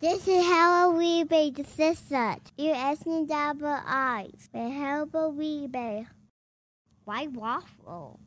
[0.00, 2.36] This is how we made the sister.
[2.56, 4.48] You asking double eyes.
[4.50, 6.06] The help we made.
[7.04, 8.18] Why waffle?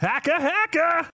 [0.00, 1.08] Hacka hacka!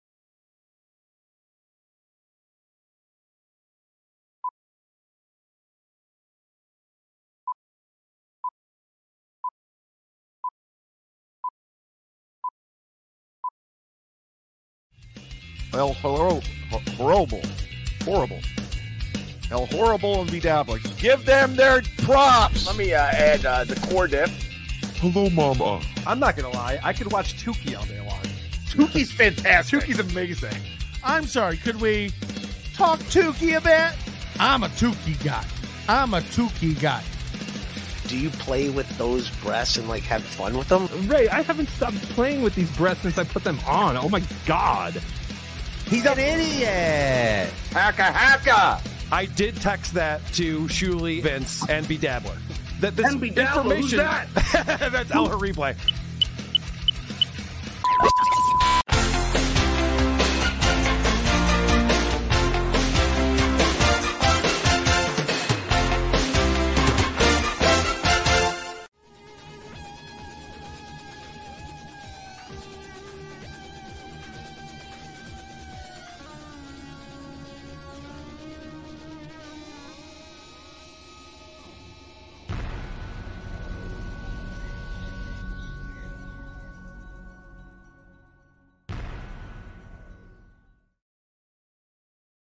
[15.73, 17.66] El horrible,
[18.06, 18.56] horrible, horrible.
[19.51, 20.98] El horrible and BeDabbler.
[20.98, 22.66] Give them their props.
[22.66, 24.30] Let me uh, add uh, the core dip.
[24.97, 25.83] Hello, Mama.
[26.06, 28.20] I'm not gonna lie, I could watch Tookie all day long.
[28.66, 29.80] Tookie's fantastic.
[29.80, 30.56] Tookie's amazing.
[31.05, 32.12] I'm sorry, could we
[32.74, 33.95] talk Tookie a bit?
[34.41, 35.45] I'm a Tookie guy.
[35.88, 37.02] I'm a Tookie guy.
[38.09, 40.88] Do you play with those breasts and like have fun with them?
[41.09, 43.97] Ray, I haven't stopped playing with these breasts since I put them on.
[43.97, 45.00] Oh my god.
[45.88, 47.52] He's an idiot.
[47.70, 48.80] Hacka hacka!
[49.12, 52.36] I did text that to Shuli, Vince, and BeDabbler.
[52.80, 55.77] That this And BeDabbler, who's information that's El Replay.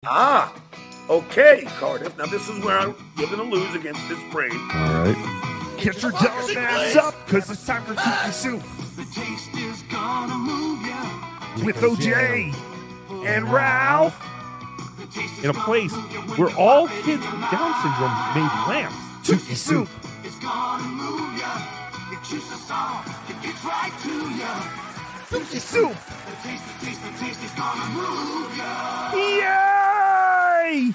[0.07, 0.55] Ah,
[1.09, 2.17] okay, Cardiff.
[2.19, 4.53] Now this is where I'm, you're going to lose against this brain.
[4.53, 5.41] All right.
[5.79, 8.63] Get your dumb ass up, because it's time for Tookie Soup.
[8.97, 11.65] The taste is gonna move ya.
[11.65, 12.55] With OJ
[13.27, 14.19] and Ralph.
[15.43, 15.93] In a place
[16.39, 18.97] where all kids with Down syndrome made lamps.
[19.29, 19.89] Tookie Soup.
[20.23, 21.53] It's gonna move ya.
[22.13, 23.07] It chews us off.
[23.29, 24.63] It gets right to ya.
[25.29, 25.95] Tookie Soup.
[30.75, 30.93] Yay!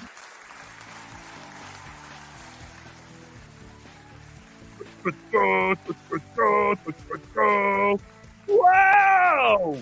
[8.47, 9.77] Wow!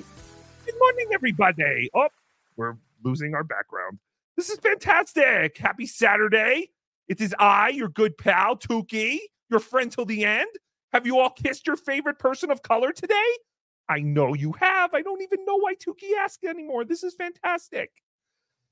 [0.66, 1.90] Good morning, everybody.
[1.96, 2.10] Oh,
[2.56, 3.98] we're losing our background.
[4.36, 5.58] This is fantastic.
[5.58, 6.70] Happy Saturday.
[7.08, 9.18] It is I, your good pal, Tookie,
[9.50, 10.50] your friend till the end.
[10.94, 13.16] Have you all kissed your favorite person of color today?
[13.90, 14.94] I know you have.
[14.94, 16.86] I don't even know why Tookie asked anymore.
[16.86, 17.92] This is fantastic.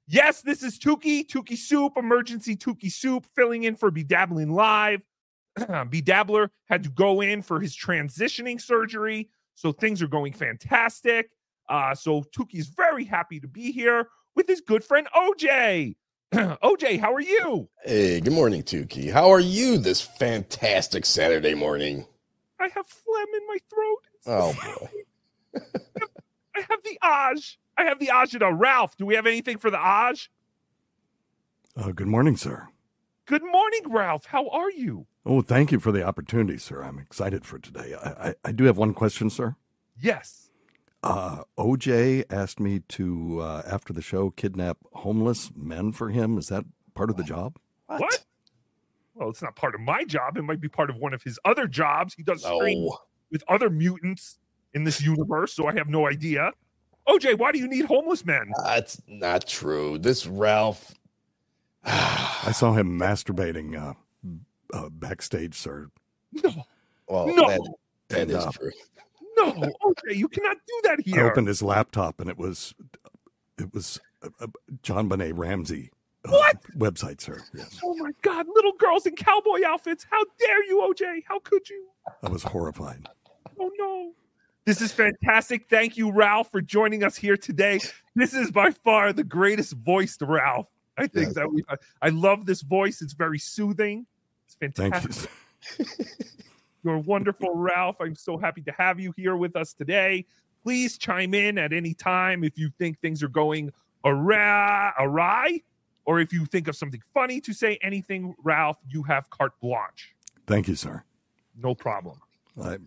[0.08, 5.02] Yes, this is Tookie, Tookie Soup, emergency Tookie Soup, filling in for Bedabbling Live.
[5.58, 11.32] Bedabbler had to go in for his transitioning surgery, so things are going fantastic.
[11.68, 15.96] Uh, so Tookie's very happy to be here with his good friend OJ.
[16.34, 17.68] OJ, how are you?
[17.84, 19.12] Hey, good morning, Tookie.
[19.12, 22.06] How are you this fantastic Saturday morning?
[22.60, 23.98] I have phlegm in my throat.
[24.14, 24.54] It's Oh
[25.54, 25.62] boy.
[26.56, 27.58] I have the Aj.
[27.78, 28.50] I have the agita.
[28.58, 30.30] Ralph, do we have anything for the Aj?
[31.76, 32.68] Uh, good morning, sir.
[33.26, 34.26] Good morning, Ralph.
[34.28, 35.08] How are you?
[35.26, 36.84] Oh, thank you for the opportunity, sir.
[36.84, 37.96] I'm excited for today.
[38.02, 39.56] I, I, I do have one question, sir.
[40.00, 40.50] Yes.
[41.04, 46.38] Uh, OJ asked me to, uh, after the show, kidnap homeless men for him.
[46.38, 47.58] Is that part of the job?
[47.88, 48.24] What?
[49.16, 50.38] Well, it's not part of my job.
[50.38, 52.14] It might be part of one of his other jobs.
[52.14, 52.98] He does No.
[53.32, 54.40] with other mutants
[54.76, 56.52] in this universe, so I have no idea.
[57.08, 58.52] OJ, why do you need homeless men?
[58.64, 59.98] That's not true.
[59.98, 60.94] This Ralph.
[61.86, 63.94] I saw him masturbating uh,
[64.74, 65.88] uh, backstage, sir.
[66.34, 66.52] No,
[67.08, 67.48] Well, No.
[67.48, 67.74] that,
[68.10, 68.72] that And, is uh, true.
[69.38, 71.28] no, OJ, you cannot do that I here.
[71.30, 72.74] opened his laptop and it was,
[73.58, 74.48] it was uh, uh,
[74.84, 75.92] JonBenét Ramsey.
[76.26, 76.58] Uh, What?
[76.78, 77.40] website, sir?
[77.54, 80.06] Yes, Oh my God, little girls in cowboy outfits.
[80.10, 81.22] How dare you, OJ?
[81.28, 81.86] How could you?
[82.24, 83.08] I was horrified.
[83.60, 84.12] Oh no.
[84.66, 85.70] This is fantastic.
[85.70, 87.80] Thank you, Ralph, for joining us here today.
[88.16, 90.68] This is by far the greatest voiced Ralph.
[90.98, 91.36] I think Yes.
[91.36, 91.64] that we
[92.02, 93.02] I love this voice.
[93.02, 94.08] It's very soothing.
[94.46, 95.30] It's Thank fantastic.
[95.78, 95.86] you.
[96.84, 97.98] You're wonderful, Ralph.
[98.00, 100.26] I'm so happy to have you here with us today.
[100.64, 103.72] Please chime in at any time if you think things are going
[104.04, 105.62] awry, awry
[106.06, 110.16] or if you think of something funny to say anything, Ralph, you have carte blanche.
[110.48, 111.04] Thank you, sir.
[111.62, 112.20] No problem.
[112.64, 112.78] I,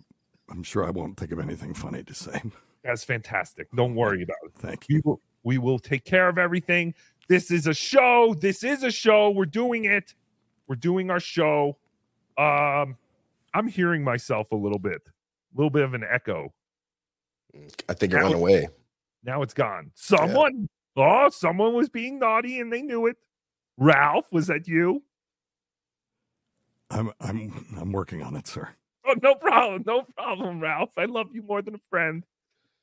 [0.50, 2.43] I'm sure I won't think of anything funny to say.
[2.85, 3.69] That's fantastic.
[3.75, 4.53] Don't worry about it.
[4.55, 4.97] Thank you.
[4.97, 6.95] We will we will take care of everything.
[7.29, 8.35] This is a show.
[8.41, 9.31] This is a show.
[9.31, 10.15] We're doing it.
[10.67, 11.77] We're doing our show.
[12.37, 12.97] Um,
[13.55, 16.53] I'm hearing myself a little bit, a little bit of an echo.
[17.89, 18.69] I think it went away.
[19.25, 19.91] Now it's gone.
[19.94, 23.17] Someone, oh, someone was being naughty and they knew it.
[23.77, 25.03] Ralph, was that you?
[26.91, 28.69] I'm I'm I'm working on it, sir.
[29.08, 29.84] Oh, no problem.
[29.87, 30.90] No problem, Ralph.
[30.99, 32.25] I love you more than a friend.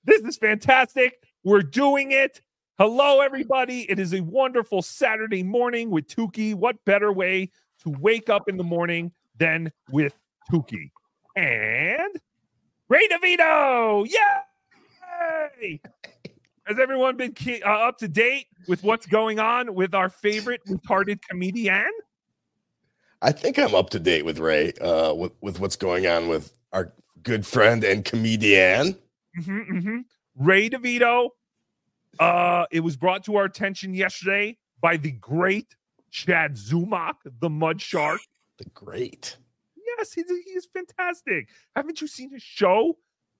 [0.05, 1.19] This is fantastic.
[1.43, 2.41] We're doing it.
[2.79, 3.89] Hello, everybody.
[3.89, 6.55] It is a wonderful Saturday morning with Tookie.
[6.55, 7.51] What better way
[7.83, 10.13] to wake up in the morning than with
[10.51, 10.89] Tookie?
[11.35, 12.19] And
[12.89, 14.07] Ray DeVito.
[14.09, 15.79] Yay!
[16.65, 20.61] Has everyone been ke- uh, up to date with what's going on with our favorite
[20.67, 21.91] retarded comedian?
[23.25, 26.55] I think I'm up to date with Ray, uh, with, with what's going on with
[26.71, 26.93] our
[27.23, 28.99] good friend and comedian.
[29.43, 29.97] hmm hmm
[30.35, 31.29] Ray DeVito.
[32.19, 35.75] Uh, it was brought to our attention yesterday by the great
[36.11, 38.21] Chad Zumock, the Mud Shark.
[38.59, 39.37] The great.
[39.97, 41.49] Yes, he's, he is fantastic.
[41.75, 42.95] Haven't you seen his show?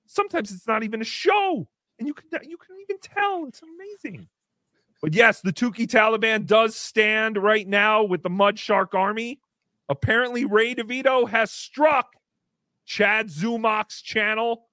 [0.06, 1.68] Sometimes it's not even a show,
[2.00, 3.46] and you can you can even tell.
[3.46, 4.26] It's amazing.
[5.00, 9.38] But yes, the Tookie Taliban does stand right now with the Mud Shark Army.
[9.88, 12.14] Apparently, Ray DeVito has struck
[12.84, 14.66] Chad Zumock's channel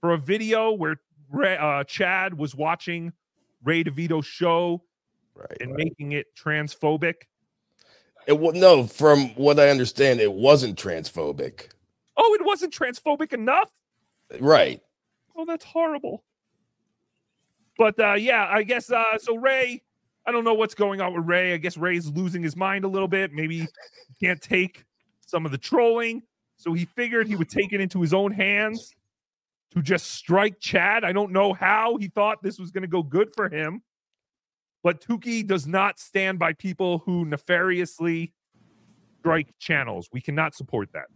[0.00, 3.12] for a video where Ray, uh, Chad was watching
[3.64, 4.82] Ray DeVito's show
[5.34, 5.56] Right.
[5.60, 7.14] and making it transphobic.
[8.26, 11.68] It wa- no, from what I understand, it wasn't transphobic.
[12.16, 13.70] Oh, it wasn't transphobic enough.
[14.40, 14.80] Right.
[15.36, 16.24] Oh, that's horrible.
[17.78, 19.36] But uh, yeah, I guess uh, so.
[19.36, 19.82] Ray,
[20.26, 21.54] I don't know what's going on with Ray.
[21.54, 23.32] I guess Ray's losing his mind a little bit.
[23.32, 23.68] Maybe
[24.20, 24.84] can't take
[25.26, 26.22] some of the trolling,
[26.56, 28.94] so he figured he would take it into his own hands
[29.72, 31.04] to just strike Chad.
[31.04, 33.82] I don't know how he thought this was going to go good for him,
[34.82, 38.32] but Tookie does not stand by people who nefariously
[39.20, 40.08] strike channels.
[40.12, 41.06] We cannot support that.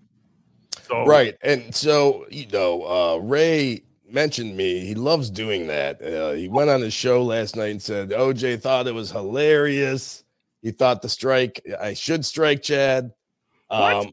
[0.83, 1.37] So Right.
[1.43, 4.81] And so, you know, uh, Ray mentioned me.
[4.81, 6.03] He loves doing that.
[6.03, 10.25] Uh, he went on his show last night and said OJ thought it was hilarious.
[10.63, 13.13] He thought the strike, I should strike Chad.
[13.69, 13.95] What?
[13.95, 14.13] Um,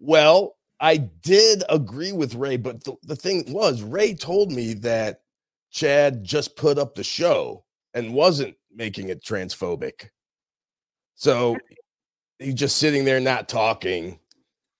[0.00, 5.22] well, I did agree with Ray, but the, the thing was, Ray told me that
[5.70, 7.64] Chad just put up the show
[7.94, 10.10] and wasn't making it transphobic.
[11.14, 11.56] So
[12.38, 14.18] he's just sitting there not talking.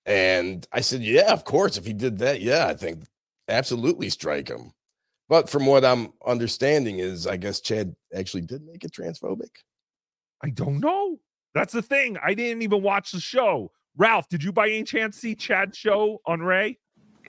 [0.05, 1.77] And I said, Yeah, of course.
[1.77, 3.03] If he did that, yeah, I think
[3.49, 4.73] absolutely strike him.
[5.29, 9.49] But from what I'm understanding, is I guess Chad actually did make it transphobic.
[10.43, 11.19] I don't know.
[11.53, 12.17] That's the thing.
[12.23, 13.71] I didn't even watch the show.
[13.97, 16.77] Ralph, did you by any chance see Chad's show on Ray?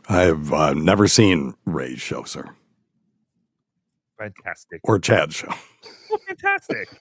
[0.09, 2.45] I've uh, never seen Ray's show, sir,
[4.19, 4.81] Fantastic.
[4.85, 5.53] or Chad's show.
[6.11, 6.89] Oh, fantastic.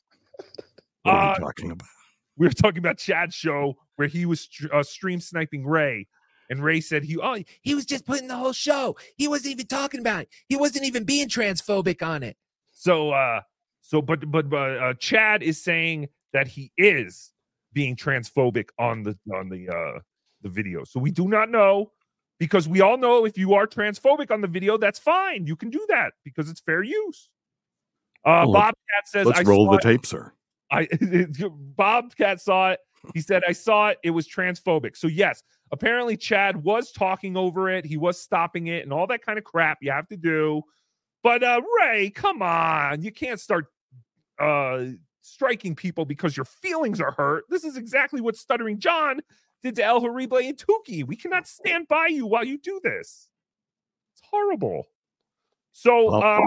[1.04, 1.88] What are Uh, we talking about?
[2.38, 6.08] we were talking about Chad's show where he was uh, stream sniping Ray,
[6.50, 8.96] and Ray said he oh He was just putting the whole show.
[9.16, 10.30] He wasn't even talking about it.
[10.48, 12.38] He wasn't even being transphobic on it.
[12.72, 13.42] so uh
[13.82, 17.32] so but but but uh, Chad is saying that he is
[17.74, 20.00] being transphobic on the on the uh
[20.42, 20.84] the video.
[20.84, 21.92] So we do not know
[22.40, 25.48] because we all know if you are transphobic on the video, that's fine.
[25.48, 27.30] You can do that because it's fair use.
[28.26, 30.34] Uh, Bobcat says, Let's I roll the it- tape, sir.
[30.70, 30.88] I
[31.78, 32.80] Bobcat saw it.
[33.14, 34.00] He said, I saw it.
[34.04, 34.98] It was transphobic.
[34.98, 35.42] So, yes,
[35.72, 37.86] apparently Chad was talking over it.
[37.86, 40.62] He was stopping it and all that kind of crap you have to do.
[41.24, 43.02] But uh Ray, come on.
[43.02, 43.66] You can't start
[44.40, 44.86] uh
[45.22, 47.46] striking people because your feelings are hurt.
[47.50, 49.20] This is exactly what Stuttering John
[49.62, 51.06] did to El Horrible and Tookie.
[51.06, 53.28] We cannot stand by you while you do this.
[54.14, 54.88] It's horrible.
[55.74, 56.42] So Well, uh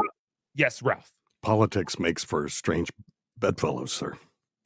[0.54, 1.12] yes, Ralph.
[1.42, 2.90] Politics makes for strange
[3.38, 4.16] bedfellows, sir.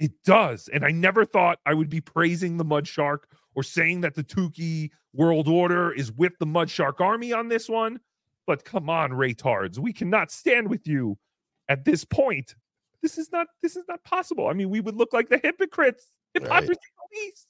[0.01, 0.69] It does.
[0.69, 4.25] And I never thought I would be praising the Mud Shark or saying that the
[4.25, 8.01] Tookie World Order is with the Mud Shark Army on this one.
[8.47, 9.79] But come on, Raytards.
[9.79, 11.19] We cannot stand with you
[11.69, 12.55] at this point.
[13.03, 14.49] This is not this is not possible.
[14.49, 16.11] I mean, we would look like the hypocrites.
[16.35, 16.81] Hypocrisy
[17.11, 17.47] police.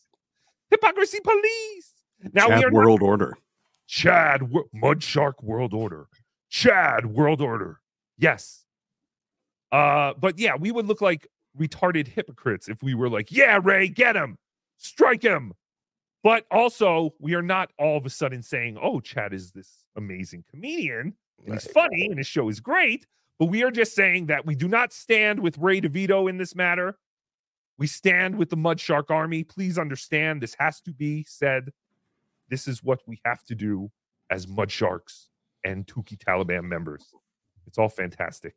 [0.70, 1.92] Hypocrisy police.
[2.32, 3.38] Now we Chad are not World Order.
[3.86, 4.42] Chad
[4.72, 6.06] Mud Shark World Order.
[6.48, 7.80] Chad World Order.
[8.18, 8.64] Yes.
[9.72, 11.26] Uh, but yeah, we would look like
[11.58, 14.38] retarded hypocrites if we were like, yeah, Ray, get him,
[14.76, 15.52] strike him.
[16.24, 20.44] But also, we are not all of a sudden saying, oh, Chad is this amazing
[20.50, 21.14] comedian
[21.44, 23.06] and he's funny and his show is great.
[23.38, 26.54] But we are just saying that we do not stand with Ray DeVito in this
[26.56, 26.96] matter.
[27.76, 29.44] We stand with the Mud Shark Army.
[29.44, 31.72] Please understand this has to be said.
[32.48, 33.90] This is what we have to do
[34.30, 35.28] as Mud Sharks
[35.62, 37.04] and Tookie Taliban members.
[37.66, 38.54] It's all fantastic.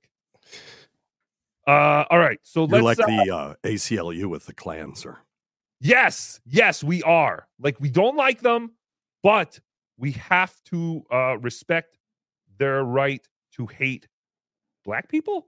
[1.67, 2.99] Uh, all right, so You're let's.
[2.99, 5.17] like uh, the uh, ACLU with the Klan, sir.
[5.79, 7.47] Yes, yes, we are.
[7.59, 8.71] Like we don't like them,
[9.23, 9.59] but
[9.97, 11.97] we have to uh respect
[12.57, 14.07] their right to hate
[14.83, 15.47] black people.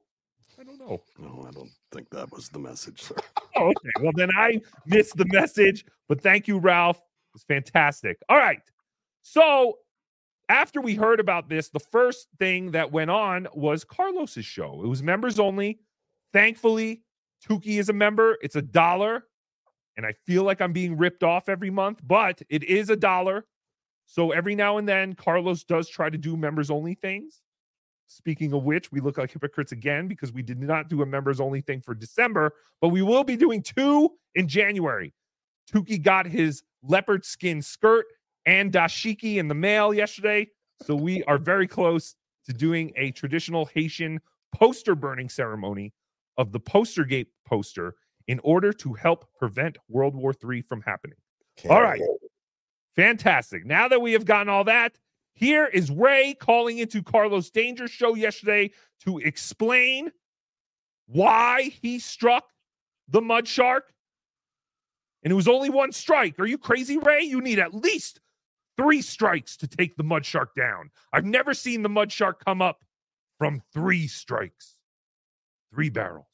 [0.59, 1.01] I don't know.
[1.17, 3.15] No, I don't think that was the message, sir.
[3.55, 3.89] Oh, okay.
[3.99, 7.01] Well, then I missed the message, but thank you, Ralph.
[7.35, 8.17] It's fantastic.
[8.29, 8.61] All right.
[9.21, 9.79] So
[10.49, 14.81] after we heard about this, the first thing that went on was Carlos's show.
[14.83, 15.79] It was members only.
[16.31, 17.03] Thankfully,
[17.47, 18.37] Tookie is a member.
[18.41, 19.25] It's a dollar.
[19.99, 23.45] And I feel like I'm being ripped off every month, but it is a dollar.
[24.05, 27.41] So every now and then, Carlos does try to do members only things.
[28.07, 31.41] Speaking of which, we look like hypocrites again because we did not do a members
[31.41, 35.13] only thing for December, but we will be doing two in January.
[35.69, 38.05] Tookie got his leopard skin skirt
[38.45, 40.47] and dashiki in the mail yesterday.
[40.83, 42.15] So we are very close
[42.45, 44.21] to doing a traditional Haitian
[44.55, 45.93] poster burning ceremony
[46.37, 47.95] of the Postergate poster
[48.29, 51.17] in order to help prevent World War III from happening.
[51.67, 51.99] All right.
[52.95, 53.65] Fantastic.
[53.65, 54.99] Now that we have gotten all that,
[55.33, 58.69] here is Ray calling into Carlos Danger show yesterday
[59.03, 60.11] to explain
[61.07, 62.43] why he struck
[63.07, 63.91] the mud shark.
[65.23, 66.39] And it was only one strike.
[66.39, 67.23] Are you crazy, Ray?
[67.23, 68.19] You need at least
[68.77, 70.91] three strikes to take the mud shark down.
[71.11, 72.83] I've never seen the mud shark come up
[73.39, 74.75] from three strikes,
[75.73, 76.28] three barrels.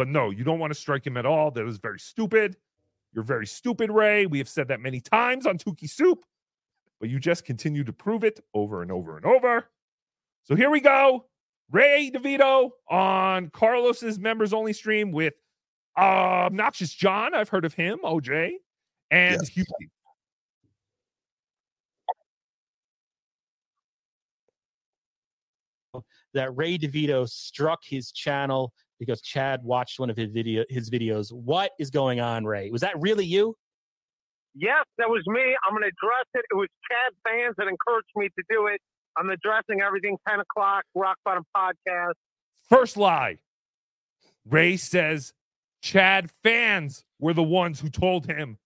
[0.00, 1.50] But no, you don't want to strike him at all.
[1.50, 2.56] That was very stupid.
[3.12, 4.24] You're very stupid, Ray.
[4.24, 6.24] We have said that many times on Tookie Soup,
[6.98, 9.66] but you just continue to prove it over and over and over.
[10.44, 11.26] So here we go.
[11.70, 15.34] Ray DeVito on Carlos's members only stream with
[15.98, 17.34] uh, Obnoxious John.
[17.34, 18.52] I've heard of him, OJ,
[19.10, 19.90] and Hughie.
[26.32, 31.32] that Ray DeVito struck his channel because Chad watched one of his video his videos.
[31.32, 32.70] What is going on, Ray?
[32.70, 33.56] Was that really you?
[34.54, 35.56] Yes, that was me.
[35.66, 36.44] I'm going to address it.
[36.50, 38.80] It was Chad fans that encouraged me to do it.
[39.16, 42.14] I'm addressing everything 10 o'clock, Rock Bottom Podcast.
[42.68, 43.38] First lie.
[44.44, 45.32] Ray says
[45.82, 48.58] Chad fans were the ones who told him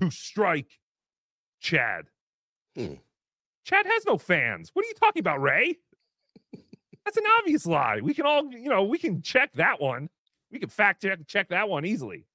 [0.00, 0.78] to strike
[1.60, 2.06] Chad.
[2.76, 2.94] Hmm.
[3.64, 4.70] Chad has no fans.
[4.72, 5.78] What are you talking about, Ray?
[7.08, 8.00] That's an obvious lie.
[8.02, 10.10] We can all, you know, we can check that one.
[10.52, 12.26] We can fact check check that one easily.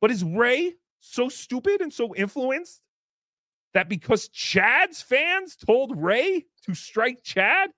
[0.00, 2.82] But is Ray so stupid and so influenced
[3.74, 7.70] that because Chad's fans told Ray to strike Chad,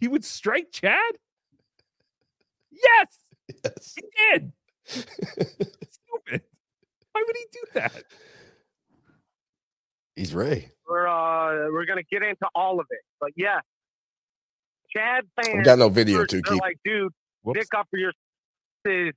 [0.00, 1.12] he would strike Chad?
[2.70, 3.08] Yes,
[3.62, 3.96] yes.
[3.96, 4.02] he
[4.32, 4.52] did.
[4.86, 6.42] stupid.
[7.12, 8.02] Why would he do that?
[10.14, 10.70] He's Ray.
[10.88, 13.60] We're uh, we're going to get into all of it, but yeah,
[14.96, 15.56] Chad fans.
[15.58, 16.60] We got no video, they're, too, They're Keith.
[16.62, 17.12] like, dude,
[17.42, 17.60] Whoops.
[17.60, 18.12] stick up for your.
[18.84, 19.12] This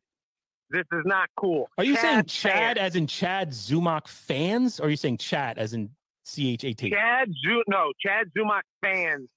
[0.71, 1.69] this is not cool.
[1.77, 2.79] Are you saying Chad Chad fans.
[2.79, 5.89] as in Chad Zumock fans, or are you saying Chat as in
[6.25, 6.89] C H A T?
[6.91, 9.27] Chad Zu no Chad Zumock fans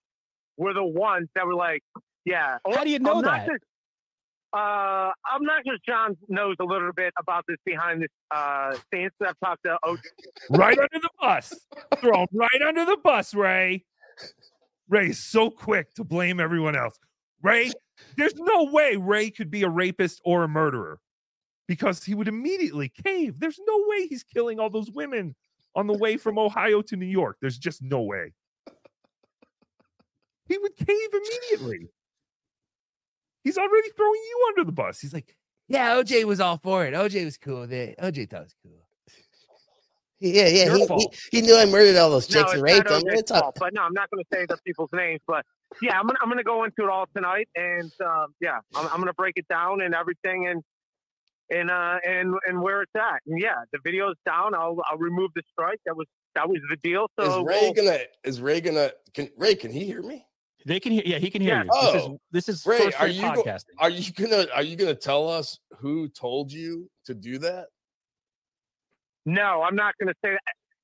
[0.57, 1.83] were the ones that were like,
[2.25, 2.59] yeah.
[2.75, 3.43] How do you know that?
[3.49, 3.63] Obnoxious-
[4.55, 9.11] Uh, Obnoxious John knows a little bit about this behind this uh scenes.
[9.27, 9.99] I've talked to OJ.
[10.51, 11.55] Right under the bus.
[12.01, 13.85] Throw him right under the bus, Ray.
[14.89, 16.99] Ray's so quick to blame everyone else.
[17.43, 17.73] Ray,
[18.17, 21.01] there's no way Ray could be a rapist or a murderer
[21.67, 23.41] because he would immediately cave.
[23.41, 25.35] There's no way he's killing all those women
[25.75, 27.39] on the way from Ohio to New York.
[27.41, 28.33] There's just no way.
[30.49, 31.89] He would cave immediately.
[33.45, 35.01] He's already throwing you under the bus.
[35.01, 35.37] He's like,
[35.69, 36.95] Yeah, OJ was all for it.
[36.95, 37.97] OJ was cool with it.
[37.99, 38.82] OJ thought it was cool.
[40.23, 40.77] Yeah, yeah.
[40.77, 43.03] He, he, he knew I murdered all those chicks it's and raped them.
[43.03, 45.21] OJ's It's fault, but no, I'm not going to say the people's names.
[45.27, 45.45] But
[45.83, 48.99] yeah, I'm gonna I'm gonna go into it all tonight, and um, yeah, I'm, I'm
[49.01, 50.63] gonna break it down and everything, and
[51.51, 53.21] and uh and and where it's at.
[53.27, 54.55] And yeah, the video's down.
[54.55, 55.81] I'll I'll remove the strike.
[55.87, 57.09] That was that was the deal.
[57.19, 57.99] So Is So Ray we'll- gonna?
[58.25, 58.91] Is Ray gonna?
[59.15, 59.55] Can Ray?
[59.55, 60.25] Can he hear me?
[60.65, 61.03] They can hear.
[61.05, 61.65] Yeah, he can hear Yeah.
[61.65, 61.71] you.
[61.93, 64.47] This is Oh, this is Ray, first are rate you go- Are you gonna?
[64.55, 67.67] Are you gonna tell us who told you to do that?
[69.27, 70.41] No, I'm not going to say that.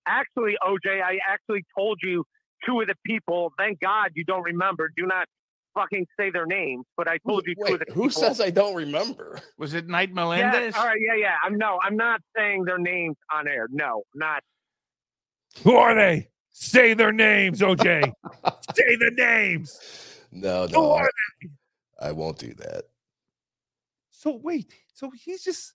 [0.06, 2.24] Actually, OJ, I actually told you
[2.64, 3.52] two of the people.
[3.58, 4.90] Thank God you don't remember.
[4.96, 5.26] Do not
[5.74, 6.84] fucking say their names.
[6.96, 8.22] But I told you two of Wait, the who people.
[8.22, 9.40] says I don't remember?
[9.58, 10.74] Was it Knight Yeah, Melendez?
[10.76, 11.34] all right, yeah, yeah.
[11.44, 13.66] I'm no, I'm not saying their names on air.
[13.70, 14.42] No, not.
[15.64, 16.28] Who are they?
[16.50, 18.12] Say their names, OJ.
[18.74, 19.78] Say the names.
[20.32, 21.10] No, Who no, I, are
[22.00, 22.84] I won't do that.
[24.10, 25.74] So wait, so he's just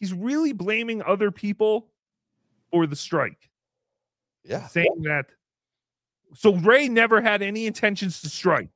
[0.00, 1.88] he's really blaming other people
[2.74, 3.48] for the strike,
[4.42, 4.66] Yeah.
[4.66, 5.26] saying that.
[6.34, 8.68] So Ray never had any intentions to strike.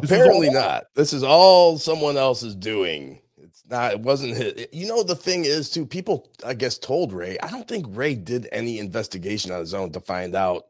[0.00, 0.86] This Apparently all- not.
[0.94, 3.20] This is all someone else is doing.
[3.36, 3.92] It's not.
[3.92, 4.66] It wasn't his.
[4.72, 5.86] You know the thing is too.
[5.86, 7.38] People, I guess, told Ray.
[7.40, 10.66] I don't think Ray did any investigation on his own to find out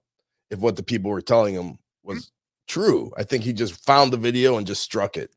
[0.51, 2.31] if what the people were telling him was hmm?
[2.67, 3.13] true.
[3.17, 5.31] I think he just found the video and just struck it.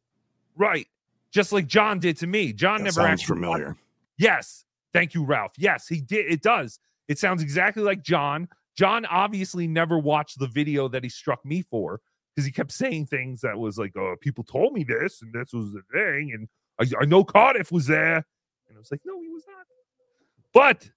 [0.58, 0.88] Right.
[1.32, 2.51] Just like John did to me.
[2.51, 3.77] John That never sounds actually familiar.
[4.18, 4.65] Yes.
[4.96, 5.52] Thank you, Ralph.
[5.58, 6.32] Yes, he did.
[6.32, 6.80] It does.
[7.10, 8.48] It sounds exactly like John.
[8.78, 12.00] John obviously never watched the video that he struck me for
[12.34, 15.52] because he kept saying things that was like, "Oh, people told me this, and this
[15.52, 16.48] was the thing, and
[16.80, 18.25] I, I know Cardiff was there."
[18.70, 19.66] And I was like, "No, he was not."
[20.54, 20.90] But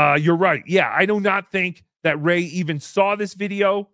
[0.00, 0.62] uh, you're right.
[0.64, 3.88] Yeah, I do not think that Ray even saw this video.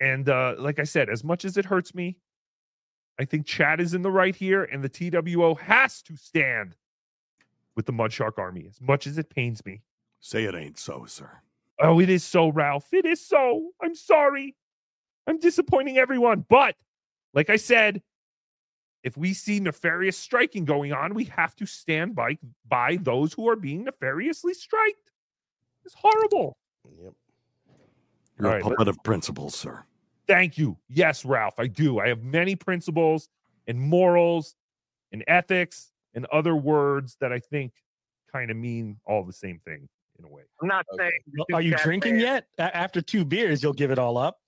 [0.00, 2.18] And uh, like I said, as much as it hurts me,
[3.20, 6.74] I think Chad is in the right here, and the TWO has to stand
[7.76, 9.82] with the Mudshark Army, as much as it pains me.
[10.18, 11.30] Say it ain't so, sir.
[11.78, 12.88] Oh, it is so, Ralph.
[12.92, 13.70] It is so.
[13.82, 14.56] I'm sorry.
[15.26, 16.46] I'm disappointing everyone.
[16.48, 16.74] But
[17.34, 18.02] like I said,
[19.04, 23.48] if we see nefarious striking going on, we have to stand by by those who
[23.48, 25.12] are being nefariously striked.
[25.84, 26.56] It's horrible.
[27.02, 27.12] Yep.
[28.38, 29.84] You're All a right, puppet of principles, sir.
[30.26, 30.76] Thank you.
[30.88, 32.00] Yes, Ralph, I do.
[32.00, 33.28] I have many principles
[33.66, 34.56] and morals
[35.12, 37.72] and ethics and other words that I think
[38.32, 40.42] kind of mean all the same thing in a way.
[40.60, 41.12] I'm not saying.
[41.36, 42.20] Well, Are you drinking fan.
[42.20, 42.46] yet?
[42.58, 44.38] A- After two beers, you'll give it all up.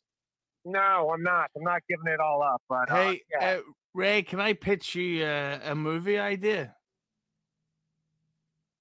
[0.65, 1.51] No, I'm not.
[1.57, 2.61] I'm not giving it all up.
[2.69, 3.47] But uh, Hey, yeah.
[3.59, 3.61] uh,
[3.95, 6.75] Ray, can I pitch you uh, a movie idea?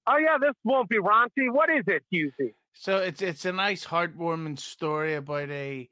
[0.06, 1.50] oh yeah, this won't be raunchy.
[1.52, 2.54] What is it, Husey?
[2.74, 5.88] So it's it's a nice heartwarming story about a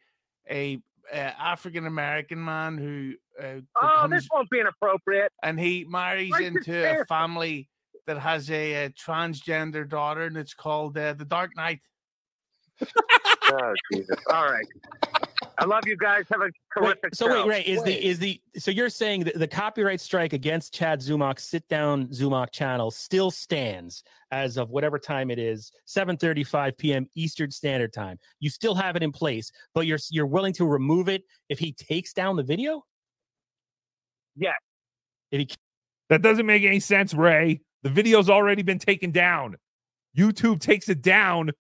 [0.51, 0.79] a,
[1.13, 3.45] uh African American man who uh,
[3.81, 5.33] Oh, becomes this won't be inappropriate.
[5.43, 7.69] and he marries Right, into a family
[8.07, 11.81] that has a, uh transgender daughter, and it's called uh, The Dark Knight.
[13.49, 14.17] Oh Jesus!
[14.29, 14.67] All right.
[15.59, 16.25] I love you guys.
[16.33, 17.15] Have a Wait, terrific.
[17.15, 17.47] so wait.
[17.47, 21.39] Ray, is the is the so you're saying that the copyright strike against Chad Zumock
[21.39, 24.03] sit down Zumock channel still stands
[24.33, 27.09] as of whatever time it is, 7:35 p.m.
[27.15, 28.19] Eastern Standard Time.
[28.41, 31.73] You still have it in place, but you're you're willing to remove it if he
[31.73, 32.85] takes down the video?
[34.37, 34.55] Yes.
[35.31, 35.49] If he
[36.09, 37.61] That doesn't make any sense, Ray.
[37.83, 39.57] The video's already been taken down.
[40.17, 41.51] YouTube takes it down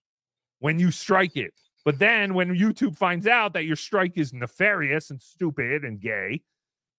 [0.60, 1.54] when you strike it.
[1.84, 6.42] But then when YouTube finds out that your strike is nefarious and stupid and gay,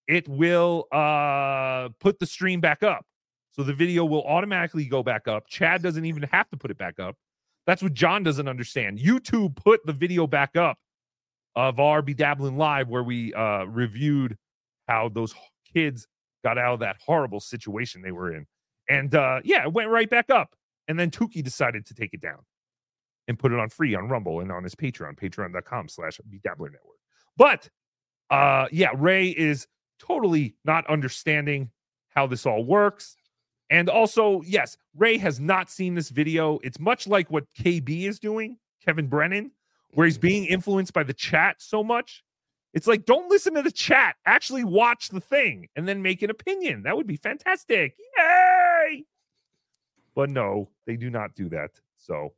[0.06, 3.04] it will uh put the stream back up.
[3.52, 5.46] So the video will automatically go back up.
[5.48, 7.16] Chad doesn't even have to put it back up.
[7.66, 8.98] That's what John doesn't understand.
[8.98, 10.78] YouTube put the video back up
[11.54, 14.38] of our Bedabbling Live where we uh reviewed
[14.86, 15.34] how those
[15.72, 16.06] kids
[16.44, 18.46] got out of that horrible situation they were in.
[18.88, 20.54] And uh yeah, it went right back up.
[20.86, 22.40] And then Tookie decided to take it down
[23.26, 26.98] and put it on free on Rumble and on his Patreon, patreon.com slash Bedabbler Network.
[27.36, 27.68] But
[28.30, 29.66] uh yeah, Ray is
[29.98, 31.70] totally not understanding
[32.10, 33.16] how this all works.
[33.70, 36.58] And also, yes, Ray has not seen this video.
[36.62, 39.50] It's much like what KB is doing, Kevin Brennan,
[39.90, 42.24] where he's being influenced by the chat so much.
[42.78, 44.14] It's like, don't listen to the chat.
[44.24, 46.84] Actually, watch the thing and then make an opinion.
[46.84, 47.96] That would be fantastic.
[48.16, 49.04] Yay!
[50.14, 51.72] But no, they do not do that.
[51.96, 52.34] So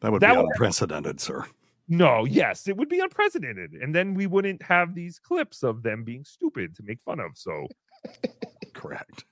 [0.00, 1.44] That would That be would- unprecedented, sir.
[1.86, 3.74] no, yes, it would be unprecedented.
[3.74, 7.36] And then we wouldn't have these clips of them being stupid to make fun of.
[7.36, 7.68] So
[8.74, 9.24] correct.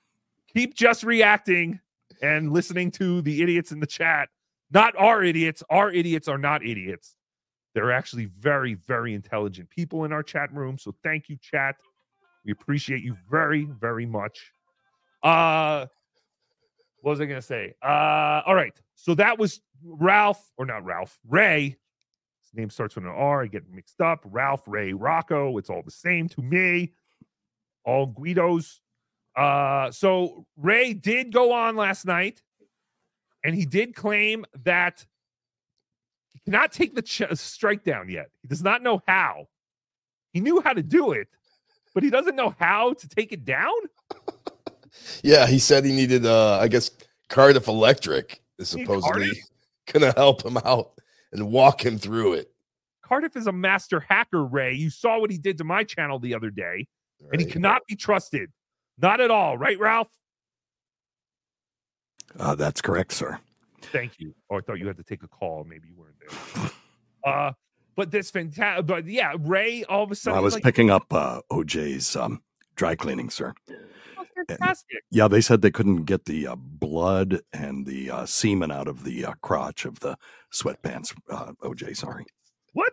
[0.55, 1.81] Keep just reacting
[2.23, 4.29] and listening to the idiots in the chat.
[4.71, 5.65] Not our idiots.
[5.71, 7.17] Our idiots are not idiots.
[7.77, 10.79] They're actually very, very intelligent people in our chat room.
[10.79, 11.77] So thank you, chat.
[12.43, 14.51] We appreciate you very, very much.
[15.23, 15.85] Uh
[17.03, 17.75] what was I gonna say?
[17.85, 18.73] Uh all right.
[18.95, 21.77] So that was Ralph, or not Ralph, Ray.
[22.41, 23.43] His name starts with an R.
[23.43, 24.21] I get mixed up.
[24.25, 25.59] Ralph, Ray, Rocco.
[25.59, 26.95] It's all the same to me.
[27.85, 28.81] All Guidos.
[29.37, 32.41] Uh, so Ray did go on last night,
[33.45, 35.05] and he did claim that
[36.47, 38.31] cannot take the ch- strike down yet.
[38.43, 39.49] He does not know how.
[40.33, 41.29] He knew how to do it,
[41.95, 43.73] but he doesn't know how to take it down.
[45.23, 46.91] Yeah, he said he needed uh I guess
[47.29, 49.45] Cardiff Electric is Need supposedly Cardiff?
[49.93, 50.93] gonna help him out
[51.33, 52.51] and walk him through it.
[53.03, 54.75] Cardiff is a master hacker, Ray.
[54.75, 56.89] You saw what he did to my channel the other day,
[57.31, 58.51] and he cannot be trusted.
[58.99, 60.09] Not at all, right, Ralph?
[62.39, 63.39] Uh, that's correct, sir.
[63.83, 64.35] Thank you.
[64.51, 65.65] Oh, I thought you had to take a call.
[65.65, 66.06] Maybe you weren't there.
[67.25, 67.51] Uh,
[67.97, 68.87] but this fantastic.
[68.87, 72.41] But yeah, Ray all of a sudden I was like, picking up uh, OJ's um,
[72.77, 73.53] dry cleaning, sir.
[74.17, 75.03] oh, fantastic.
[75.11, 79.03] Yeah, they said they couldn't get the uh, blood and the uh, semen out of
[79.03, 80.17] the uh, crotch of the
[80.55, 81.17] sweatpants.
[81.29, 82.25] Uh, OJ, sorry.
[82.75, 82.93] What?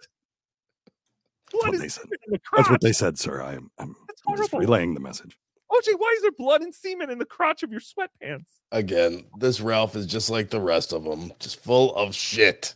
[1.52, 2.06] That's What what is they said.
[2.06, 3.43] in the That's what they said, sir.
[3.43, 3.96] I, I'm, I'm
[4.36, 5.38] just relaying the message.
[5.72, 8.46] OJ, why is there blood and semen in the crotch of your sweatpants?
[8.72, 12.74] Again, this Ralph is just like the rest of them, just full of shit.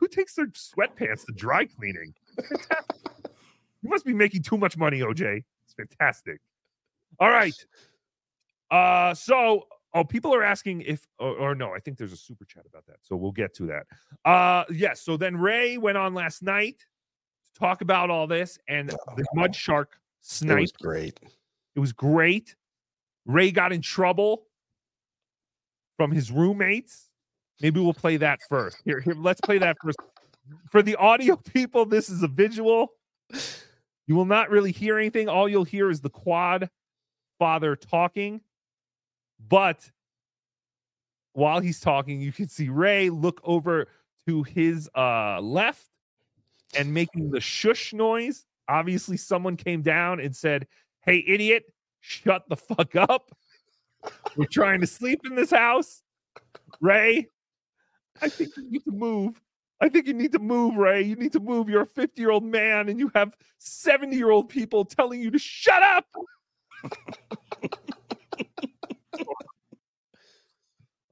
[0.00, 2.14] Who takes their sweatpants to dry cleaning?
[2.36, 2.96] Fantastic.
[3.82, 5.44] you must be making too much money, OJ.
[5.64, 6.40] It's fantastic.
[7.18, 7.54] All right.
[8.70, 12.44] Uh, so oh, people are asking if or, or no, I think there's a super
[12.44, 12.96] chat about that.
[13.02, 13.86] So we'll get to that.
[14.24, 15.02] Uh, yes.
[15.02, 16.78] So then Ray went on last night
[17.52, 20.00] to talk about all this, and the mud shark
[20.58, 21.20] It was great.
[21.74, 22.56] It was great.
[23.26, 24.46] Ray got in trouble
[25.96, 27.09] from his roommates.
[27.60, 28.78] Maybe we'll play that first.
[28.84, 29.98] Here, here, let's play that first.
[30.70, 32.92] For the audio people, this is a visual.
[34.06, 35.28] You will not really hear anything.
[35.28, 36.70] All you'll hear is the quad
[37.38, 38.40] father talking.
[39.48, 39.90] But
[41.32, 43.88] while he's talking, you can see Ray look over
[44.26, 45.88] to his uh left
[46.76, 48.46] and making the shush noise.
[48.68, 50.66] Obviously, someone came down and said,
[51.02, 51.64] Hey, idiot,
[52.00, 53.30] shut the fuck up.
[54.36, 56.02] We're trying to sleep in this house.
[56.80, 57.28] Ray,
[58.22, 59.40] I think you need to move.
[59.80, 61.02] I think you need to move, Ray.
[61.02, 61.68] You need to move.
[61.68, 65.30] You're a 50 year old man and you have 70 year old people telling you
[65.30, 66.06] to shut up.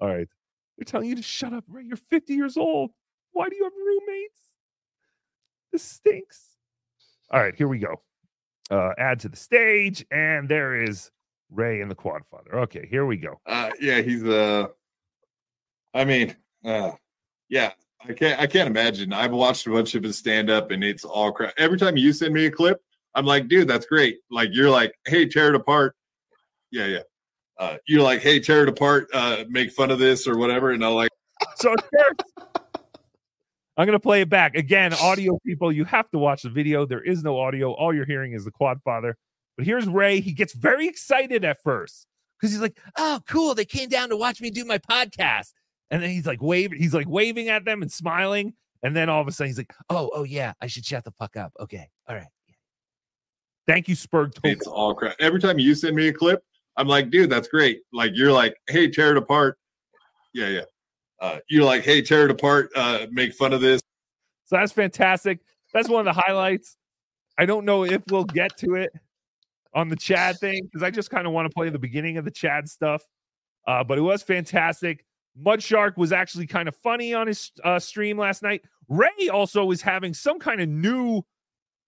[0.00, 0.28] All right.
[0.76, 1.84] They're telling you to shut up, Ray.
[1.84, 2.90] You're 50 years old.
[3.32, 4.40] Why do you have roommates?
[5.72, 6.56] This stinks.
[7.30, 8.00] All right, here we go.
[8.70, 11.10] Uh, add to the stage, and there is
[11.50, 12.60] Ray and the Quad Father.
[12.60, 13.40] Okay, here we go.
[13.46, 14.68] Uh, yeah, he's uh
[15.94, 16.92] I mean, uh
[17.48, 17.72] yeah,
[18.06, 19.12] I can't I can't imagine.
[19.12, 21.54] I've watched a bunch of his stand up and it's all crap.
[21.58, 22.80] Every time you send me a clip,
[23.14, 24.18] I'm like, dude, that's great.
[24.30, 25.94] Like you're like, hey, tear it apart.
[26.70, 27.02] Yeah, yeah.
[27.58, 30.70] Uh, you're like, hey, tear it apart, uh, make fun of this or whatever.
[30.70, 31.10] And I'm like,
[31.56, 31.74] So
[33.76, 34.92] I'm gonna play it back again.
[34.92, 36.84] Audio people, you have to watch the video.
[36.84, 37.72] There is no audio.
[37.72, 39.16] All you're hearing is the Quad Father.
[39.56, 40.20] But here's Ray.
[40.20, 42.08] He gets very excited at first
[42.40, 43.54] because he's like, "Oh, cool!
[43.54, 45.52] They came down to watch me do my podcast."
[45.90, 46.78] And then he's like waving.
[46.78, 48.54] He's like waving at them and smiling.
[48.82, 51.10] And then all of a sudden he's like, "Oh, oh yeah, I should shut the
[51.12, 52.28] fuck up." Okay, all right.
[53.66, 54.32] Thank you, Spurg.
[54.44, 55.16] it's all crap.
[55.20, 56.42] Every time you send me a clip,
[56.78, 57.82] I'm like, dude, that's great.
[57.92, 59.58] Like you're like, hey, tear it apart.
[60.32, 60.62] Yeah, yeah.
[61.20, 63.82] Uh, you're like, hey, tear it apart, uh, make fun of this.
[64.46, 65.40] So that's fantastic.
[65.74, 66.76] That's one of the highlights.
[67.36, 68.90] I don't know if we'll get to it
[69.74, 72.24] on the Chad thing because I just kind of want to play the beginning of
[72.24, 73.02] the Chad stuff.
[73.66, 75.04] Uh, but it was fantastic.
[75.38, 78.62] Mud Shark was actually kind of funny on his uh, stream last night.
[78.88, 81.22] Ray also is having some kind of new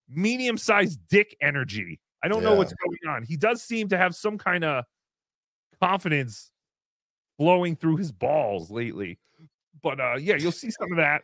[0.08, 2.00] medium sized dick energy.
[2.22, 3.22] I don't know what's going on.
[3.24, 4.84] He does seem to have some kind of
[5.80, 6.50] confidence
[7.38, 9.18] flowing through his balls lately.
[9.82, 11.22] But uh yeah, you'll see some of that.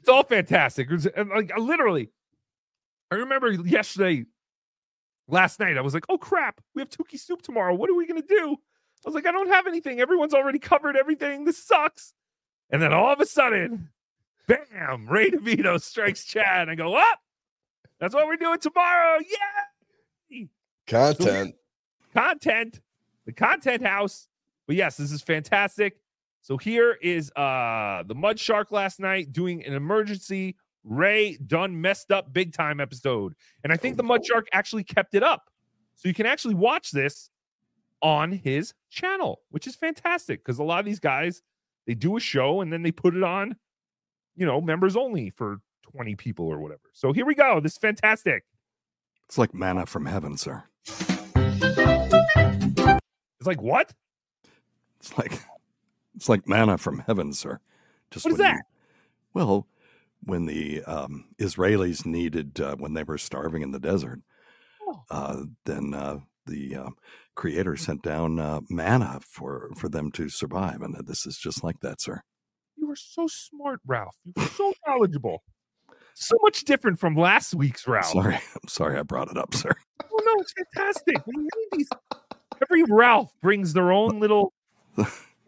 [0.00, 0.88] It's all fantastic.
[0.90, 2.10] It was, like uh, literally,
[3.10, 4.24] I remember yesterday,
[5.28, 7.74] last night, I was like, "Oh crap, we have Tookie soup tomorrow.
[7.74, 8.56] What are we gonna do?"
[9.04, 10.00] I was like, "I don't have anything.
[10.00, 11.44] Everyone's already covered everything.
[11.44, 12.14] This sucks."
[12.70, 13.90] And then all of a sudden,
[14.48, 15.08] bam!
[15.08, 16.62] Ray DeVito strikes Chad.
[16.62, 17.18] And I go, "What?
[18.00, 19.18] That's what we're doing tomorrow?
[19.20, 20.44] Yeah!"
[20.86, 21.56] Content.
[22.14, 22.80] content,
[23.24, 24.28] the content house.
[24.66, 26.00] But yes, this is fantastic.
[26.42, 32.12] So here is uh the Mud Shark last night doing an emergency Ray done messed
[32.12, 33.34] up big time episode.
[33.64, 35.50] And I think the Mud Shark actually kept it up.
[35.96, 37.30] So you can actually watch this
[38.02, 41.42] on his channel, which is fantastic because a lot of these guys
[41.86, 43.56] they do a show and then they put it on,
[44.36, 45.58] you know, members only for
[45.92, 46.80] 20 people or whatever.
[46.92, 47.60] So here we go.
[47.60, 48.44] This is fantastic.
[49.26, 50.64] It's like manna from heaven, sir.
[53.38, 53.92] It's like what?
[55.00, 55.40] It's like
[56.14, 57.60] it's like manna from heaven, sir.
[58.10, 58.62] Just What is when you- that?
[59.34, 59.66] well,
[60.24, 64.20] when the um, Israelis needed uh, when they were starving in the desert,
[64.82, 65.04] Oh.
[65.10, 66.90] uh, then uh, the uh,
[67.34, 71.80] Creator sent down uh, manna for for them to survive, and this is just like
[71.80, 72.22] that, sir.
[72.76, 74.16] You were so smart, Ralph.
[74.24, 75.42] You were so knowledgeable.
[76.14, 78.06] So much different from last week's Ralph.
[78.06, 79.72] Sorry, I'm sorry I brought it up, sir.
[80.02, 81.16] Oh no, it's fantastic.
[81.26, 81.88] We need these.
[82.62, 84.52] Every Ralph brings their own little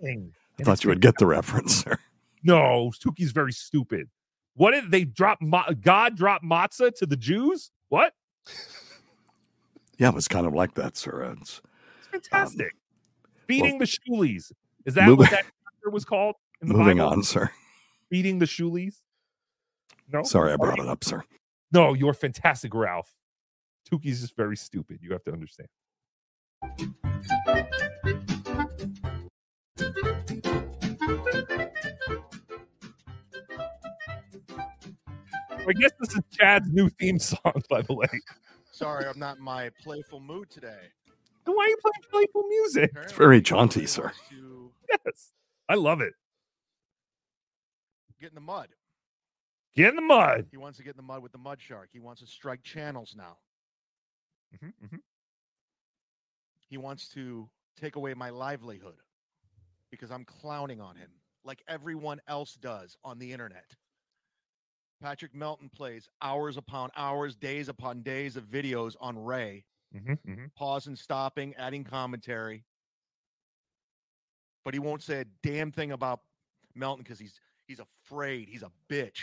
[0.01, 0.35] thing.
[0.61, 1.99] I thought you would get the reference, sir.
[2.43, 4.09] No, Tookie's very stupid.
[4.55, 5.39] What did they drop?
[5.41, 7.71] Ma- God drop matzah to the Jews?
[7.89, 8.13] What?
[9.99, 11.35] Yeah, it was kind of like that, sir.
[11.41, 11.61] It's,
[12.13, 12.73] It's um, fantastic.
[13.47, 14.53] Feeding the shoelies.
[14.87, 16.37] Is that moving- what that was called?
[16.61, 17.11] In the moving Bible?
[17.11, 17.51] on, sir.
[18.11, 18.97] Beating the shoelies.
[20.13, 20.23] No.
[20.23, 21.23] Sorry I brought it up, sir.
[21.73, 23.15] No, you're fantastic, Ralph.
[23.91, 24.99] Tookie's just very stupid.
[25.03, 25.69] You have to understand.
[35.67, 38.09] I guess this is Chad's new theme song, by the way.
[38.79, 40.93] Sorry, I'm not in my playful mood today.
[41.45, 42.93] Then why are you playing playful music?
[42.95, 44.13] It's very jaunty, sir.
[44.89, 45.33] Yes,
[45.69, 46.13] I love it.
[48.21, 48.69] Get in the mud.
[49.75, 50.47] Get in the mud.
[50.53, 51.89] He wants to get in the mud with the mud shark.
[51.93, 53.37] He wants to strike channels now.
[54.55, 55.01] Mhm, mhm.
[56.69, 59.01] he wants to take away my livelihood
[59.91, 61.11] because I'm clowning on him
[61.45, 63.75] like everyone else does on the internet.
[65.01, 69.65] Patrick Melton plays hours upon hours, days upon days of videos on Ray,
[69.97, 70.45] Mm-hmm, mm-hmm.
[70.55, 72.65] pausing, stopping, adding commentary.
[74.65, 76.21] But he won't say a damn thing about
[76.75, 78.49] Melton because he's he's afraid.
[78.49, 79.21] He's a bitch.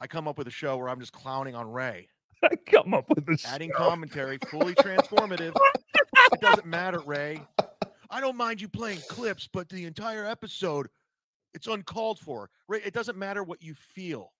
[0.00, 2.08] I come up with a show where I'm just clowning on Ray.
[2.42, 3.44] I come up with this.
[3.46, 3.76] adding show.
[3.76, 5.54] commentary, fully transformative.
[6.32, 7.42] it doesn't matter, Ray.
[8.10, 10.88] I don't mind you playing clips, but the entire episode,
[11.54, 12.50] it's uncalled for.
[12.68, 14.32] Ray, it doesn't matter what you feel.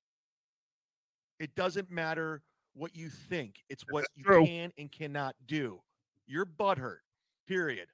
[1.38, 2.42] It doesn't matter
[2.74, 3.62] what you think.
[3.68, 4.44] It's what you true.
[4.44, 5.80] can and cannot do.
[6.26, 6.98] You're butthurt.
[7.46, 7.88] Period.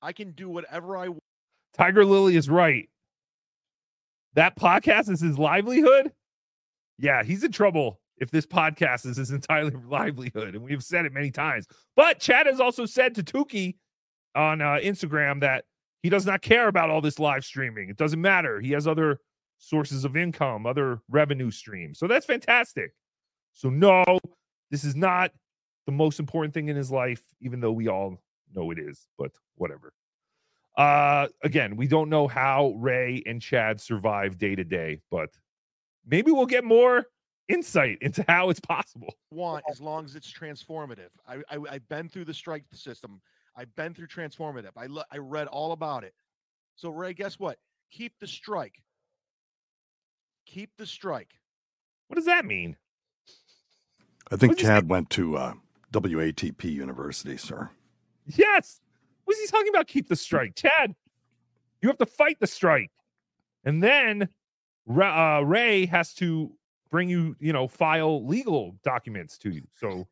[0.00, 1.22] I can do whatever I want.
[1.76, 2.88] Tiger Lily is right.
[4.34, 6.12] That podcast is his livelihood.
[6.98, 10.54] Yeah, he's in trouble if this podcast is his entire livelihood.
[10.54, 11.66] And we've said it many times.
[11.96, 13.76] But Chad has also said to Tookie
[14.34, 15.64] on uh, Instagram that
[16.02, 17.88] he does not care about all this live streaming.
[17.88, 18.60] It doesn't matter.
[18.60, 19.20] He has other
[19.58, 21.98] sources of income, other revenue streams.
[21.98, 22.92] So that's fantastic.
[23.52, 24.04] So, no,
[24.70, 25.30] this is not
[25.86, 28.18] the most important thing in his life, even though we all
[28.52, 29.92] know it is, but whatever.
[30.76, 35.28] Uh again, we don't know how Ray and Chad survive day to day, but
[36.06, 37.06] maybe we'll get more
[37.48, 39.14] insight into how it's possible.
[39.30, 41.10] want as long as it's transformative.
[41.28, 43.20] I, I I've been through the strike system.
[43.56, 44.70] I've been through transformative.
[44.76, 46.14] I lo- I read all about it.
[46.76, 47.58] So Ray, guess what?
[47.90, 48.82] Keep the strike.
[50.46, 51.34] Keep the strike.
[52.08, 52.76] What does that mean?
[54.30, 55.54] I think Chad went to uh,
[55.92, 57.70] WATP University, sir.
[58.26, 58.80] Yes.
[59.24, 59.86] What's he talking about?
[59.86, 60.54] Keep the strike.
[60.54, 60.94] Chad,
[61.80, 62.90] you have to fight the strike.
[63.64, 64.28] And then
[65.00, 66.52] uh, Ray has to
[66.90, 69.62] bring you, you know, file legal documents to you.
[69.78, 70.06] So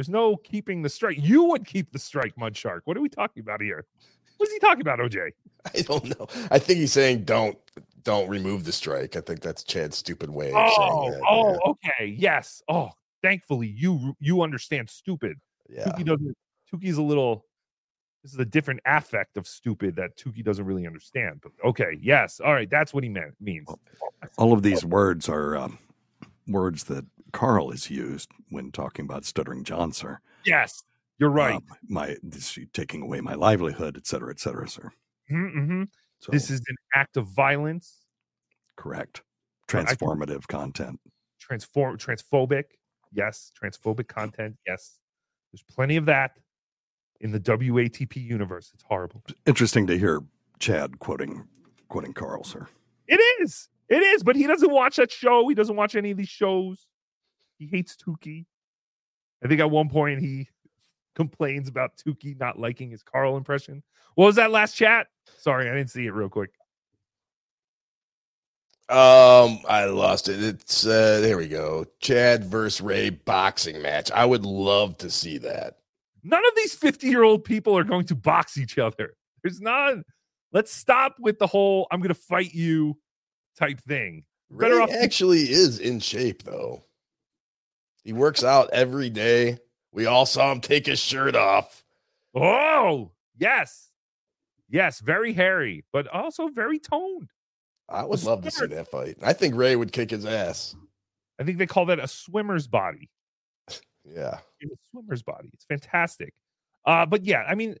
[0.00, 1.18] there's no keeping the strike.
[1.20, 2.84] You would keep the strike, Mud Shark.
[2.86, 3.84] What are we talking about here?
[4.38, 5.32] What's he talking about, OJ?
[5.76, 6.26] I don't know.
[6.50, 7.58] I think he's saying don't
[8.02, 9.14] don't remove the strike.
[9.14, 10.70] I think that's Chad's stupid way of Oh,
[11.02, 11.28] saying that.
[11.28, 12.06] oh, okay.
[12.06, 12.62] Yes.
[12.66, 12.88] Oh,
[13.22, 15.36] thankfully you you understand stupid.
[15.68, 15.84] Yeah.
[15.84, 16.34] Tookie doesn't
[16.72, 17.44] Tookie's a little
[18.22, 21.42] this is a different affect of stupid that Tookie doesn't really understand.
[21.42, 22.40] But okay, yes.
[22.42, 23.68] All right, that's what he meant means.
[24.38, 25.78] All of these words are um,
[26.48, 30.20] words that Carl has used when talking about stuttering John, sir.
[30.44, 30.82] Yes,
[31.18, 31.56] you're right.
[31.56, 34.92] Um, my this, taking away my livelihood, et cetera, et cetera, sir.
[35.30, 35.84] Mm-hmm.
[36.30, 37.98] this is an act of violence.
[38.76, 39.22] Correct.
[39.68, 40.98] I can- Transformative content.
[41.38, 42.64] Transform transphobic.
[43.12, 43.52] Yes.
[43.60, 44.56] Transphobic content.
[44.66, 44.98] Yes.
[45.52, 46.32] There's plenty of that
[47.20, 48.70] in the WATP universe.
[48.74, 49.22] It's horrible.
[49.46, 50.20] Interesting to hear
[50.58, 51.44] Chad quoting
[51.88, 52.66] quoting Carl, sir.
[53.08, 53.68] It is.
[53.88, 55.48] It is, but he doesn't watch that show.
[55.48, 56.86] He doesn't watch any of these shows.
[57.60, 58.46] He hates Tookie.
[59.44, 60.48] I think at one point he
[61.14, 63.82] complains about Tookie not liking his Carl impression.
[64.14, 65.08] What was that last chat?
[65.38, 66.50] Sorry, I didn't see it real quick.
[68.88, 70.42] Um, I lost it.
[70.42, 71.84] It's uh there we go.
[72.00, 74.10] Chad versus Ray boxing match.
[74.10, 75.76] I would love to see that.
[76.24, 79.14] None of these 50 year old people are going to box each other.
[79.44, 80.02] There's none.
[80.52, 82.98] Let's stop with the whole I'm going to fight you
[83.56, 84.24] type thing.
[84.48, 86.82] Ray Better off actually is in shape though.
[88.04, 89.58] He works out every day.
[89.92, 91.84] We all saw him take his shirt off.
[92.34, 93.90] Oh, yes.
[94.68, 97.30] Yes, very hairy, but also very toned.
[97.88, 99.16] I would love to see that fight.
[99.20, 100.76] I think Ray would kick his ass.
[101.40, 103.10] I think they call that a swimmer's body.
[104.02, 104.38] Yeah.
[104.62, 105.50] a swimmer's body.
[105.52, 106.32] It's fantastic.
[106.86, 107.76] Uh, but yeah, I mean,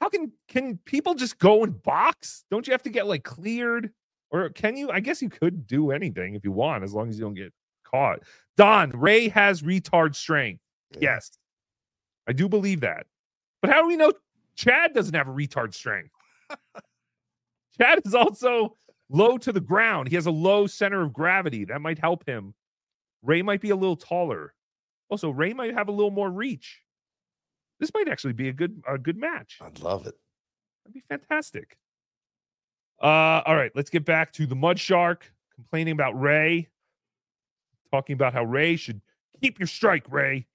[0.00, 2.44] how can can people just go and box?
[2.50, 3.90] Don't you have to get like cleared?
[4.32, 4.90] Or can you?
[4.90, 7.52] I guess you could do anything if you want, as long as you don't get
[7.92, 8.20] caught.
[8.56, 10.60] Don Ray has retard strength.
[10.98, 11.30] Yes,
[12.28, 13.06] I do believe that.
[13.60, 14.12] But how do we know
[14.56, 16.10] Chad doesn't have a retard strength?
[17.78, 18.76] Chad is also
[19.08, 20.08] low to the ground.
[20.08, 21.64] He has a low center of gravity.
[21.64, 22.54] That might help him.
[23.22, 24.54] Ray might be a little taller.
[25.08, 26.80] Also, Ray might have a little more reach.
[27.78, 29.58] This might actually be a good a good match.
[29.60, 30.14] I'd love it.
[30.84, 31.76] That'd be fantastic.
[33.00, 36.68] Uh, all right, let's get back to the Mud Shark complaining about Ray,
[37.92, 39.00] talking about how Ray should
[39.40, 40.46] keep your strike, Ray.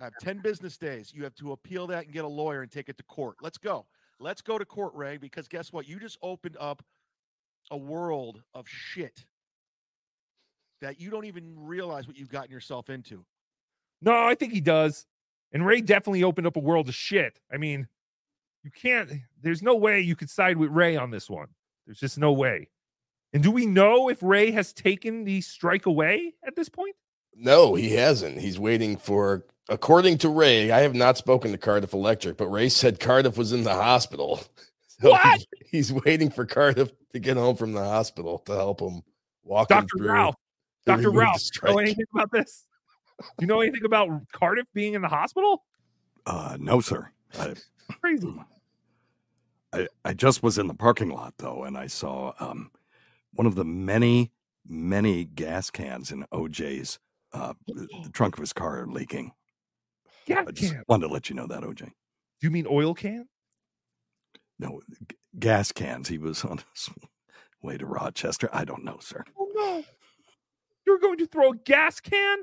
[0.00, 1.12] I have 10 business days.
[1.12, 3.36] You have to appeal that and get a lawyer and take it to court.
[3.42, 3.86] Let's go.
[4.20, 5.88] Let's go to court, Ray, because guess what?
[5.88, 6.84] You just opened up
[7.70, 9.26] a world of shit
[10.80, 13.24] that you don't even realize what you've gotten yourself into.
[14.00, 15.06] No, I think he does.
[15.52, 17.40] And Ray definitely opened up a world of shit.
[17.52, 17.88] I mean,
[18.62, 19.10] you can't,
[19.42, 21.48] there's no way you could side with Ray on this one.
[21.86, 22.68] There's just no way.
[23.32, 26.96] And do we know if Ray has taken the strike away at this point?
[27.36, 28.38] No, he hasn't.
[28.40, 32.68] He's waiting for, according to Ray, I have not spoken to Cardiff Electric, but Ray
[32.68, 34.40] said Cardiff was in the hospital.
[35.00, 35.44] So What?
[35.70, 39.02] He's, he's waiting for Cardiff to get home from the hospital to help him
[39.44, 39.86] walk Dr.
[39.96, 40.08] through.
[40.08, 40.34] Ralph.
[40.86, 40.96] Dr.
[40.96, 42.66] remove the Ralph, know anything about this?
[43.20, 45.64] Do you know anything about Cardiff being in the hospital?
[46.26, 47.12] Uh, no, sir.
[47.38, 47.54] I,
[48.00, 48.34] Crazy.
[49.72, 52.72] I, I just was in the parking lot though, and I saw um,
[53.32, 54.32] one of the many,
[54.66, 56.98] many gas cans in OJ's
[57.32, 59.32] uh, the trunk of his car leaking.
[60.26, 60.82] Gas I just can.
[60.88, 61.80] wanted to let you know that, OJ.
[61.80, 61.90] Do
[62.40, 63.28] you mean oil can?
[64.58, 66.08] No, g- gas cans.
[66.08, 66.88] He was on his
[67.62, 68.48] way to Rochester.
[68.52, 69.24] I don't know, sir.
[69.38, 69.84] Oh no.
[70.86, 72.38] You're going to throw a gas can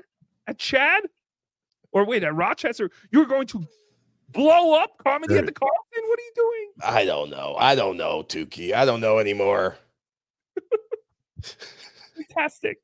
[0.46, 1.02] at Chad?
[1.92, 2.90] Or wait, at Rochester?
[3.10, 3.66] You're going to
[4.30, 5.78] blow up comedy at the Carlton?
[6.08, 6.68] What are you doing?
[6.82, 7.56] I don't know.
[7.58, 8.72] I don't know, Tookie.
[8.72, 9.76] I don't know anymore.
[12.16, 12.78] Fantastic.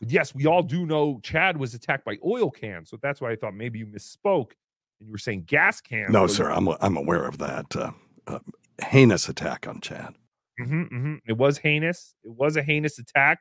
[0.00, 2.90] But yes, we all do know Chad was attacked by oil cans.
[2.90, 4.52] So that's why I thought maybe you misspoke
[5.00, 6.12] and you were saying gas cans.
[6.12, 6.50] No, sir.
[6.50, 7.92] I'm I'm aware of that uh,
[8.26, 8.38] uh,
[8.82, 10.14] heinous attack on Chad.
[10.58, 12.14] hmm hmm It was heinous.
[12.24, 13.40] It was a heinous attack.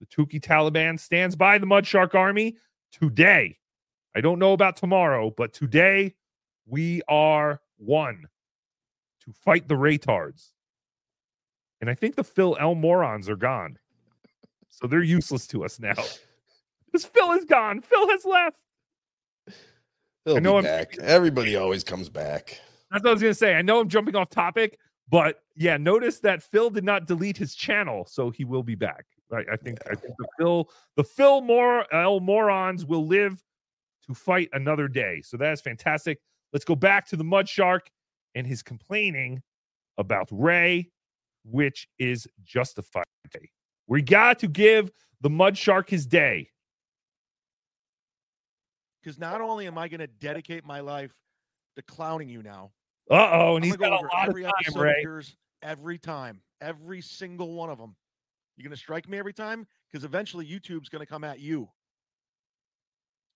[0.00, 2.56] The Tookie Taliban stands by the Mud Shark Army
[2.92, 3.58] today.
[4.14, 6.14] I don't know about tomorrow, but today
[6.66, 8.26] we are one
[9.24, 10.50] to fight the Raytards.
[11.80, 12.74] And I think the Phil L.
[12.74, 13.78] Morons are gone.
[14.68, 15.94] So they're useless to us now.
[16.90, 17.82] Because Phil is gone.
[17.82, 18.56] Phil has left.
[20.24, 20.98] He'll I know be I'm- back.
[20.98, 22.58] Everybody always comes back.
[22.90, 23.54] That's what I was gonna say.
[23.54, 24.78] I know I'm jumping off topic,
[25.10, 29.04] but yeah, notice that Phil did not delete his channel, so he will be back.
[29.30, 29.44] Right?
[29.52, 33.42] I think I think the Phil the Phil Mor L morons will live
[34.06, 35.20] to fight another day.
[35.22, 36.18] So that is fantastic.
[36.54, 37.90] Let's go back to the Mud Shark
[38.34, 39.42] and his complaining
[39.98, 40.90] about Ray,
[41.50, 43.04] which is justified.
[43.86, 46.50] We got to give the Mud Shark his day.
[49.02, 51.14] Because not only am I going to dedicate my life
[51.76, 52.72] to clowning you now,
[53.10, 55.00] Uh oh, and I'm he's got go a lot of every time, episode Ray.
[55.02, 57.96] yours every time, every single one of them.
[58.56, 61.68] You're going to strike me every time because eventually YouTube's going to come at you.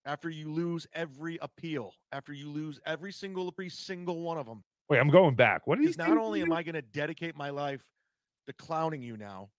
[0.05, 4.65] After you lose every appeal, after you lose every single every single one of them.
[4.91, 5.67] Wait, I'm going back.
[5.67, 7.87] What Because not only am I going to dedicate my life
[8.47, 9.51] to clowning you now,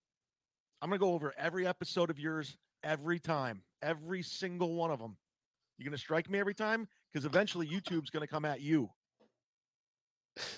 [0.82, 5.00] I'm going to go over every episode of yours every time, every single one of
[5.00, 5.18] them.
[5.78, 8.90] You're going to strike me every time because eventually YouTube's going to come at you.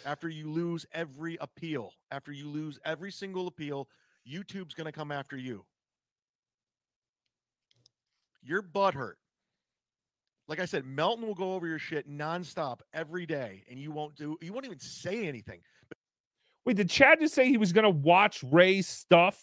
[0.06, 3.88] After you lose every appeal, after you lose every single appeal,
[4.28, 5.66] YouTube's going to come after you.
[8.42, 9.18] Your butt hurt.
[10.48, 14.16] Like I said, Melton will go over your shit nonstop every day, and you won't
[14.16, 14.38] do.
[14.42, 15.62] You won't even say anything.
[16.66, 19.42] Wait, did Chad just say he was gonna watch Ray's stuff?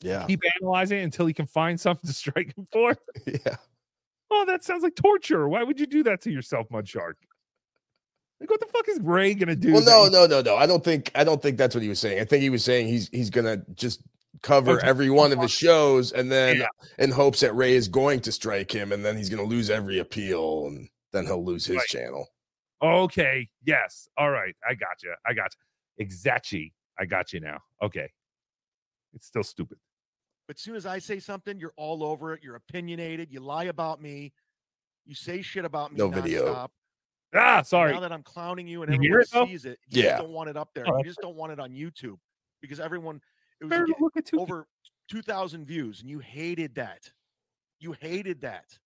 [0.00, 0.26] Yeah.
[0.26, 2.96] Keep analyzing it until he can find something to strike him for?
[3.26, 3.56] Yeah.
[4.30, 5.48] Oh, that sounds like torture.
[5.48, 7.16] Why would you do that to yourself, Mud Shark?
[8.40, 9.72] Like, what the fuck is Ray gonna do?
[9.72, 10.56] Well, no, no, no, no.
[10.56, 12.20] I don't think I don't think that's what he was saying.
[12.20, 14.02] I think he was saying he's he's gonna just
[14.42, 16.66] cover just every one of his shows, and then Yeah.
[16.98, 19.98] in hopes that Ray is going to strike him, and then he's gonna lose every
[19.98, 21.86] appeal, and then he'll lose his Right.
[21.86, 22.28] channel.
[22.82, 23.48] Okay.
[23.64, 24.08] Yes.
[24.18, 24.54] All right.
[24.68, 25.14] I got you.
[25.26, 25.62] I got you.
[25.98, 26.74] Exactly.
[26.98, 27.58] I got you now.
[27.82, 28.10] Okay.
[29.14, 29.78] It's still stupid.
[30.46, 32.42] But as soon as I say something, you're all over it.
[32.42, 33.28] You're opinionated.
[33.32, 34.32] You lie about me.
[35.04, 35.98] You say shit about me.
[35.98, 36.46] No video.
[36.54, 36.68] nonstop.
[37.34, 37.92] Ah, sorry.
[37.92, 39.46] Now that I'm clowning you and You everyone it, though?
[39.46, 40.10] sees it, you Yeah.
[40.12, 40.84] just don't want it up there.
[40.88, 42.18] Oh, you just don't want it on YouTube
[42.62, 43.20] because everyone
[43.60, 44.66] it was Better look at two- over
[45.08, 47.12] 2,000 views and you hated that.
[47.80, 48.78] You hated that.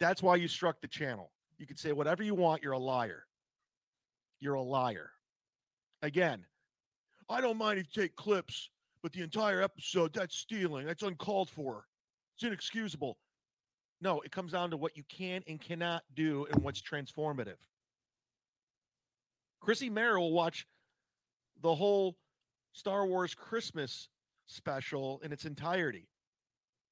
[0.00, 1.32] That's why you struck the channel.
[1.58, 2.62] You could say whatever you want.
[2.62, 3.26] You're a liar.
[4.40, 5.12] You're a liar.
[6.04, 6.44] Again,
[7.30, 8.68] I don't mind if you take clips,
[9.02, 10.86] but the entire episode, that's stealing.
[10.86, 11.86] That's uncalled for.
[12.34, 13.16] It's inexcusable.
[14.02, 17.56] No, it comes down to what you can and cannot do and what's transformative.
[19.62, 20.66] Chrissie Mayr will watch
[21.62, 22.18] the whole
[22.74, 24.10] Star Wars Christmas
[24.44, 26.06] special in its entirety.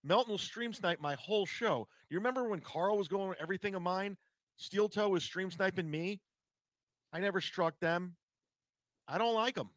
[0.02, 1.86] Melton will stream snipe my whole show.
[2.08, 4.16] You remember when Carl was going with everything of mine?
[4.56, 6.22] Steel Toe was stream sniping me.
[7.12, 8.16] I never struck them.
[9.08, 9.70] I don't like them.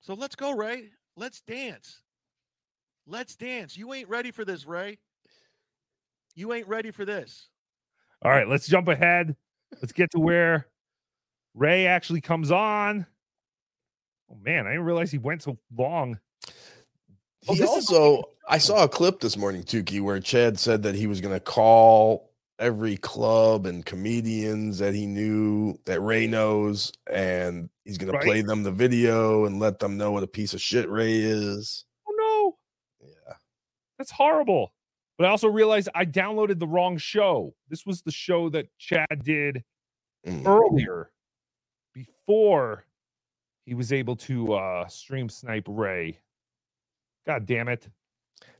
[0.00, 0.90] So let's go, Ray.
[1.16, 2.02] Let's dance.
[3.06, 3.76] Let's dance.
[3.76, 4.98] You ain't ready for this, Ray.
[6.34, 7.48] You ain't ready for this.
[8.22, 9.34] All right, let's jump ahead.
[9.80, 10.66] Let's get to where
[11.54, 13.06] Ray actually comes on.
[14.30, 16.18] Oh man, I didn't realize he went so long.
[17.48, 20.82] Oh, He this is- also, I saw a clip this morning, Tookie, where Chad said
[20.82, 22.27] that he was going to call
[22.58, 28.20] every club and comedians that he knew that Ray knows, and he's going Right.
[28.20, 31.18] to play them the video and let them know what a piece of shit Ray
[31.18, 31.84] is.
[32.08, 32.56] Oh
[33.00, 33.06] no.
[33.08, 33.34] Yeah.
[33.98, 34.72] That's horrible.
[35.16, 37.54] But I also realized I downloaded the wrong show.
[37.68, 39.64] This was the show that Chad did
[40.26, 40.46] Mm.
[40.46, 41.10] earlier
[41.94, 42.84] before
[43.64, 46.18] he was able to uh stream snipe Ray.
[47.26, 47.88] God damn it.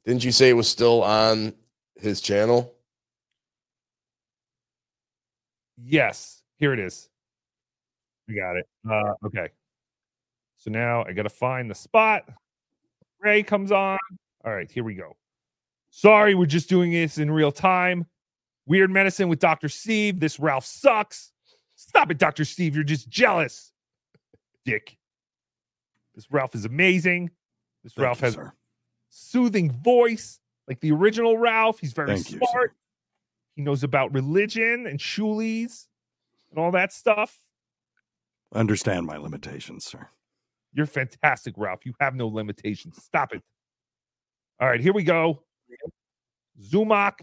[0.04, 1.54] Didn't you say it was still on
[2.00, 2.74] his channel?
[5.80, 7.08] Yes, here it is.
[8.28, 8.66] I got it.
[8.88, 9.48] Uh okay.
[10.56, 12.24] So now I gotta find the spot.
[13.20, 13.98] Ray comes on.
[14.44, 15.16] All right, here we go.
[15.90, 18.06] Sorry, we're just doing this in real time.
[18.66, 19.68] Weird medicine with Dr.
[19.68, 20.20] Steve.
[20.20, 21.32] This Ralph sucks.
[21.74, 22.44] Stop it, Dr.
[22.44, 22.74] Steve.
[22.74, 23.72] You're just jealous.
[24.64, 24.96] Dick.
[26.14, 27.30] This Ralph is amazing.
[27.82, 28.42] This Thank Ralph you, has sir.
[28.42, 28.52] a
[29.08, 31.78] soothing voice like the original Ralph.
[31.78, 32.74] He's very Thank smart.
[33.58, 35.88] He knows about religion and shoolies
[36.50, 37.36] and all that stuff.
[38.54, 40.06] Understand my limitations, sir.
[40.72, 41.84] You're fantastic, Ralph.
[41.84, 43.02] You have no limitations.
[43.02, 43.42] Stop it.
[44.60, 45.42] All right, here we go.
[46.70, 47.14] Zumock.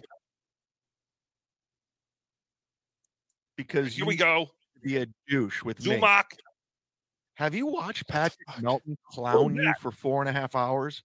[3.55, 4.47] Because Here you we go.
[4.83, 5.95] Be a douche with me.
[5.95, 6.25] Zumock.
[7.35, 11.01] Have you watched Patrick Melton oh, clown you for four and a half hours?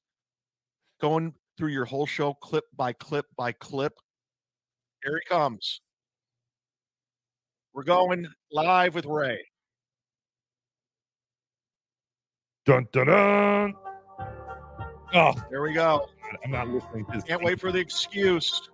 [1.01, 3.93] Going through your whole show clip by clip by clip.
[5.05, 5.80] Here he comes.
[7.72, 9.38] We're going live with Ray.
[12.66, 13.74] Dun dun dun.
[15.12, 16.07] Oh, There we go.
[16.44, 17.24] I'm not listening to this.
[17.24, 18.68] Can't wait for the excuse.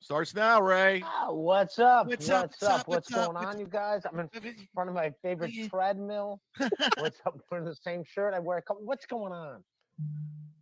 [0.00, 1.02] Starts now, Ray.
[1.04, 2.06] Ah, what's up?
[2.06, 2.80] What's What's, up?
[2.80, 2.88] up?
[2.88, 3.10] What's?
[3.10, 3.24] What's, What's up?
[3.34, 4.02] going What's on, you guys?
[4.10, 4.28] I'm in
[4.72, 6.40] front of my favorite treadmill.
[6.98, 7.38] What's up?
[7.50, 8.58] Wearing the same shirt I wear.
[8.58, 9.62] a couple- What's going on?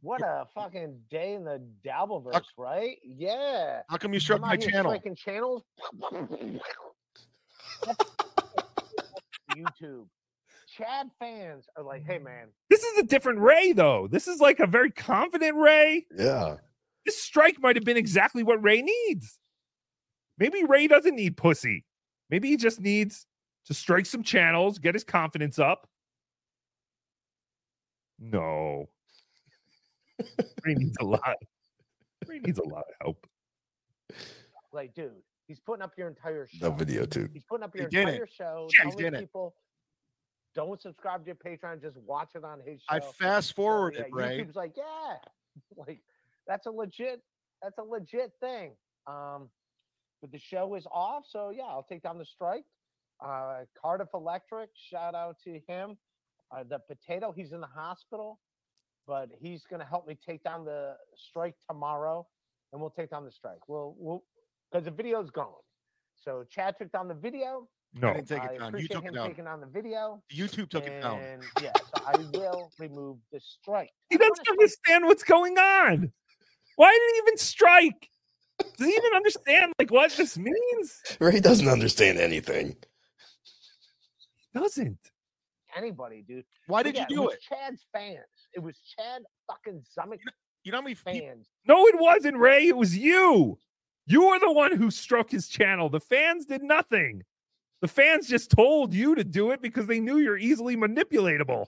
[0.04, 2.98] What a fucking day in the Dabbleverse, right?
[3.02, 3.80] Yeah.
[3.88, 4.90] How come you struck I'm my out channel?
[4.90, 5.62] striking channels.
[9.56, 10.04] YouTube.
[10.76, 14.06] Chad fans are like, hey man, This is a different Ray, though.
[14.06, 16.04] This is like a very confident Ray.
[16.14, 16.56] Yeah.
[17.06, 19.38] This strike might have been exactly what Ray needs.
[20.36, 21.86] Maybe Ray doesn't need pussy.
[22.28, 23.26] Maybe he just needs
[23.68, 25.88] to strike some channels, get his confidence up.
[28.18, 28.90] No.
[30.64, 31.36] Ray needs a lot.
[32.26, 33.26] Ray needs a lot of help.
[34.72, 35.12] like, dude,
[35.46, 36.70] he's putting up your entire show.
[36.70, 37.28] The video too.
[37.32, 38.12] He's putting up your He did it.
[38.12, 38.68] entire show.
[38.76, 39.20] Yeah, he's telling did it.
[39.20, 39.54] people
[40.54, 42.96] don't subscribe to your Patreon, just watch it on his show.
[42.96, 44.38] I fast So, forwarded, yeah, Ray.
[44.40, 45.16] YouTube's like, yeah,
[45.76, 46.00] like
[46.46, 47.20] that's a legit,
[47.62, 48.72] that's a legit thing.
[49.06, 49.48] Um,
[50.20, 52.64] but the show is off, so yeah, I'll take down the strike.
[53.24, 55.96] Uh, Cardiff Electric, shout out to him.
[56.50, 58.38] Uh, the potato, he's in the hospital,
[59.06, 62.26] but he's gonna help me take down the strike tomorrow,
[62.72, 63.68] and we'll take down the strike.
[63.68, 64.24] We'll, we'll,
[64.70, 65.52] because the video's gone.
[66.16, 67.68] So Chad took down the video.
[67.96, 68.10] No.
[68.10, 68.60] I didn't take it I down.
[68.60, 69.28] You appreciate took it him down.
[69.28, 70.22] taking down the video.
[70.34, 71.20] YouTube took it down.
[71.62, 73.90] Yeah, so I will remove the strike.
[74.10, 76.12] He doesn't understand what's going on.
[76.76, 78.08] Why did he even strike?
[78.58, 81.02] Does he even understand like what this means?
[81.20, 82.76] Ray doesn't understand anything.
[84.54, 84.98] Doesn't.
[85.76, 86.44] Anybody, dude.
[86.66, 87.40] Why But did you do it?
[87.42, 88.18] Chad's fans.
[88.54, 90.18] It was Chad fucking Zumock
[90.62, 91.48] You know how many peop- fans.
[91.66, 92.68] No, it wasn't, Ray.
[92.68, 93.58] It was you.
[94.06, 95.88] You were the one who struck his channel.
[95.88, 97.22] The fans did nothing.
[97.80, 101.66] The fans just told you to do it because they knew you're easily manipulatable.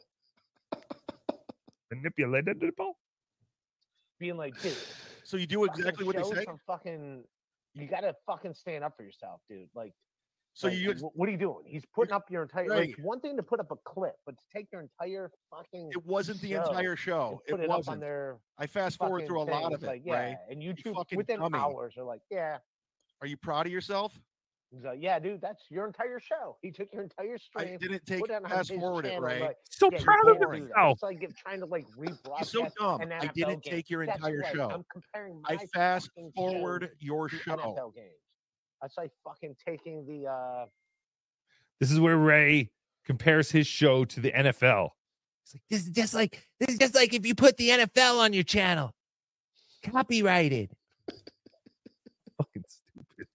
[1.92, 2.92] Manipulatable?
[4.18, 4.74] being like, dude.
[5.24, 6.46] So you do exactly what they say?
[6.66, 7.22] Fucking,
[7.74, 9.68] you gotta fucking stand up for yourself, dude.
[9.74, 9.92] Like,
[10.58, 11.64] So like, you ex- what are you doing?
[11.66, 12.64] He's putting up your entire.
[12.66, 12.88] Right.
[12.88, 15.90] it's one thing to put up a clip, but to take your entire fucking.
[15.92, 17.42] It wasn't the entire show.
[17.46, 18.00] Put It it, up on wasn't.
[18.00, 18.38] their.
[18.58, 19.74] I fast forward through a lot thing.
[19.74, 20.36] of it, Like, yeah, Ray.
[20.50, 21.58] and You YouTube fucking within dummy.
[21.58, 22.56] hours are like, yeah.
[23.20, 24.18] Are you proud of yourself?
[24.72, 26.56] He's like, yeah, dude, that's your entire show.
[26.62, 27.74] He took your entire stream.
[27.74, 29.36] I didn't take- put it on fast his forward it, right?
[29.40, 29.46] Ray.
[29.48, 30.56] Like, So yeah, you proud of can't do that.
[30.56, 30.92] himself.
[30.94, 32.46] It's like trying to like rebroadcast.
[32.46, 33.00] so dumb.
[33.02, 33.72] an I didn't game.
[33.74, 34.54] take your That's entire right.
[34.54, 34.70] show.
[34.70, 35.42] I'm comparing.
[35.44, 37.92] I my fast fucking forward show your to show.
[38.82, 38.96] NFL games.
[38.96, 40.30] That's like fucking taking the.
[40.30, 40.66] uh
[41.80, 42.70] This is where Ray
[43.04, 44.90] compares his show to the NFL.
[45.44, 48.18] It's like This is just like this is just like if you put the NFL
[48.18, 48.92] on your channel.
[49.84, 50.70] Copyrighted.
[52.38, 53.28] Fucking stupid.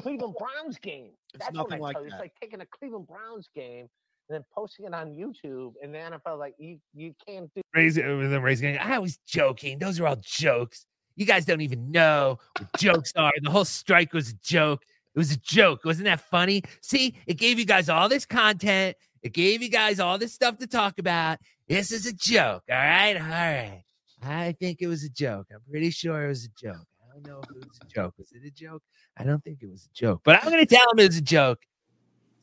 [0.00, 1.10] Cleveland Browns game.
[1.34, 2.10] It's That's nothing what I like tell you.
[2.10, 3.88] It's like taking a Cleveland Browns game
[4.28, 7.62] and then posting it on YouTube, and the NFL like you you can't do.
[7.74, 9.78] Ray's, and then Ray's going, I was joking.
[9.78, 10.84] Those are all jokes.
[11.18, 13.32] You guys don't even know what jokes are.
[13.42, 14.84] The whole strike was a joke.
[15.14, 15.84] It was a joke.
[15.84, 16.62] Wasn't that funny?
[16.80, 18.96] See, it gave you guys all this content.
[19.22, 21.40] It gave you guys all this stuff to talk about.
[21.66, 22.62] This is a joke.
[22.70, 23.14] All right.
[23.16, 23.82] All right.
[24.22, 25.48] I think it was a joke.
[25.52, 26.86] I'm pretty sure it was a joke.
[27.04, 28.14] I don't know if it was a joke.
[28.16, 28.82] Was it a joke?
[29.16, 31.16] I don't think it was a joke, but I'm going to tell him it was
[31.16, 31.58] a joke.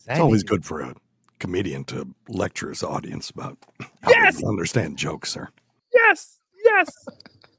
[0.05, 0.93] It's always good for a
[1.39, 3.57] comedian to lecture his audience about
[4.01, 4.41] how Yes!
[4.41, 5.47] to understand jokes, sir.
[5.93, 6.89] yes, yes.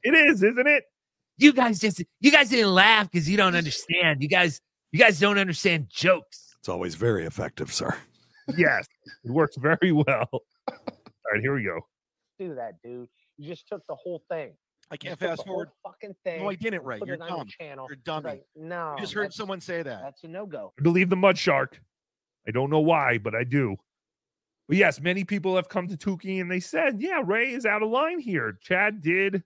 [0.03, 0.83] It is, isn't it?
[1.37, 4.21] You guys just you guys didn't laugh because you don't understand.
[4.21, 4.59] You guys
[4.91, 6.55] you guys don't understand jokes.
[6.59, 7.95] It's always very effective, sir.
[8.55, 8.87] Yes,
[9.23, 10.27] it works very well.
[10.31, 10.41] All
[11.31, 11.81] right, here we go.
[12.39, 13.07] Do that, dude.
[13.37, 14.53] You just took the whole thing.
[14.89, 15.69] I can't fast forward.
[15.83, 16.41] fucking thing.
[16.41, 17.47] No, I didn't, Right, You're it on your dumb.
[17.59, 17.85] channel.
[17.89, 18.29] You're It's dummy.
[18.29, 20.01] like, no, You just heard someone say that.
[20.01, 20.71] That's a no go.
[20.79, 21.81] I believe the mud shark.
[22.47, 23.75] I don't know why, but I do.
[24.69, 27.83] But yes, many people have come to Tookie and they said, yeah, Ray is out
[27.83, 28.57] of line here.
[28.61, 29.43] Chad did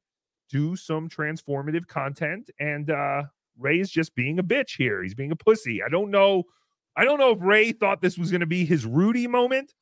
[0.52, 3.24] do some transformative content, and uh
[3.58, 5.04] Ray is just being a bitch here.
[5.04, 5.84] He's being a pussy.
[5.84, 6.44] I don't know.
[6.96, 9.74] I don't know if Ray thought this was going to be his Rudy moment,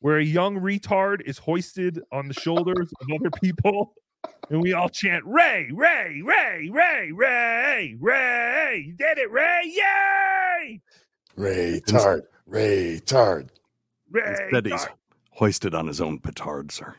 [0.00, 3.94] where a young retard is hoisted on the shoulders of other people,
[4.50, 8.84] and we all chant Ray, Ray, Ray, Ray, Ray, Ray.
[8.86, 9.62] You did it, Ray!
[9.64, 10.80] Yay!
[11.36, 12.24] Ray Tard.
[12.46, 13.50] Ray Tard.
[14.10, 14.36] Ray.
[14.42, 14.86] Instead, he's
[15.30, 16.96] hoisted on his own petard, sir.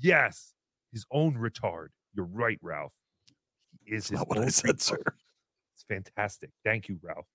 [0.00, 0.54] Yes,
[0.92, 1.88] his own retard.
[2.14, 2.94] You're right, Ralph.
[3.84, 4.80] He is his not what I own said, retard.
[4.82, 5.02] sir.
[5.74, 6.50] It's fantastic.
[6.64, 7.26] Thank you, Ralph.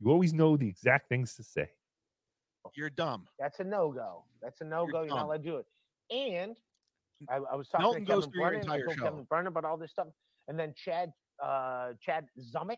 [0.00, 1.68] You always know the exact things to say.
[2.74, 3.26] You're dumb.
[3.38, 4.24] That's a no go.
[4.42, 5.02] That's a no go.
[5.02, 5.66] You're, not allowed to do it.
[6.10, 6.56] And
[7.28, 8.64] I, I was talking Melton to Kevin goes through your Brennan.
[8.64, 9.02] Entire show.
[9.04, 10.08] Kevin Brennan about all this stuff,
[10.48, 11.12] and then Chad
[11.42, 12.76] uh, Chad Zumock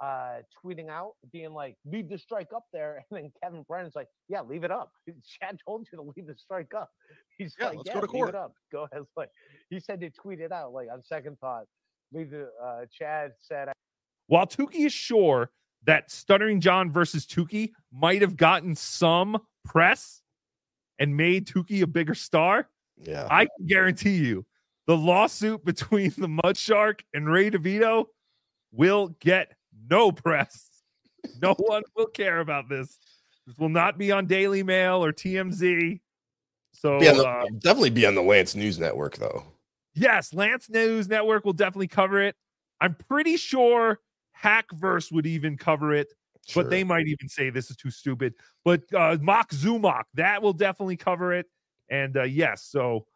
[0.00, 4.08] uh, tweeting out, being like, "Leave the strike up there," and then Kevin Brennan's like,
[4.28, 4.92] "Yeah, leave it up."
[5.40, 6.90] Chad told you to leave the strike up.
[7.38, 9.02] He's Yeah, like, let's "Yeah, go to leave court." it up." Go ahead.
[9.16, 9.30] Like
[9.70, 10.72] he said to tweet it out.
[10.72, 11.64] Like on second thought,
[12.12, 12.50] leave the.
[12.62, 13.68] Uh, Chad said,
[14.26, 15.50] While Tookie is sure
[15.84, 20.22] that Stuttering John versus Tookie might have gotten some press
[20.98, 23.28] and made Tookie a bigger star, Yeah.
[23.30, 24.44] I can guarantee you
[24.88, 28.06] the lawsuit between the Mud Shark and Ray DeVito
[28.72, 29.52] will get
[29.90, 30.68] no press.
[31.42, 32.98] No one will care about this.
[33.46, 36.00] This will not be on Daily Mail or TMZ.
[36.72, 39.44] So, the- uh, definitely be on the Lance News Network, though.
[39.94, 42.36] yes, Lance News Network will definitely cover it.
[42.80, 43.98] I'm pretty sure
[44.40, 46.12] Hackverse would even cover it,
[46.54, 48.34] but they might even say this is too stupid.
[48.64, 51.46] But uh, Mock Zumock, that will definitely cover it.
[51.90, 53.06] And uh, yes, so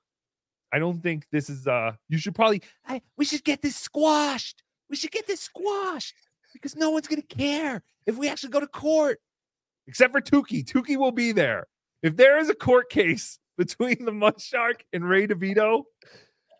[0.72, 1.66] I don't think this is.
[1.68, 2.62] uh You should probably.
[2.86, 4.62] I, we should get this squashed.
[4.90, 6.14] We should get this squashed
[6.52, 9.20] because no one's gonna care if we actually go to court,
[9.86, 10.64] except for Tookie.
[10.64, 11.66] Tookie will be there.
[12.02, 15.84] If there is a court case between the Mud Shark and Ray DeVito,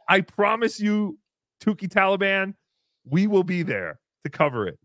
[0.08, 1.18] I promise you,
[1.64, 2.54] Tookie Taliban,
[3.04, 4.78] we will be there to cover it.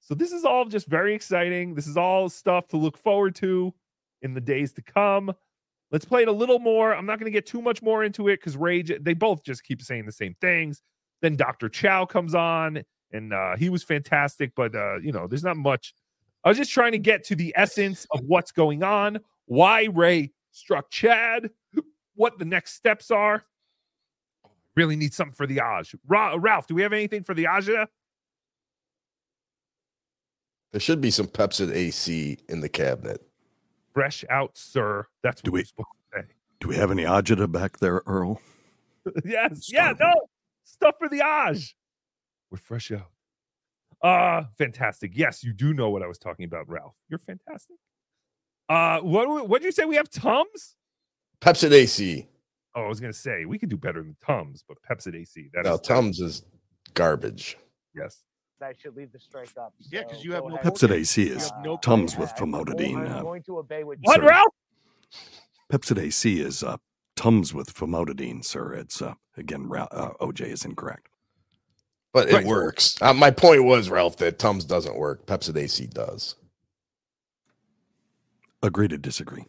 [0.00, 1.74] So this is all just very exciting.
[1.74, 3.74] This is all stuff to look forward to
[4.22, 5.32] in the days to come.
[5.90, 6.94] Let's play it a little more.
[6.94, 9.64] I'm not going to get too much more into it because Rage, they both just
[9.64, 10.82] keep saying the same things.
[11.22, 11.68] Then Dr.
[11.68, 12.82] Chow comes on
[13.12, 15.94] and uh, he was fantastic, but uh, you know, there's not much.
[16.44, 20.32] I was just trying to get to the essence of what's going on, why Ray
[20.52, 21.50] struck Chad,
[22.14, 23.44] what the next steps are.
[24.76, 25.94] Really need something for the Aj.
[26.06, 27.88] Ra- Ralph, do we have anything for the Aja?
[30.70, 33.26] There should be some Pepcid AC in the cabinet.
[33.94, 35.06] Fresh out, sir.
[35.22, 36.26] That's what we, we're supposed to say.
[36.60, 38.40] Do we have any agita back there, Earl?
[39.24, 39.72] yes.
[39.72, 40.12] Yeah, no.
[40.64, 41.72] Stuff for the Aj.
[42.50, 43.10] We're fresh out.
[44.02, 45.12] Uh fantastic.
[45.14, 46.94] Yes, you do know what I was talking about, Ralph.
[47.08, 47.76] You're fantastic.
[48.68, 50.76] Uh what what did you say we have Tums?
[51.40, 52.28] Pepcid AC.
[52.74, 55.50] Oh, I was gonna say we could do better than Tums, but Pepcid AC.
[55.52, 56.42] That No, is Tums is
[56.94, 57.56] garbage.
[57.94, 58.22] yes.
[58.60, 60.72] "I should leave the strike up." Yeah, because you have go no ahead.
[60.74, 62.96] Pepcid AC is have no Tums with famotidine.
[62.98, 63.98] I'm Uh, going to obey what.
[64.02, 64.54] What, Ralph?
[65.72, 66.76] Pepcid AC is uh,
[67.16, 68.74] Tums with famotidine, sir.
[68.74, 71.08] It's uh, again, Ra- uh, OJ is incorrect.
[72.12, 72.46] But it Right.
[72.46, 72.96] works.
[73.02, 75.26] Uh, my point was, Ralph, that Tums doesn't work.
[75.26, 76.36] Pepcid AC does.
[78.62, 79.44] Agree to disagree.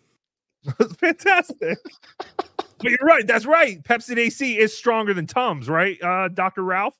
[0.77, 1.77] That's fantastic.
[2.37, 3.25] but you're right.
[3.25, 3.81] That's right.
[3.83, 5.97] Pepcid AC is stronger than Tums, right?
[6.03, 6.63] Uh Dr.
[6.63, 6.95] Ralph?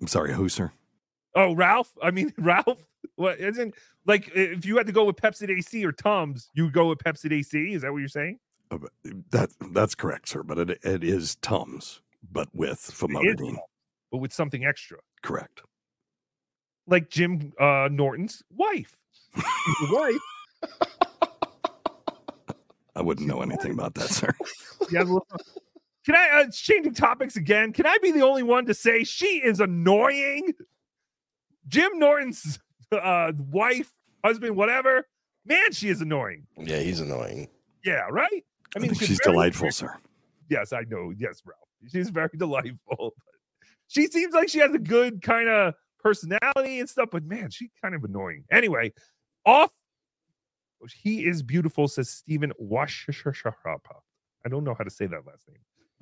[0.00, 0.72] I'm sorry, who, sir?
[1.34, 1.90] Oh, Ralph.
[2.02, 2.78] I mean, Ralph.
[3.16, 3.74] What isn't
[4.06, 6.98] like if you had to go with Pepcid AC or Tums, you would go with
[6.98, 7.72] Pepcid AC.
[7.72, 8.38] Is that what you're saying?
[8.70, 8.78] Uh,
[9.30, 10.42] That that's correct, sir.
[10.42, 12.00] But it it is Tums,
[12.30, 13.56] but with famotidine.
[14.14, 15.62] But with something extra, Correct.
[16.86, 18.94] like Jim uh, Norton's wife.
[19.34, 20.20] His wife.
[22.94, 24.32] I wouldn't know anything about that, sir.
[24.92, 25.26] Yeah, well,
[26.06, 27.72] Can I uh, changing topics again?
[27.72, 30.52] Can I be the only one to say she is annoying?
[31.66, 32.60] Jim Norton's
[32.92, 33.92] uh, wife,
[34.24, 35.08] husband, whatever.
[35.44, 36.46] Man, she is annoying.
[36.56, 37.48] Yeah, he's annoying.
[37.84, 38.30] Yeah, right.
[38.76, 39.92] I I mean, think she's she's very- delightful, sir.
[40.48, 41.12] Yes, I know.
[41.18, 41.58] Yes, Ralph.
[41.90, 43.14] She's very delightful.
[43.88, 47.70] She seems like she has a good kind of personality and stuff, but man, she's
[47.82, 48.44] kind of annoying.
[48.50, 48.92] Anyway,
[49.44, 49.70] off.
[50.94, 53.76] He is beautiful, says Stephen Washisharapa.
[54.44, 55.58] I don't know how to say that last name.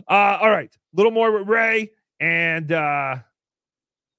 [0.08, 3.16] Uh, all right, a little more with Ray, and uh,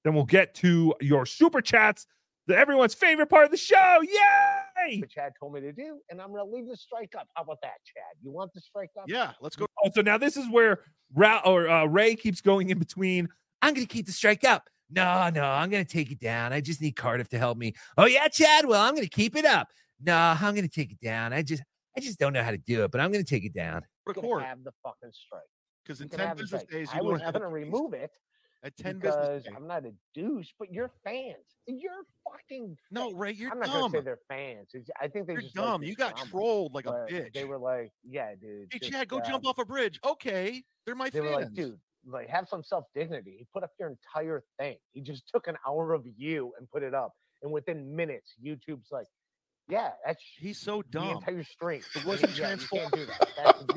[0.04, 2.06] then we'll get to your super chats.
[2.46, 4.00] The everyone's favorite part of the show.
[4.02, 5.00] Yay!
[5.00, 7.26] What Chad told me to do, and I'm gonna leave the strike up.
[7.34, 8.16] How about that, Chad?
[8.22, 9.04] You want the strike up?
[9.06, 9.66] Yeah, let's go.
[9.82, 10.80] Oh, so now this is where
[11.14, 13.28] Ra- or uh, Ray keeps going in between.
[13.64, 14.68] I'm going to keep the strike up.
[14.90, 16.52] No, no, I'm going to take it down.
[16.52, 17.72] I just need Cardiff to help me.
[17.96, 18.66] Oh yeah, Chad.
[18.66, 19.68] Well, I'm going to keep it up.
[20.00, 21.32] No, I'm going to take it down.
[21.32, 21.62] I just,
[21.96, 23.82] I just don't know how to do it, but I'm going to take it down.
[24.06, 24.42] Record.
[24.42, 25.40] have the fucking strike.
[25.84, 26.68] Because in 10 business strike.
[26.70, 28.10] days, I you was gonna remove it
[28.62, 29.52] At 10 business days.
[29.54, 31.36] I'm not a douche, but you're fans.
[31.66, 32.76] You're fucking.
[32.90, 33.34] No, right?
[33.36, 33.62] you're dumb.
[33.62, 33.92] I'm not dumb.
[33.92, 34.68] gonna say they're fans.
[34.74, 35.82] It's- I think they You're just dumb.
[35.82, 36.30] your You got drama.
[36.30, 37.32] trolled like a bitch.
[37.34, 40.00] They were like, "Yeah, dude." Hey, just, Chad, go uh, jump off a bridge.
[40.04, 41.30] Okay, they're my They fans.
[41.30, 44.76] were like, "Dude, like have some self dignity." He put up your entire thing.
[44.92, 48.90] He just took an hour of you and put it up, and within minutes, YouTube's
[48.92, 49.06] like,
[49.68, 51.06] "Yeah, that's he's so dumb.
[51.06, 51.16] the dumb.
[51.18, 52.92] entire stream." It wasn't yeah, you can't transformed.
[52.92, 53.28] do that.
[53.36, 53.64] That's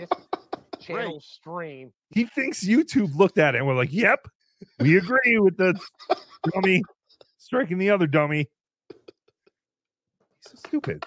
[0.77, 1.91] this channel stream.
[2.11, 4.27] He thinks YouTube looked at it and we're like, "Yep,
[4.79, 5.79] we agree with the
[6.53, 6.81] dummy
[7.37, 8.49] striking the other dummy."
[8.89, 11.03] He's so stupid.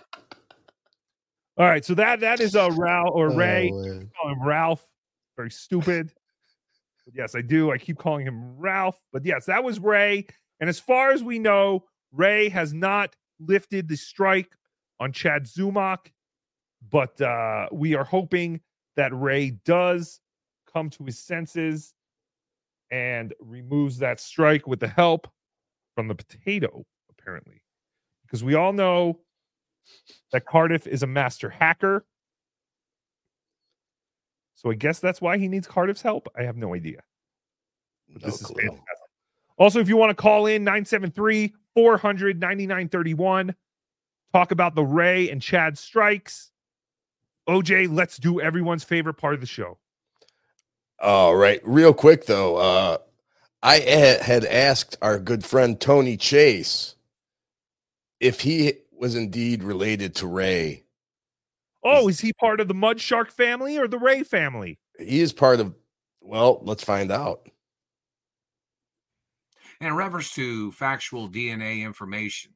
[1.56, 3.70] All right, so that that is uh Ralph or Oh, Ray.
[3.70, 4.10] man.
[4.20, 4.86] call him Ralph.
[5.36, 6.12] Very stupid.
[7.14, 7.72] Yes, I do.
[7.72, 9.00] I keep calling him Ralph.
[9.12, 10.26] But yes, that was Ray.
[10.60, 14.50] And as far as we know, Ray has not lifted the strike
[14.98, 16.12] on Chad Zumock.
[16.88, 18.60] But uh, we are hoping
[18.96, 20.20] that Ray does
[20.72, 21.94] come to his senses
[22.90, 25.28] and removes that strike with the help
[25.94, 27.62] from the potato, apparently.
[28.22, 29.20] Because we all know
[30.32, 32.04] that Cardiff is a master hacker.
[34.60, 36.28] So I guess that's why he needs Cardiff's help.
[36.36, 37.00] I have no idea.
[38.12, 38.78] But this is fantastic.
[39.56, 43.54] Also, if you want to call in 973 400 9931,
[44.34, 46.50] talk about the Ray and Chad strikes.
[47.48, 49.78] OJ, let's do everyone's favorite part of the show.
[51.00, 52.98] All right, real quick though, uh,
[53.62, 56.96] I had asked our good friend Tony Chase
[58.18, 60.84] if he was indeed related to Ray.
[61.82, 64.78] Oh, is he part of the Mud Shark family or the Ray family?
[64.98, 65.74] He is part of.
[66.20, 67.48] Well, let's find out.
[69.80, 72.52] In reference to factual DNA information,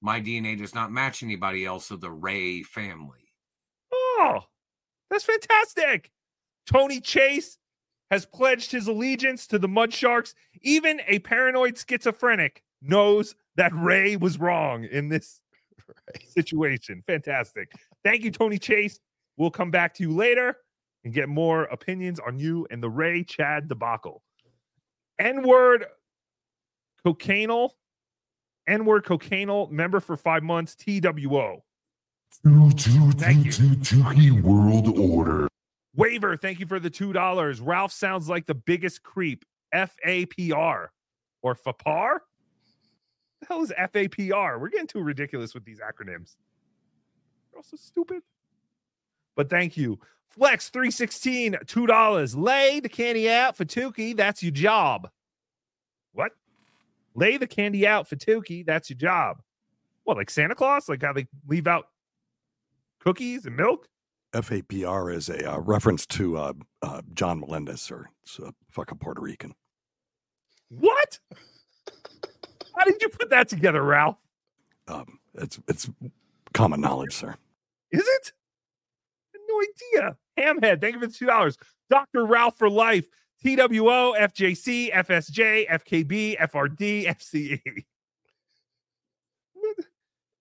[0.00, 3.32] my DNA does not match anybody else of the Ray family.
[3.92, 4.40] Oh,
[5.10, 6.10] that's fantastic.
[6.66, 7.58] Tony Chase
[8.10, 10.34] has pledged his allegiance to the Mud Sharks.
[10.62, 15.40] Even a paranoid schizophrenic knows that Ray was wrong in this
[16.28, 17.02] situation.
[17.06, 17.72] Fantastic.
[18.04, 18.98] Thank you, Tony Chase.
[19.36, 20.56] We'll come back to you later
[21.04, 24.22] and get more opinions on you and the Ray Chad debacle.
[25.18, 25.86] N word
[27.06, 27.70] cocainal,
[28.66, 31.62] N word cocainal member for five months, TWO.
[32.44, 34.42] Thank you.
[34.42, 35.48] World Order.
[35.94, 37.60] Waiver, thank you for the two dollars.
[37.60, 39.44] Ralph sounds like the biggest creep.
[39.72, 40.92] F A P R
[41.42, 42.18] or FAPAR?
[43.40, 44.58] The hell is F A P R?
[44.58, 46.36] We're getting too ridiculous with these acronyms.
[47.62, 48.22] They're also stupid.
[49.36, 49.98] But thank you.
[50.30, 52.34] Flex 316, two dollars.
[52.34, 54.16] Lay the candy out for Tookie.
[54.16, 55.08] That's your job.
[56.12, 56.32] What?
[57.14, 58.64] Lay the candy out for Tookie.
[58.64, 59.42] That's your job.
[60.04, 60.88] What, like Santa Claus?
[60.88, 61.88] Like how they leave out
[63.00, 63.88] cookies and milk?
[64.32, 69.20] FAPR is a uh, reference to uh, uh, John Melendez, or it's a fucking Puerto
[69.20, 69.54] Rican.
[70.70, 71.18] What?
[72.74, 74.16] How did you put that together, Ralph?
[74.88, 75.90] Um, it's it's
[76.54, 77.36] common knowledge, sir.
[77.92, 78.32] Is it?
[79.48, 80.16] No idea.
[80.38, 81.56] Hamhead, thank you for the two dollars.
[81.90, 82.24] Dr.
[82.24, 83.06] Ralph for life.
[83.42, 87.84] TWO, FJC, FSJ, FKB, FRD, FCE.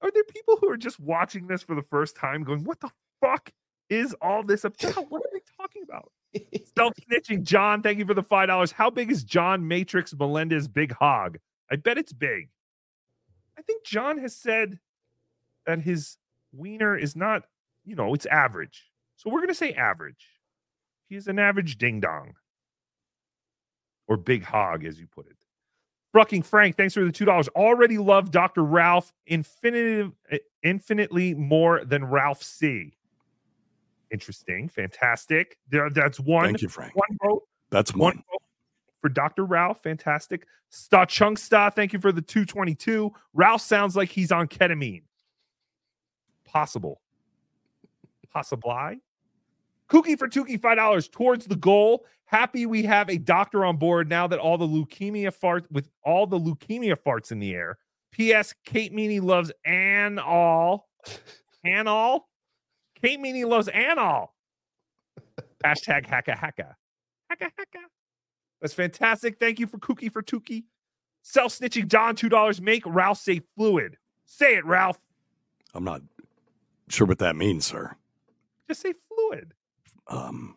[0.03, 2.89] Are there people who are just watching this for the first time going, what the
[3.19, 3.51] fuck
[3.89, 5.09] is all this about?
[5.09, 6.11] What are they talking about?
[6.77, 7.43] Self snitching.
[7.43, 8.71] John, thank you for the $5.
[8.71, 11.37] How big is John Matrix Melendez Big Hog?
[11.69, 12.49] I bet it's big.
[13.57, 14.79] I think John has said
[15.65, 16.17] that his
[16.53, 17.43] wiener is not,
[17.85, 18.85] you know, it's average.
[19.15, 20.27] So we're going to say average.
[21.09, 22.33] He's an average ding dong
[24.07, 25.35] or big hog, as you put it.
[26.13, 27.47] Fucking Frank, thanks for the two dollars.
[27.49, 28.63] Already love Dr.
[28.63, 32.97] Ralph infinitive, eh, infinitely more than Ralph C.
[34.11, 35.57] Interesting, fantastic.
[35.69, 36.45] There, that's one.
[36.45, 36.93] Thank you, Frank.
[36.95, 37.43] One vote.
[37.69, 38.15] That's One one.
[38.29, 38.41] vote
[39.01, 39.45] for Dr.
[39.45, 39.81] Ralph.
[39.83, 40.45] Fantastic.
[40.69, 43.11] Sta Chungsta, thank you for the 222.
[43.33, 45.03] Ralph sounds like he's on ketamine.
[46.51, 47.01] Possible.
[48.31, 49.01] Possibly.
[49.89, 52.05] Kookie for Tookie, $5 towards the goal.
[52.25, 56.25] Happy we have a doctor on board now that all the leukemia farts with all
[56.25, 57.77] the leukemia farts in the air.
[58.11, 58.53] P.S.
[58.65, 60.81] Kate Meany loves Anall.
[61.65, 62.21] Anall?
[63.01, 64.29] Kate Meany loves Anall.
[65.63, 66.75] Hashtag hacka hacka.
[67.31, 67.83] Hecka, hecka.
[68.61, 69.39] That's fantastic.
[69.39, 70.63] Thank you for Kookie for Tookie.
[71.21, 72.61] Self snitching John, $2.
[72.61, 73.97] Make Ralph say fluid.
[74.25, 74.99] Say it, Ralph.
[75.73, 76.01] I'm not
[76.91, 77.95] sure what that means, sir.
[78.67, 79.53] Just say fluid.
[80.07, 80.55] Um,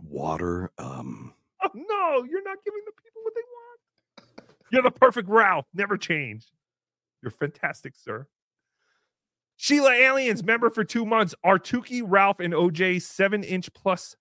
[0.00, 0.70] water.
[0.78, 1.32] Um,
[1.62, 4.50] Oh, no, you're not giving the people what they want.
[4.70, 5.66] You're the perfect Ralph.
[5.74, 6.46] Never change.
[7.22, 8.26] You're fantastic, sir.
[9.56, 11.34] Sheila Aliens, member for two months.
[11.42, 14.16] Are Tookie, Ralph, and OJ seven inch plus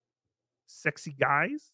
[0.65, 1.71] sexy guys?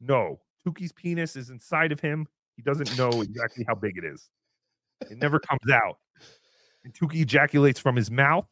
[0.00, 0.40] No.
[0.66, 2.26] Tookie's penis is inside of him.
[2.56, 4.28] He doesn't know exactly how big it is.
[5.08, 5.98] It never comes out.
[6.84, 8.46] And Tookie ejaculates from his mouth.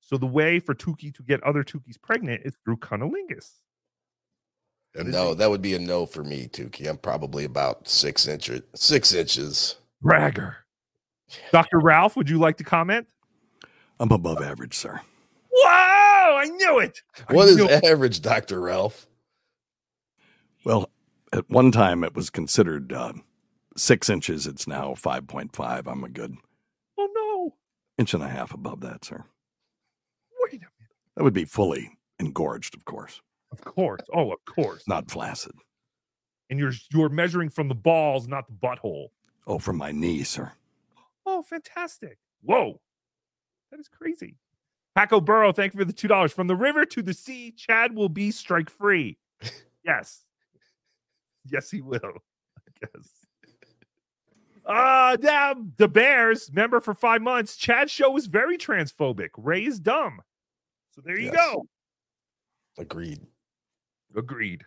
[0.00, 3.52] So the way for Tookie to get other Tookies pregnant is through cunnilingus.
[4.94, 6.88] No, that would be a no for me, Tookie.
[6.88, 8.62] I'm probably about six inches.
[8.74, 9.76] Six inches.
[10.02, 10.56] Bragger.
[11.52, 11.78] Dr.
[11.78, 13.06] Ralph, would you like to comment?
[14.00, 15.00] I'm above average, sir.
[15.52, 17.02] Wow, I knew it.
[17.28, 17.84] I What is knew it.
[17.84, 19.06] average, Doctor Ralph?
[20.64, 20.88] Well,
[21.32, 23.12] at one time it was considered uh,
[23.76, 24.46] six inches.
[24.46, 25.86] It's now 5.5.
[25.86, 26.38] I'm a good no!
[27.98, 29.24] Inch and a half above that, sir.
[30.40, 30.70] Wait a minute.
[31.16, 31.90] That would be fully
[32.20, 33.20] engorged, of course,
[33.52, 34.00] Of course.
[34.14, 34.86] Oh, of course.
[34.88, 35.52] not flaccid.
[36.50, 39.08] And you're you're measuring from the balls, not the butthole.
[39.46, 40.52] Oh, from my knee, sir.
[41.26, 42.18] Oh, fantastic.
[42.42, 42.80] Whoa.
[43.70, 44.36] That is crazy.
[44.94, 46.32] Paco Burrow, thank you for the two dollars.
[46.32, 49.18] From the river to the sea, Chad will be strike free.
[49.84, 50.24] yes.
[51.44, 52.00] Yes, he will.
[52.02, 53.08] I guess.
[54.68, 57.56] Uh damn, the Bears, member for five months.
[57.56, 59.30] Chad's show is very transphobic.
[59.38, 60.20] Ray is dumb.
[60.94, 61.36] So there you Yes.
[61.36, 61.66] go.
[62.78, 63.20] Agreed.
[64.14, 64.64] Agreed.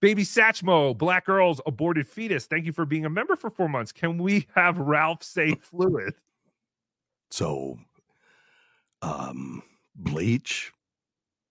[0.00, 2.46] Baby Satchmo, Black Girls, Aborted Fetus.
[2.46, 3.92] Thank you for being a member for four months.
[3.92, 6.14] Can we have Ralph say fluid?
[7.30, 7.78] So,
[9.02, 9.62] um,
[9.94, 10.72] bleach,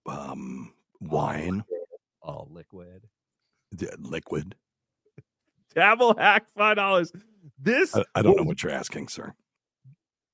[0.07, 1.63] um, wine,
[2.21, 3.03] All liquid.
[3.71, 4.55] the liquid.
[5.75, 7.11] Dabble hack five dollars.
[7.61, 9.33] This I, I don't know what you're asking, sir.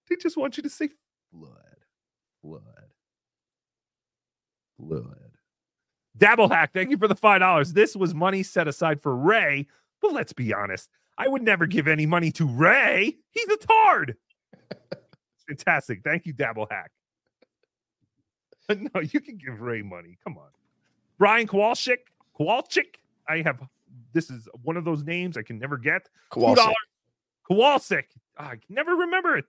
[0.09, 0.89] They just want you to say
[1.33, 1.51] Blood.
[2.43, 2.61] Blood.
[4.77, 5.31] Blood.
[6.17, 6.71] Dabble hack.
[6.73, 7.73] Thank you for the five dollars.
[7.73, 9.67] This was money set aside for Ray,
[10.01, 10.89] but let's be honest.
[11.17, 13.17] I would never give any money to Ray.
[13.31, 14.17] He's a tard.
[15.47, 16.01] Fantastic.
[16.03, 16.91] Thank you, Dabble hack.
[18.69, 20.17] no, you can give Ray money.
[20.23, 20.49] Come on.
[21.17, 21.97] Brian Kowalczyk.
[22.39, 22.95] Kowalczyk.
[23.27, 23.61] I have
[24.13, 26.09] this is one of those names I can never get.
[26.31, 26.57] Kowalczyk.
[26.57, 26.73] $2.
[27.49, 28.05] Kowalczyk.
[28.37, 29.45] Ah, I can never remember it.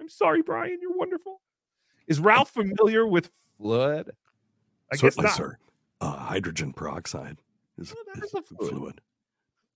[0.00, 0.78] I'm sorry, Brian.
[0.80, 1.40] You're wonderful.
[2.06, 4.10] Is Ralph familiar with Blood.
[4.92, 5.34] I guess not.
[5.34, 5.58] sir.
[6.00, 7.38] Uh, hydrogen peroxide
[7.78, 8.70] is, is a fluid.
[8.70, 9.00] fluid.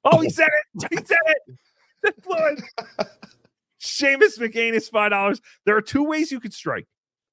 [0.05, 0.89] Oh, he said it.
[0.91, 1.57] He said it.
[2.01, 2.63] The fluid.
[3.81, 5.41] Seamus McCain is five dollars.
[5.65, 6.87] There are two ways you could strike.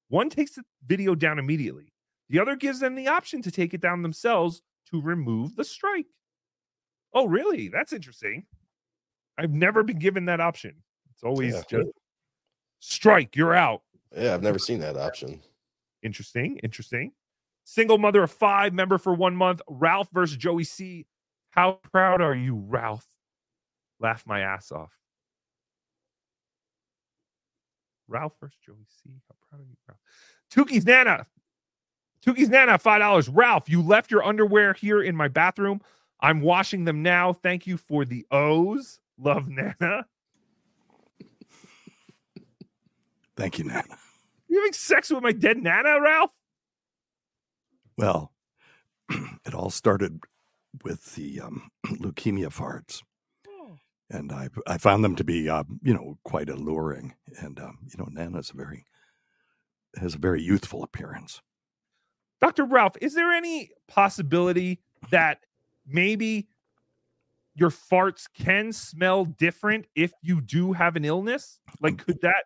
[0.08, 1.92] One takes the video down immediately.
[2.30, 6.06] The other gives them the option to take it down themselves to remove the strike.
[7.12, 7.68] Oh, really?
[7.68, 8.46] That's interesting.
[9.38, 10.82] I've never been given that option.
[11.12, 11.62] It's always Yeah.
[11.68, 11.90] just
[12.80, 13.36] strike.
[13.36, 13.82] You're out.
[14.16, 15.42] Yeah, I've never seen that option.
[16.02, 16.58] Interesting.
[16.58, 17.12] Interesting.
[17.64, 19.60] Single mother of five, member for one month.
[19.68, 21.06] Ralph versus Joey C.
[21.50, 23.06] How proud are you, Ralph?
[23.98, 24.92] Laugh my ass off.
[28.08, 29.20] Ralph versus Joey C.
[29.28, 30.00] How proud are you, Ralph?
[30.50, 31.26] Tookie's Nana.
[32.24, 33.28] Tookie's Nana, five dollars.
[33.28, 35.80] Ralph, you left your underwear here in my bathroom.
[36.20, 37.32] I'm washing them now.
[37.32, 39.00] Thank you for the O's.
[39.18, 40.06] Love Nana.
[43.36, 43.98] Thank you, Nana.
[44.48, 46.32] You having sex with my dead Nana, Ralph?
[47.98, 48.32] Well,
[49.10, 50.20] it all started
[50.84, 53.02] with the um, leukemia farts,
[54.10, 57.98] and I I found them to be uh, you know quite alluring, and um, you
[57.98, 58.84] know Nana's a very
[59.96, 61.40] has a very youthful appearance.
[62.40, 62.64] Dr.
[62.64, 65.38] Ralph, is there any possibility that
[65.86, 66.48] maybe
[67.56, 71.58] your farts can smell different if you do have an illness?
[71.80, 72.44] Like, could that?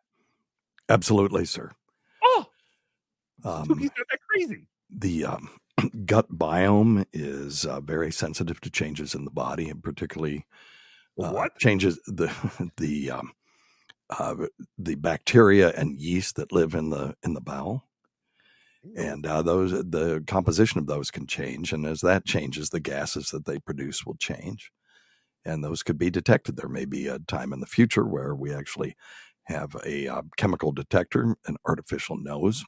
[0.89, 1.73] Absolutely, sir.
[2.23, 2.47] Oh,
[3.45, 4.67] Um, not that crazy.
[4.91, 5.51] the um,
[6.07, 10.47] gut biome is uh, very sensitive to changes in the body, and particularly
[11.21, 11.59] uh, What?
[11.59, 12.31] changes the
[12.77, 13.33] the um,
[14.11, 14.35] uh,
[14.79, 17.87] the bacteria and yeast that live in the in the bowel.
[18.97, 23.29] And uh, those the composition of those can change, and as that changes, the gases
[23.29, 24.73] that they produce will change,
[25.45, 26.57] and those could be detected.
[26.57, 28.97] There may be a time in the future where we actually
[29.45, 32.65] have a uh, chemical detector, an artificial nose,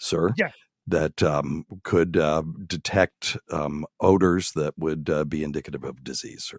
[0.00, 0.50] sir, Yeah.
[0.86, 6.58] that um, could uh, detect um, odors that would uh, be indicative of disease, sir.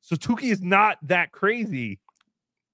[0.00, 1.98] So Tookie is not that crazy.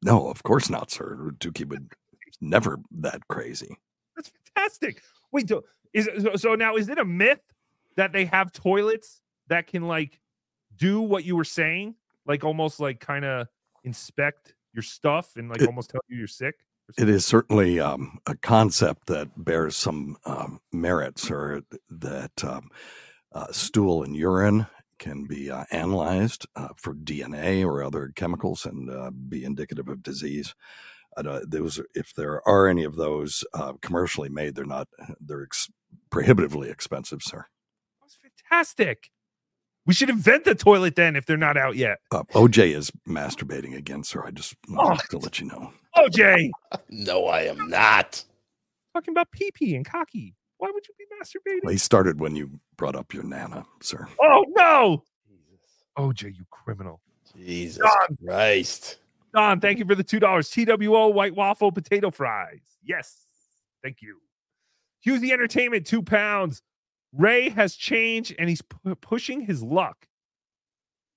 [0.05, 1.31] No, of course not, sir.
[1.39, 1.93] Tookie would
[2.41, 3.77] never that crazy.
[4.17, 5.03] That's fantastic.
[5.33, 5.63] Wait, so
[5.95, 7.41] is so, so now is it a myth
[7.97, 10.19] that they have toilets that can like
[10.77, 11.95] do what you were saying,
[12.27, 13.49] like almost like kind of
[13.85, 16.57] inspect your stuff and like It- almost tell you you're sick?
[16.99, 22.69] It is certainly um, a concept that bears some um, merits, or that um,
[23.33, 24.67] uh, stool and urine
[24.99, 30.03] can be uh, analyzed uh, for DNA or other chemicals and uh, be indicative of
[30.03, 30.55] disease.
[31.17, 34.89] I don't- those, if there are any of those uh, commercially made, they're not.
[35.21, 35.71] They're ex-
[36.11, 37.47] prohibitively expensive, sir.
[38.03, 38.17] That's
[38.51, 39.11] fantastic.
[39.85, 41.99] We should invent the toilet then if they're not out yet.
[42.13, 44.25] Uh, OJ is masturbating again, sir.
[44.25, 45.73] I just wanted to let you know.
[45.97, 46.51] OJ,
[46.91, 48.25] No, I am not.
[48.95, 50.35] talking about pee pee and cocky.
[50.59, 51.65] Why would you be masturbating?
[51.65, 54.07] Well, he started when you brought up your nana, sir.
[54.21, 55.03] Oh no.
[55.99, 57.01] OJ, you criminal.
[57.37, 58.17] Jesus Don.
[58.25, 58.99] Christ.
[59.35, 60.49] Don, thank you for the two dollars.
[60.51, 62.61] TWO white waffle potato fries.
[62.85, 63.27] Yes,
[63.83, 64.19] thank you.
[65.01, 66.63] Hughes Entertainment, two pounds.
[67.13, 70.09] Ray has changed and he's pu- pushing his luck.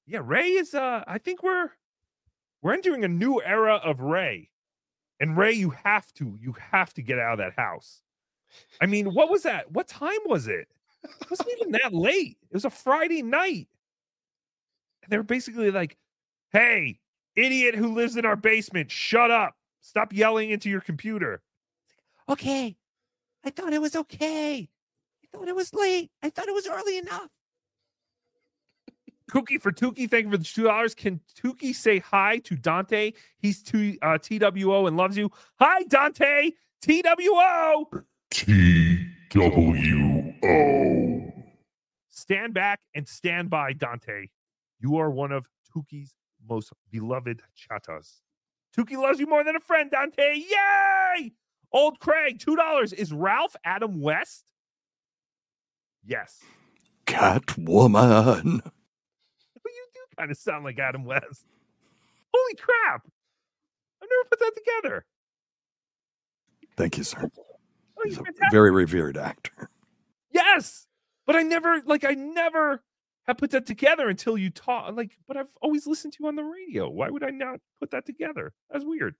[0.05, 0.73] Yeah, Ray is.
[0.73, 1.71] Uh, I think we're
[2.61, 4.49] we're entering a new era of Ray.
[5.19, 8.01] And Ray, you have to, you have to get out of that house.
[8.81, 9.71] I mean, what was that?
[9.71, 10.67] What time was it?
[11.03, 12.37] It wasn't even that late.
[12.49, 13.67] It was a Friday night.
[15.03, 15.97] And they were basically like,
[16.51, 16.99] hey,
[17.35, 19.55] idiot who lives in our basement, shut up.
[19.81, 21.41] Stop yelling into your computer.
[22.27, 22.75] Okay.
[23.43, 24.69] I thought it was okay.
[25.35, 26.11] I thought it was late.
[26.23, 27.29] I thought it was early enough.
[29.29, 30.93] Cookie for Tookie, thank you for the two dollars.
[30.95, 33.11] Can Tookie say hi to Dante?
[33.37, 35.31] He's to uh, TWO and loves you.
[35.59, 36.51] Hi, Dante.
[36.81, 37.85] TWO.
[38.31, 41.33] T W O.
[42.09, 44.27] Stand back and stand by, Dante.
[44.79, 46.15] You are one of Tookie's
[46.47, 48.21] most beloved Chattahs.
[48.77, 50.35] Tookie loves you more than a friend, Dante.
[50.35, 51.33] Yay!
[51.71, 52.93] Old Craig, two dollars.
[52.93, 54.51] Is Ralph Adam West?
[56.05, 56.39] Yes.
[57.05, 58.61] Catwoman.
[58.63, 61.45] You do kind of sound like Adam West.
[62.33, 63.07] Holy crap!
[64.01, 65.05] I've never put that together.
[66.77, 67.29] Thank you, sir.
[67.97, 68.51] Oh, he's a fantastic.
[68.51, 69.69] very revered actor.
[70.31, 70.87] Yes,
[71.25, 72.83] but I never like I never
[73.27, 74.95] have put that together until you talk.
[74.95, 76.89] Like, but I've always listened to you on the radio.
[76.89, 78.53] Why would I not put that together?
[78.69, 79.15] That's weird.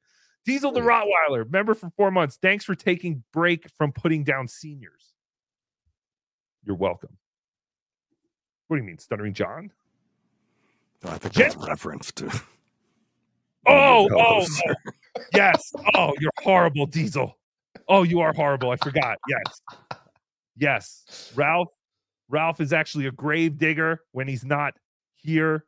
[0.45, 2.37] Diesel the Rottweiler, member for four months.
[2.39, 5.14] Thanks for taking break from putting down seniors.
[6.65, 7.17] You're welcome.
[8.67, 9.71] What do you mean, stuttering John?
[11.03, 12.31] I think that's a reference to.
[13.67, 14.73] Oh, oh, oh,
[15.33, 15.73] yes.
[15.95, 17.35] Oh, you're horrible, Diesel.
[17.87, 18.71] Oh, you are horrible.
[18.71, 19.17] I forgot.
[19.27, 19.61] Yes.
[20.57, 21.31] Yes.
[21.35, 21.69] Ralph.
[22.29, 24.73] Ralph is actually a grave digger when he's not
[25.15, 25.65] here.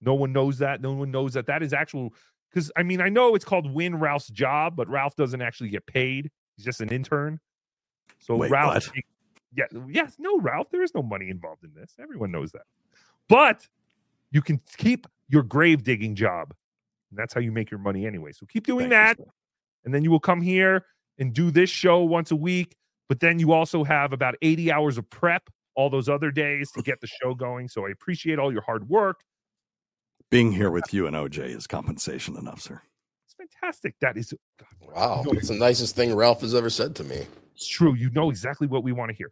[0.00, 0.80] No one knows that.
[0.80, 1.46] No one knows that.
[1.46, 2.12] That is actual
[2.50, 5.86] because I mean, I know it's called win Ralph's job, but Ralph doesn't actually get
[5.86, 6.30] paid.
[6.56, 7.40] He's just an intern.
[8.18, 9.04] So Wait, Ralph, what?
[9.56, 11.94] Yeah, yes, no, Ralph, there is no money involved in this.
[12.00, 12.62] Everyone knows that.
[13.28, 13.66] But
[14.30, 16.54] you can keep your grave digging job.
[17.10, 18.32] And that's how you make your money anyway.
[18.32, 19.18] So keep doing that.
[19.84, 20.84] And then you will come here
[21.18, 22.76] and do this show once a week.
[23.08, 26.82] But then you also have about 80 hours of prep all those other days to
[26.82, 27.68] get the show going.
[27.68, 29.20] So I appreciate all your hard work.
[30.30, 32.82] Being here with you and OJ is compensation enough, sir.
[33.26, 33.94] It's fantastic.
[34.00, 34.34] That is
[34.80, 35.24] Wow.
[35.28, 37.26] It's the nicest thing Ralph has ever said to me.
[37.54, 37.94] It's true.
[37.94, 39.30] You know exactly what we want to hear.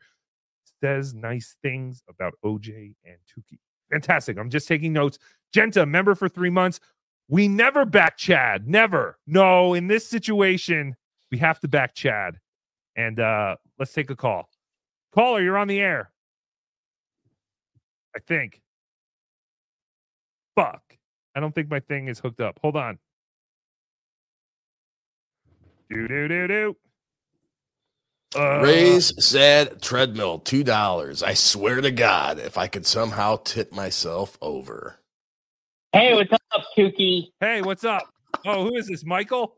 [0.82, 3.58] Says nice things about OJ and Tookie.
[3.90, 4.36] Fantastic.
[4.38, 5.18] I'm just taking notes.
[5.52, 6.80] Genta, member for three months.
[7.28, 8.68] We never back Chad.
[8.68, 9.18] Never.
[9.26, 10.96] No, in this situation,
[11.30, 12.38] we have to back Chad.
[12.96, 14.48] And uh let's take a call.
[15.14, 16.10] Caller, you're on the air.
[18.14, 18.60] I think.
[20.54, 20.82] Fuck.
[21.34, 22.58] I don't think my thing is hooked up.
[22.62, 22.98] Hold on.
[25.90, 26.76] Do do do do.
[28.36, 31.22] Uh, Ray's sad treadmill, two dollars.
[31.22, 34.98] I swear to God, if I could somehow tip myself over.
[35.92, 37.28] Hey, what's up, Tookie?
[37.38, 38.02] Hey, what's up?
[38.44, 39.56] Oh, who is this, Michael?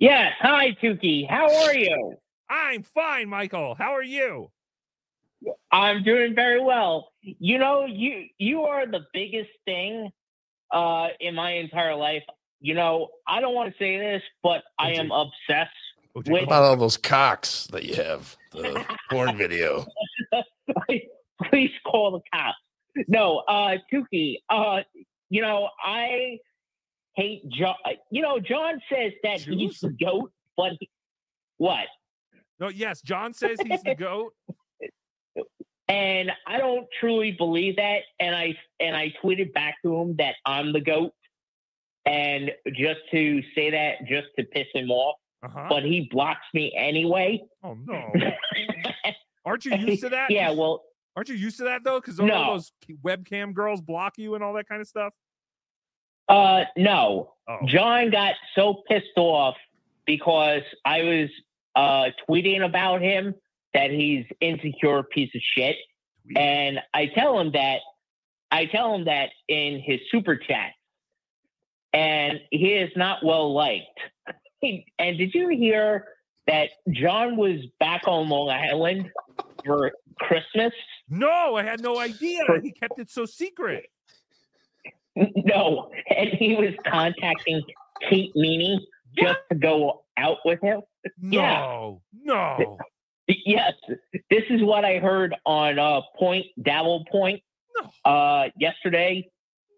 [0.00, 1.28] Yes, hi, Tookie.
[1.28, 2.16] How are you?
[2.50, 3.76] I'm fine, Michael.
[3.76, 4.50] How are you?
[5.70, 7.12] I'm doing very well.
[7.20, 10.10] You know, you you are the biggest thing
[10.72, 12.24] uh, in my entire life.
[12.60, 15.70] You know, I don't want to say this, but I am obsessed
[16.12, 18.36] What about all those cocks that you have?
[18.52, 19.86] The porn video.
[21.44, 22.56] Please call the cops.
[23.08, 24.36] No, uh, Tookie.
[24.50, 24.80] Uh,
[25.30, 26.38] you know, I
[27.14, 27.74] hate John.
[28.10, 30.90] You know, John says that he's the goat, but he,
[31.56, 31.86] what?
[32.60, 34.34] No, yes, John says he's the goat.
[35.88, 38.00] and I don't truly believe that.
[38.20, 41.12] And I and I tweeted back to him that I'm the goat,
[42.04, 45.16] and just to say that, just to piss him off.
[45.42, 45.66] Uh-huh.
[45.68, 47.42] But he blocks me anyway.
[47.64, 48.12] Oh no!
[49.44, 50.30] Aren't you used to that?
[50.30, 50.82] Yeah, well,
[51.16, 52.00] aren't you used to that though?
[52.00, 52.52] Because all No.
[52.52, 52.72] those
[53.04, 55.12] webcam girls block you and all that kind of stuff.
[56.28, 57.34] Uh, no.
[57.48, 57.58] Oh.
[57.66, 59.56] John got so pissed off
[60.06, 61.28] because I was
[61.74, 63.34] uh tweeting about him
[63.74, 65.76] that he's insecure piece of shit,
[66.36, 67.80] and I tell him that
[68.52, 70.70] I tell him that in his super chat,
[71.92, 73.98] and he is not well liked.
[74.62, 76.06] And did you hear
[76.46, 79.10] that John was back on Long Island
[79.64, 80.72] for Christmas?
[81.08, 82.42] No, I had no idea.
[82.62, 83.86] He kept it so secret.
[85.14, 87.62] No, and he was contacting
[88.08, 88.86] Kate Meany
[89.18, 90.80] just to go out with him.
[91.20, 91.58] Yeah.
[91.58, 92.78] No, no.
[93.28, 93.72] Yes,
[94.30, 97.42] this is what I heard on uh, Point Dabble Point
[98.04, 99.28] uh, yesterday.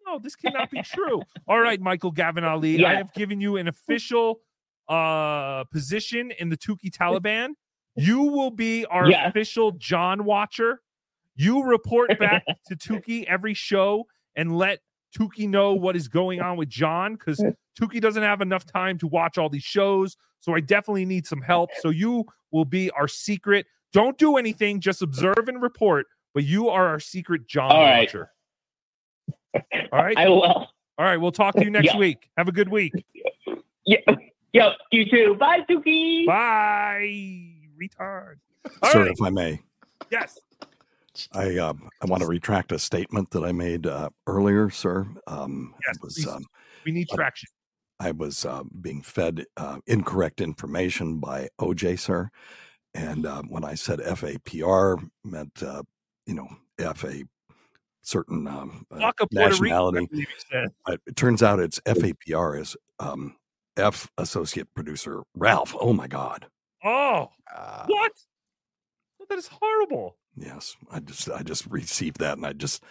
[0.06, 1.22] No, this cannot be true.
[1.48, 4.40] All right, Michael Gavin Ali, I have given you an official
[4.88, 7.50] uh position in the Tookie Taliban.
[7.96, 9.28] You will be our Yeah.
[9.28, 10.80] official John watcher.
[11.36, 14.06] You report back to Tookie every show
[14.36, 14.80] and let
[15.18, 17.42] Tookie know what is going on with John because
[17.80, 20.16] Tookie doesn't have enough time to watch all these shows.
[20.40, 21.70] So I definitely need some help.
[21.80, 23.66] So you will be our secret.
[23.92, 26.06] Don't do anything, just observe and report.
[26.34, 28.00] But you are our secret John All right.
[28.00, 28.30] watcher.
[29.92, 30.16] All right.
[30.18, 30.42] I will.
[30.42, 30.66] All
[30.98, 31.16] right.
[31.16, 31.98] We'll talk to you next Yeah.
[31.98, 32.28] week.
[32.36, 32.92] Have a good week.
[33.86, 33.98] Yeah,
[34.54, 35.36] yeah, you too.
[35.38, 36.26] Bye, Tookie.
[36.26, 38.36] Bye, retard.
[38.82, 39.10] All Sir, right.
[39.10, 39.60] if I may,
[40.10, 40.38] Yes.
[41.32, 45.06] I uh, I want to retract a statement that I made uh, earlier, sir.
[45.26, 46.44] Um, Yes, was, um,
[46.84, 47.48] We need traction.
[48.00, 52.30] I was uh, being fed uh, incorrect information by OJ, sir.
[52.94, 55.82] And uh, when I said FAPR meant, uh,
[56.26, 56.48] you know,
[56.78, 57.22] F a
[58.02, 60.06] certain um, uh, Fuck a I nationality.
[60.06, 60.68] believe you said.
[60.86, 63.36] Uh, it turns out it's FAPR is um,
[63.76, 65.74] F associate producer Ralph.
[65.78, 66.46] Oh my God.
[66.84, 68.12] Oh, Uh, what?
[69.28, 70.16] That is horrible.
[70.36, 72.82] Yes, I just I just received that, and I just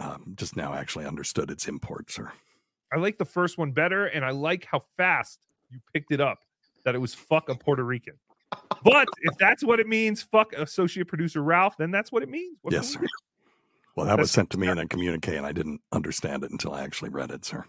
[0.00, 2.32] um, just now actually understood its import, sir.
[2.92, 5.40] I like the first one better, and I like how fast
[5.70, 6.40] you picked it up
[6.84, 8.14] that it was fuck a Puerto Rican.
[8.82, 12.58] But if that's what it means, fuck associate producer Ralph, then that's what it means.
[12.62, 13.00] What Yes, sir.
[13.96, 16.72] Well, that was sent to me in a communique, and I didn't understand it until
[16.72, 17.64] I actually read it, sir.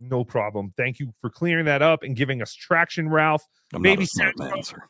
[0.00, 0.72] No problem.
[0.76, 3.46] Thank you for clearing that up and giving us traction, Ralph.
[3.74, 4.80] I'm Baby not a smart Satchmo-.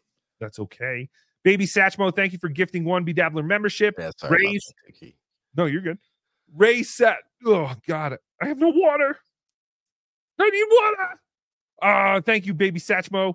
[0.40, 1.08] That's okay.
[1.42, 3.94] Baby Satchmo, thank you for gifting one BeDabbler membership.
[4.18, 4.58] sorry
[5.00, 5.12] Ray,
[5.56, 5.98] no, you're good.
[6.54, 7.16] Ray Sat.
[7.44, 9.18] Oh God, I have no water.
[10.38, 11.20] I need water.
[11.82, 13.34] Uh, thank you, Baby Satchmo.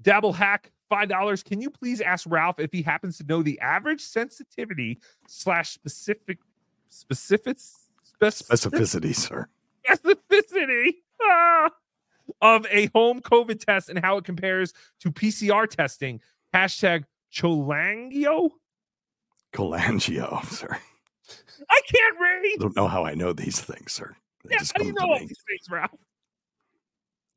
[0.00, 1.42] Dabble hack five dollars.
[1.42, 6.38] Can you please ask Ralph if he happens to know the average sensitivity slash specific
[6.88, 9.48] specifics spec- Specificity, sir.
[9.88, 11.70] Specificity ah,
[12.40, 16.20] of a home COVID test and how it compares to PCR testing.
[16.54, 17.04] Hashtag
[17.34, 18.50] Cholangio.
[19.54, 20.78] Cholangio, sir.
[21.70, 22.54] I can't read.
[22.54, 24.14] I don't know how I know these things, sir.
[24.44, 25.26] They Yeah, how do you know all me.
[25.26, 25.90] these things, Ralph?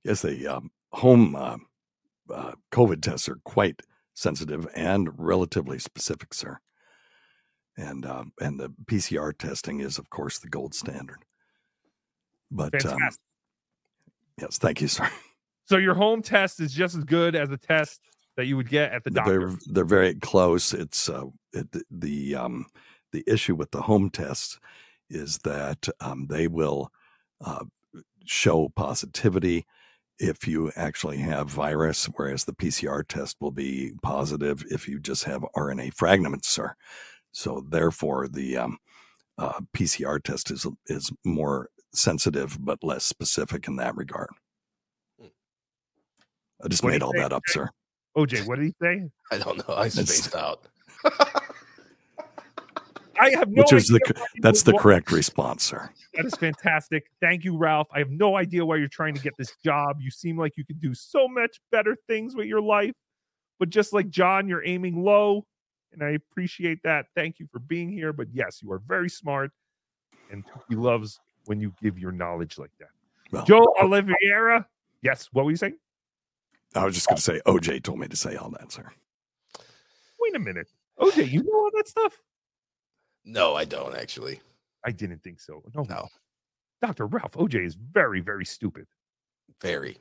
[0.03, 1.57] Yes, the um, home uh,
[2.33, 3.81] uh, COVID tests are quite
[4.15, 6.59] sensitive and relatively specific, sir.
[7.77, 11.19] And um, and the PCR testing is, of course, the gold standard.
[12.55, 12.97] But um,
[14.39, 15.09] yes, thank you, sir.
[15.67, 17.99] So your home test is just as good as a test
[18.37, 19.39] that you would get at the doctor.
[19.39, 20.73] They're they're very close.
[20.73, 22.67] It's uh, it, the um,
[23.11, 24.59] the issue with the home tests
[25.09, 26.91] is that um, they will
[27.43, 27.65] uh,
[28.25, 29.65] show positivity
[30.19, 35.25] if you actually have virus, whereas the PCR test will be positive if you just
[35.25, 36.75] have RNA fragments, sir.
[37.31, 38.77] So therefore, the um,
[39.37, 44.29] uh, PCR test is is more sensitive but less specific in that regard.
[45.19, 45.27] Hmm.
[46.63, 47.53] I just What made all say, that up, Jay?
[47.53, 47.69] sir.
[48.17, 49.09] OJ, what did he say?
[49.31, 49.73] I don't know.
[49.75, 50.61] I It's- spaced out.
[53.17, 55.89] I have no Which is the idea co- that's the correct response, sir.
[56.15, 57.05] That is fantastic.
[57.21, 57.87] Thank you, Ralph.
[57.93, 59.97] I have no idea why you're trying to get this job.
[60.01, 62.93] You seem like you could do so much better things with your life.
[63.57, 65.45] But just like John, you're aiming low.
[65.93, 67.05] And I appreciate that.
[67.15, 68.11] Thank you for being here.
[68.11, 69.51] But yes, you are very smart.
[70.29, 72.89] And he loves when you give your knowledge like that.
[73.31, 74.67] Well, Joe Oliveira.
[75.01, 75.77] Yes, what were you saying?
[76.75, 78.91] I was just going to say OJ told me to say all that, sir.
[80.19, 80.67] Wait a minute.
[80.99, 82.19] OJ, you know all that stuff?
[83.23, 84.41] No, I don't actually.
[84.85, 85.63] I didn't think so.
[85.73, 85.83] No.
[85.89, 86.07] No.
[86.81, 87.07] Dr.
[87.07, 88.87] Ralph, OJ is very, very stupid.
[89.61, 89.97] Very.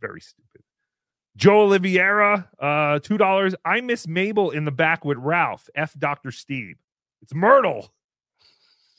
[0.00, 0.62] Very stupid.
[1.36, 3.54] Joe Oliveira, uh, two dollars.
[3.64, 5.68] I miss Mabel in the back with Ralph.
[5.74, 6.32] F Dr.
[6.32, 6.78] Steve.
[7.22, 7.92] It's Myrtle.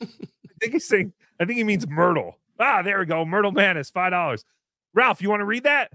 [0.60, 2.38] I think he's saying, I think he means Myrtle.
[2.58, 3.24] Ah, there we go.
[3.24, 4.44] Myrtle Manis, five dollars.
[4.92, 5.90] Ralph, you want to read that?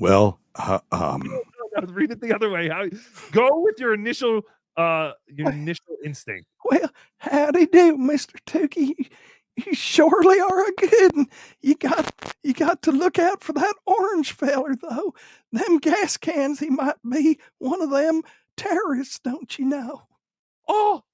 [0.00, 1.22] Well, uh, um,
[1.88, 2.68] read it the other way.
[2.68, 2.86] How,
[3.32, 4.42] go with your initial
[4.76, 6.46] uh your initial instinct.
[6.64, 9.10] Well, howdy do, Mister Tookie.
[9.56, 11.26] You surely are a good.
[11.62, 15.14] You got you got to look out for that orange feller though.
[15.52, 18.22] Them gas cans, he might be one of them
[18.56, 20.02] terrorists, don't you know?
[20.68, 21.04] Oh,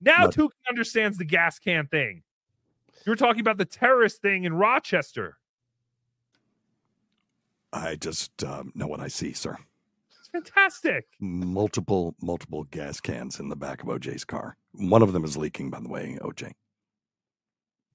[0.00, 2.22] now But- Tookie understands the gas can thing.
[3.06, 5.38] You were talking about the terrorist thing in Rochester.
[7.72, 9.56] I just um, know what I see, sir.
[10.18, 11.06] It's fantastic.
[11.20, 14.56] Multiple multiple gas cans in the back of OJ's car.
[14.72, 16.18] One of them is leaking, by the way.
[16.20, 16.52] OJ.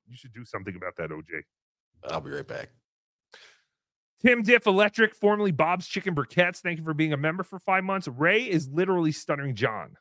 [0.07, 1.41] You should do something about that, OJ.
[2.05, 2.69] I'll be right back.
[4.21, 6.59] Tim Diff Electric, formerly Bob's Chicken Briquettes.
[6.59, 8.07] Thank you for being a member for five months.
[8.07, 9.97] Ray is literally stuttering John.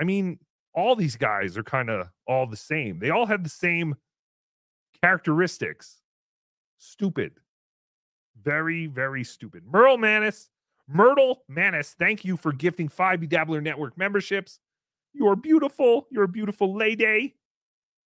[0.00, 0.38] I mean,
[0.74, 2.98] all these guys are kind of all the same.
[2.98, 3.96] They all have the same
[5.02, 6.02] characteristics.
[6.78, 7.32] Stupid.
[8.42, 9.64] Very, very stupid.
[9.66, 10.50] Merle Manis,
[10.86, 14.60] Myrtle Manis, thank you for gifting five BeDabbler Network memberships.
[15.14, 16.06] You're beautiful.
[16.10, 17.34] You're a beautiful lady.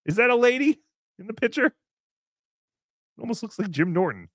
[0.07, 0.81] Is that a lady
[1.19, 1.75] in the picture?
[3.21, 4.29] Almost looks like Jim Norton.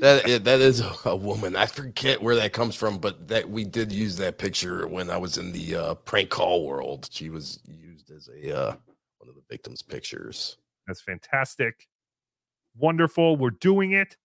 [0.00, 1.56] That that is a woman.
[1.56, 5.16] I forget where that comes from, but that we did use that picture when I
[5.16, 7.08] was in the uh, prank call world.
[7.10, 8.76] She was used as a uh,
[9.18, 10.56] one of the victims' pictures.
[10.86, 11.86] That's fantastic.
[12.76, 13.36] Wonderful.
[13.36, 14.16] We're doing it.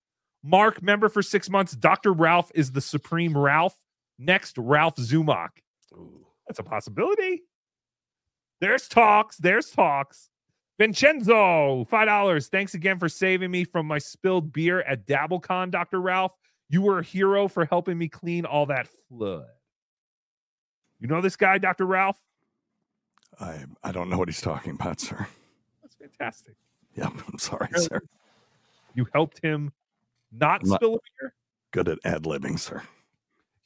[0.44, 1.74] Mark, member for six months.
[1.74, 2.14] Dr.
[2.14, 3.76] Ralph is the supreme Ralph.
[4.18, 5.50] Next, Ralph Zumock.
[6.48, 7.44] That's a possibility.
[8.60, 9.38] There's talks.
[9.38, 10.30] There's talks.
[10.80, 12.50] Vincenzo, $5.
[12.50, 16.00] Thanks again for saving me from my spilled beer at DabbleCon, Dr.
[16.02, 16.34] Ralph.
[16.70, 19.46] You were a hero for helping me clean all that flood.
[21.00, 21.86] You know this guy, Dr.
[21.86, 22.18] Ralph?
[23.40, 25.28] I I don't know what he's talking about, sir.
[25.82, 26.56] That's fantastic.
[26.96, 27.86] Yeah, I'm sorry, Really?
[27.86, 28.02] sir.
[28.96, 29.72] You helped him
[30.32, 31.34] not not- spill a beer?
[31.72, 32.84] Good at ad libbing, sir.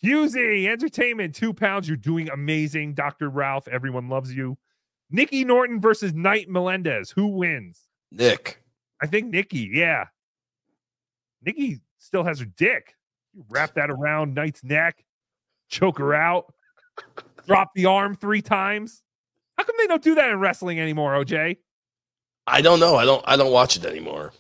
[0.04, 1.88] Husey, entertainment, two pounds.
[1.88, 2.94] You're doing amazing.
[2.96, 3.30] Dr.
[3.30, 4.58] Ralph, everyone loves you.
[5.14, 7.12] Nikki Norton versus Knight Melendez.
[7.12, 7.84] Who wins?
[8.12, 8.64] Nick.
[9.00, 10.06] I think Nikki, yeah.
[11.46, 12.96] Nikki still has her dick.
[13.34, 15.06] You wrap that around Knight's neck,
[15.70, 16.54] choke her out,
[17.48, 19.04] drop the arm three times.
[19.58, 21.58] How come they don't do that in wrestling anymore, OJ?
[22.48, 22.96] I don't know.
[22.96, 23.24] I don't.
[23.28, 24.34] I don't watch it anymore.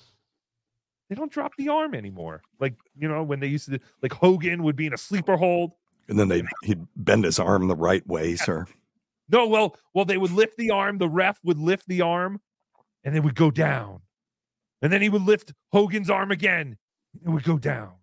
[1.07, 2.41] They don't drop the arm anymore.
[2.59, 5.71] Like, you know, when they used to, like Hogan would be in a sleeper hold.
[6.09, 8.65] And then they he'd bend his arm the right way, sir.
[9.33, 10.99] No, well, well, they would lift the arm.
[10.99, 12.39] The ref would lift the arm,
[13.03, 14.01] and they would go down.
[14.83, 16.77] And then he would lift Hogan's arm again.
[17.25, 17.93] It would go down.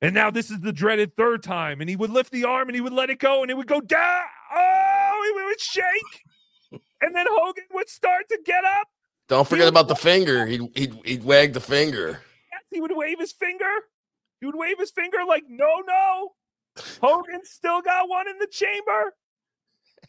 [0.00, 2.74] And now this is the dreaded third time, and he would lift the arm and
[2.74, 4.24] he would let it go, and it would go down.
[4.54, 8.88] Oh, it would shake, and then Hogan would start to get up.
[9.28, 10.46] Don't forget about the finger.
[10.46, 12.22] He'd he'd, he'd wag the finger.
[12.50, 13.70] Yes, he would wave his finger.
[14.40, 16.32] He would wave his finger like, no, no.
[17.02, 19.14] Hogan still got one in the chamber.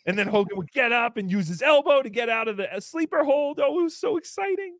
[0.05, 2.73] And then Hogan would get up and use his elbow to get out of the
[2.73, 3.59] uh, sleeper hold.
[3.59, 4.77] Oh, it was so exciting.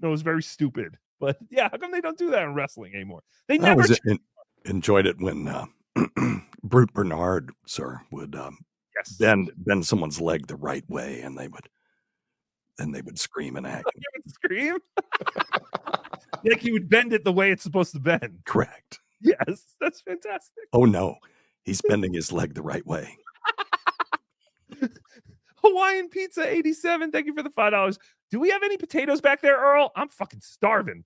[0.00, 0.96] No, it was very stupid.
[1.20, 3.22] But yeah, how come they don't do that in wrestling anymore?
[3.48, 3.82] They I never.
[3.82, 4.18] ch- en-
[4.64, 5.66] enjoyed it when uh,
[6.62, 8.58] Brute Bernard, sir, would um,
[8.96, 9.16] yes.
[9.16, 11.68] bend bend someone's leg the right way, and they would
[12.78, 13.90] then they would scream and act.
[14.26, 14.78] Scream.
[16.44, 18.40] like he would bend it the way it's supposed to bend.
[18.44, 18.98] Correct.
[19.20, 20.64] Yes, that's fantastic.
[20.72, 21.16] Oh no,
[21.64, 23.16] he's bending his leg the right way.
[25.68, 27.10] Hawaiian Pizza 87.
[27.12, 27.98] Thank you for the $5.
[28.30, 29.92] Do we have any potatoes back there, Earl?
[29.96, 31.04] I'm fucking starving.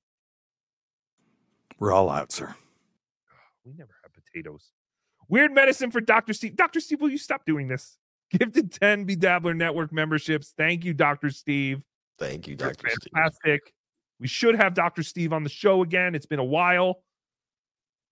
[1.79, 2.55] We're all out, sir.
[3.65, 4.73] We never have potatoes.
[5.29, 6.33] Weird medicine for Dr.
[6.33, 6.57] Steve.
[6.57, 6.81] Dr.
[6.81, 7.99] Steve, will you stop doing this?
[8.31, 10.55] Give Gifted 10 BeDabbler Network memberships.
[10.57, 11.31] Thank you, Dr.
[11.31, 11.83] Steve.
[12.19, 12.89] Thank you, You're Dr.
[12.91, 13.13] Steve.
[13.13, 13.73] fantastic.
[14.19, 15.03] We should have Dr.
[15.03, 16.15] Steve on the show again.
[16.15, 17.03] It's been a while.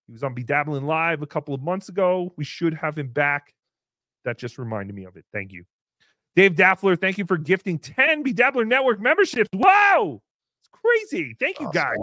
[0.06, 2.32] He was on Bedabbling Live a couple of months ago.
[2.36, 3.54] We should have him back.
[4.24, 5.24] That just reminded me of it.
[5.32, 5.64] Thank you.
[6.38, 9.48] Dave Daffler, thank you for gifting 10 BeDabbler Network memberships.
[9.52, 10.22] Wow.
[10.60, 11.34] It's crazy.
[11.40, 11.96] Thank you, guys.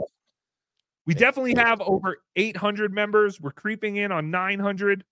[1.06, 3.40] We definitely have over 800 members.
[3.40, 5.06] We're creeping in on 900.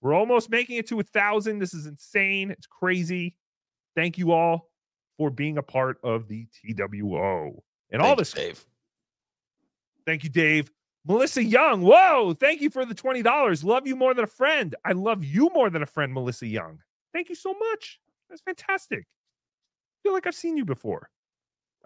[0.00, 1.58] We're almost making it to a thousand.
[1.58, 2.50] This is insane.
[2.50, 3.34] It's crazy.
[3.94, 4.70] Thank you all
[5.18, 8.32] for being a part of the TWO and all Thank you, this.
[8.32, 8.64] Dave.
[10.06, 10.70] Thank you, Dave.
[11.06, 11.82] Melissa Young.
[11.82, 12.32] Whoa.
[12.32, 13.62] Thank you for the $20.
[13.62, 14.74] Love you more than a friend.
[14.86, 16.78] I love you more than a friend, Melissa Young.
[17.12, 18.00] Thank you so much.
[18.34, 18.98] That's fantastic.
[19.00, 21.08] I feel like I've seen you before.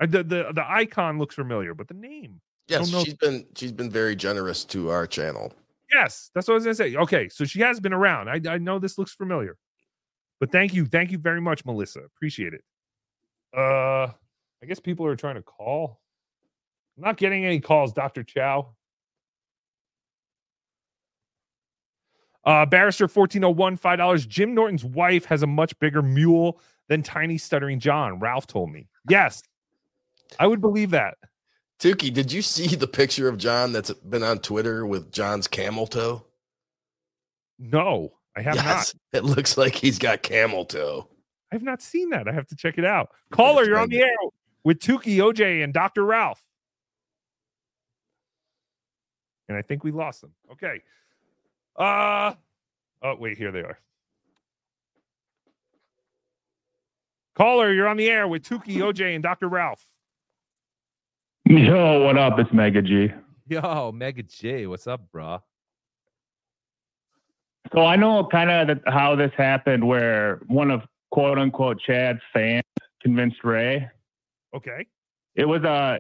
[0.01, 2.41] Uh, The, the, the icon looks familiar, but the name.
[2.69, 5.53] Yes, don't know if- she's been she's been very generous to our channel.
[5.93, 6.97] Yes, that's what I was gonna say.
[6.97, 8.29] Okay, so she has been around.
[8.31, 9.57] I, I know this looks familiar,
[10.41, 12.01] but thank you, thank you very much, Melissa.
[12.01, 12.63] Appreciate it.
[13.57, 14.13] Uh,
[14.63, 16.01] I guess people are trying to call.
[16.97, 18.75] I'm not getting any calls, Doctor Chow.
[22.45, 24.29] Uh, Barrister 1401, $5.
[24.29, 28.19] Jim Norton's wife has a much bigger mule than Tiny Stuttering John.
[28.19, 28.89] Ralph told me.
[29.09, 29.43] Yes,
[30.39, 31.19] I would believe that.
[31.79, 35.87] Tookie, did you see the picture of John that's been on Twitter with John's camel
[35.87, 36.25] toe?
[37.59, 41.09] No, I have Yes, It looks like he's got camel toe.
[41.51, 42.29] I have not seen that.
[42.29, 43.11] I have to check it out.
[43.31, 44.17] Caller, you're on the air
[44.65, 46.05] with Tookie, OJ, and Dr.
[46.05, 46.45] Ralph.
[49.49, 50.33] And I think we lost them.
[50.53, 50.83] Okay.
[51.79, 52.35] Uh
[53.03, 53.79] oh, wait, here they are.
[57.37, 59.49] Caller, you're on the air with Tookie, OJ, and Dr.
[59.49, 59.85] Ralph.
[61.45, 62.37] Yo, what up?
[62.41, 63.13] It's Mega G.
[63.47, 65.41] Yo, Mega J, what's up, bro?
[67.73, 70.83] So I know kind of how this happened, where one of
[71.13, 72.65] quote unquote Chad's fans
[73.01, 73.89] convinced Ray.
[74.55, 74.85] Okay.
[75.37, 75.99] It was a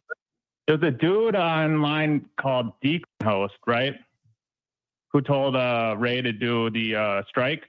[0.66, 3.94] it was a dude online called Decon Host, right?
[5.12, 7.64] Who told uh, Ray to do the uh, strike.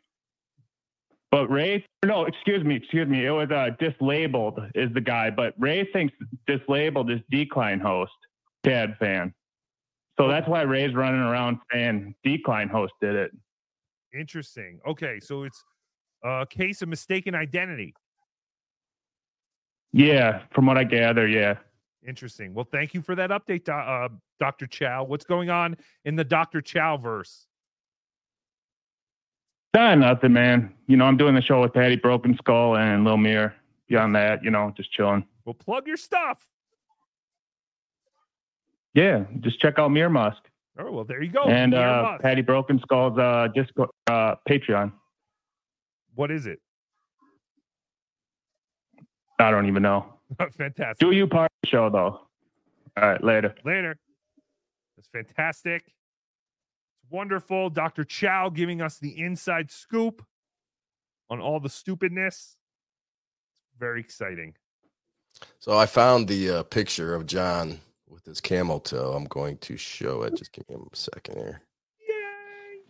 [1.32, 3.26] But Ray, no, excuse me, excuse me.
[3.26, 6.14] It was uh, Dislabeled is the guy, but Ray thinks
[6.50, 8.12] Dislabeled is Decline Host,
[8.66, 9.34] Chad fan.
[10.20, 13.32] So that's why Ray's running around saying Decline Host did it.
[14.14, 14.80] Interesting.
[14.88, 15.64] Okay, so it's
[16.26, 17.94] a case of mistaken identity.
[19.94, 21.56] Yeah, from what I gather, yeah.
[22.08, 22.54] Interesting.
[22.54, 24.10] Well, thank you for that update, uh,
[24.40, 24.68] Dr.
[24.68, 25.04] Chow.
[25.04, 26.62] What's going on in the Dr.
[26.62, 27.46] Chow verse?
[29.74, 30.74] Nah, nothing, man.
[30.88, 33.56] You know, I'm doing the show with Patty Broken Skull and Lil Mir.
[33.88, 35.26] Beyond that, you know, just chilling.
[35.46, 36.46] Well, plug your stuff.
[38.94, 41.44] Yeah, just check out Mir Musk Oh, well, there you go.
[41.44, 44.94] and uh, Patty Broken Skull's uh, Discord, uh, Patreon.
[46.16, 46.60] What is it?
[49.40, 50.06] I don't even know.
[50.58, 51.00] Fantastic.
[51.00, 52.22] Do you part of the show though?
[52.98, 53.56] All right, later.
[53.64, 53.98] Later.
[54.98, 55.84] That's fantastic.
[55.86, 57.70] It's wonderful.
[57.70, 58.04] Dr.
[58.04, 60.26] Chow giving us the inside scoop
[61.30, 62.58] on all the stupidness.
[63.70, 64.56] It's very exciting.
[65.60, 67.80] So I found the uh, picture of John
[68.10, 69.14] with his camel toe.
[69.14, 70.36] I'm going to show it.
[70.36, 71.62] Just give me a second here.
[72.02, 72.82] Yay!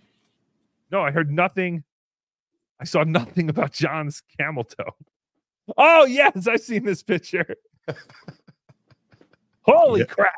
[0.91, 1.83] No, I heard nothing.
[2.79, 4.95] I saw nothing about John's camel toe.
[5.77, 7.55] Oh, yes, I've seen this picture.
[9.61, 10.05] Holy Yeah.
[10.05, 10.33] crap.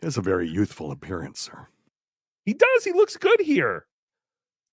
[0.00, 1.68] He has a very youthful appearance, sir.
[2.44, 2.84] He does.
[2.84, 3.86] He looks good here.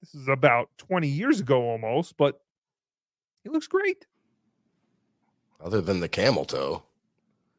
[0.01, 2.41] This is about 20 years ago almost, but
[3.43, 4.07] he looks great.
[5.61, 6.83] Other than the camel toe.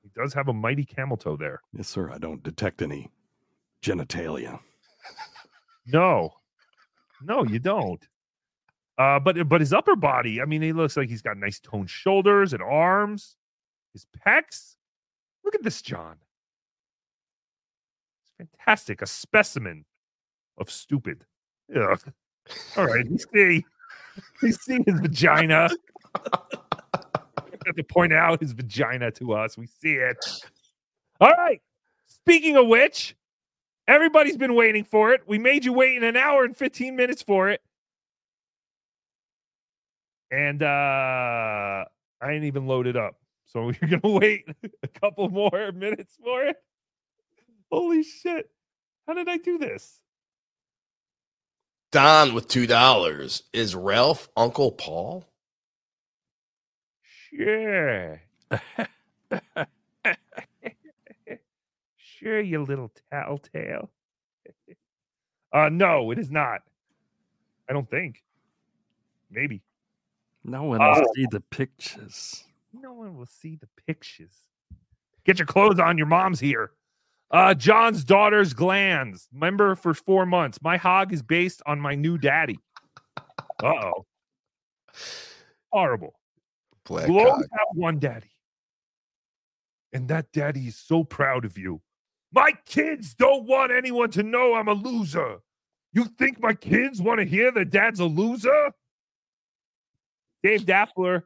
[0.02, 1.60] He does have a mighty camel toe there.
[1.72, 2.10] Yes, sir.
[2.10, 3.10] I don't detect any
[3.82, 4.58] genitalia.
[5.86, 6.32] No,
[7.22, 8.02] no, you don't.
[9.00, 11.88] Uh, but but his upper body, I mean, he looks like he's got nice toned
[11.88, 13.34] shoulders and arms.
[13.94, 14.76] His pecs.
[15.42, 16.16] Look at this, John.
[18.22, 19.00] It's fantastic.
[19.00, 19.86] A specimen
[20.58, 21.24] of stupid.
[21.74, 22.12] Ugh.
[22.76, 23.64] All right, you see,
[24.42, 25.70] you see his vagina.
[27.64, 29.56] have to point out his vagina to us.
[29.56, 30.18] We see it.
[31.22, 31.62] All right.
[32.06, 33.16] Speaking of which,
[33.88, 35.22] everybody's been waiting for it.
[35.26, 37.62] We made you wait in an hour and 15 minutes for it.
[40.30, 41.84] And uh
[42.22, 43.16] I ain't even loaded up.
[43.46, 44.44] So you're gonna wait
[44.82, 46.56] a couple more minutes for it.
[47.70, 48.50] Holy shit.
[49.06, 50.00] How did I do this?
[51.92, 53.44] Don with two dollars.
[53.52, 55.26] Is Ralph Uncle Paul?
[57.02, 58.20] Sure.
[61.96, 63.90] sure, you little tattletale.
[65.52, 66.62] uh no, it is not.
[67.68, 68.22] I don't think.
[69.30, 69.62] Maybe.
[70.44, 71.12] No one will Oh.
[71.14, 72.44] see the pictures.
[72.72, 74.48] No one will see the pictures.
[75.24, 75.98] Get your clothes on.
[75.98, 76.72] Your mom's here.
[77.30, 79.28] Uh, John's daughter's glands.
[79.32, 80.60] Member for four months.
[80.62, 82.58] My hog is based on my new daddy.
[83.62, 84.06] Uh oh.
[85.72, 86.14] Horrible.
[86.84, 88.30] Black You'll always have one daddy.
[89.92, 91.80] And that daddy is so proud of you.
[92.32, 95.38] My kids don't want anyone to know I'm a loser.
[95.92, 98.72] You think my kids want to hear their dad's a loser?
[100.42, 101.24] Dave Daffler,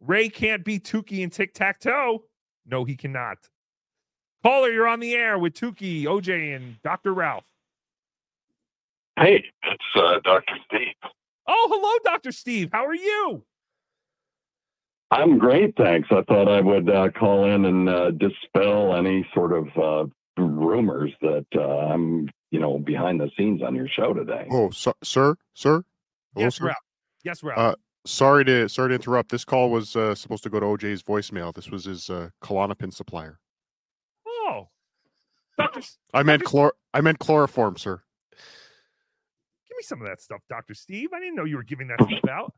[0.00, 2.24] Ray can't beat Tookie in tic tac toe.
[2.66, 3.38] No, he cannot.
[4.42, 7.12] Caller, you're on the air with Tookie, OJ, and Dr.
[7.12, 7.46] Ralph.
[9.18, 10.54] Hey, it's uh, Dr.
[10.66, 10.94] Steve.
[11.46, 12.30] Oh, hello, Dr.
[12.30, 12.70] Steve.
[12.72, 13.42] How are you?
[15.10, 16.08] I'm great, thanks.
[16.12, 20.06] I thought I would uh, call in and uh, dispel any sort of uh,
[20.40, 21.60] rumors that uh,
[21.92, 24.46] I'm, you know, behind the scenes on your show today.
[24.52, 25.82] Oh, so, sir, sir.
[26.34, 26.66] Hello, Yes, sir?
[26.66, 26.76] Ralph.
[27.24, 27.76] Yes, Ralph.
[28.08, 29.30] Sorry to sorry to interrupt.
[29.30, 31.54] This call was uh, supposed to go to OJ's voicemail.
[31.54, 33.38] This was his uh, Klonopin supplier.
[34.26, 34.68] oh.
[35.76, 36.70] S- I meant chlor.
[36.94, 38.00] I meant chloroform, sir.
[38.30, 41.10] Give me some of that stuff, Doctor Steve.
[41.12, 42.54] I didn't know you were giving that stuff out.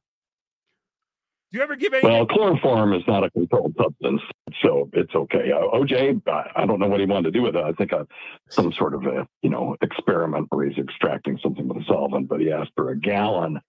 [1.53, 2.09] Do you ever give any?
[2.09, 4.23] Well, chloroform is not a controlled substance,
[4.63, 5.51] so it's okay.
[5.51, 7.65] Uh, OJ, I, I don't know what he wanted to do with it.
[7.65, 8.05] I think uh,
[8.51, 12.41] some sort of a you know experiment where he's extracting something with a solvent, but
[12.41, 13.61] he asked for a gallon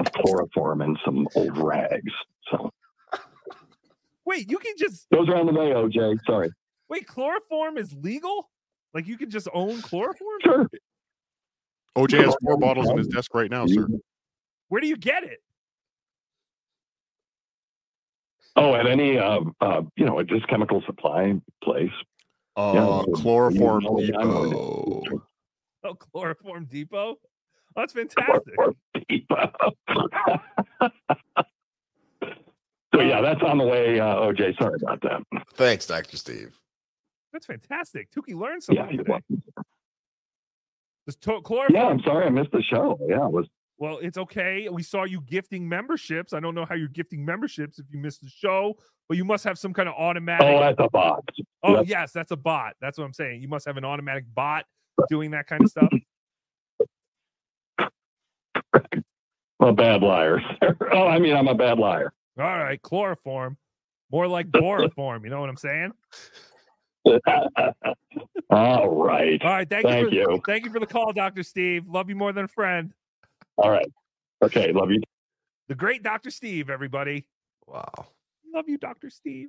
[0.00, 2.12] of chloroform and some old rags.
[2.50, 2.72] So
[4.28, 6.18] Wait, you can just those are on the way, OJ.
[6.26, 6.50] Sorry.
[6.90, 7.06] wait.
[7.06, 8.50] Chloroform is legal.
[8.92, 10.38] Like you can just own chloroform.
[10.42, 10.68] Sure.
[11.96, 13.88] OJ has four bottles in his desk right now, sir.
[14.68, 15.38] Where do you get it?
[18.58, 21.90] Oh, at any uh, uh, you know, at just chemical supply place.
[22.56, 25.02] Uh, chloroform you know, depot.
[25.84, 27.14] Oh, chloroform depot.
[27.14, 27.18] Oh,
[27.76, 28.54] that's fantastic.
[29.08, 29.52] Depot.
[32.94, 34.58] So yeah, that's on the way, uh, OJ.
[34.58, 35.22] Sorry about that.
[35.54, 36.16] Thanks, Dr.
[36.16, 36.58] Steve.
[37.32, 38.10] That's fantastic.
[38.10, 39.20] Tookie learned something you're today.
[41.06, 41.68] to- chloroform.
[41.70, 42.98] Yeah, I'm sorry I missed the show.
[43.06, 43.46] Yeah, it was
[43.78, 44.68] Well, it's okay.
[44.68, 46.32] We saw you gifting memberships.
[46.32, 48.76] I don't know how you're gifting memberships if you missed the show,
[49.08, 50.46] but you must have some kind of automatic.
[50.48, 51.24] Oh, that's a bot.
[51.62, 52.74] Oh, That's- yes, that's a bot.
[52.80, 53.40] That's what I'm saying.
[53.40, 54.64] You must have an automatic bot
[55.08, 55.92] doing that kind of stuff.
[59.60, 60.40] I'm a bad liar.
[60.92, 62.12] oh, I mean, I'm a bad liar.
[62.38, 63.56] All right, chloroform,
[64.10, 65.24] more like chloroform.
[65.24, 65.92] You know what I'm saying?
[68.50, 69.42] All right.
[69.42, 70.42] All right, thank, Thank you, for, you.
[70.46, 71.86] Thank you for the call, Doctor Steve.
[71.88, 72.92] Love you more than a friend.
[73.58, 73.90] All right.
[74.42, 74.72] Okay.
[74.72, 75.00] Love you.
[75.68, 77.26] The great Doctor Steve, everybody.
[77.66, 78.06] Wow.
[78.54, 79.48] Love you, Doctor Steve.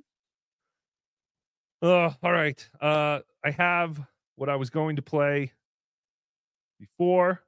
[1.80, 2.68] Uh, all right.
[2.80, 4.00] Uh, I have
[4.36, 5.52] what I was going to play
[6.78, 7.40] before.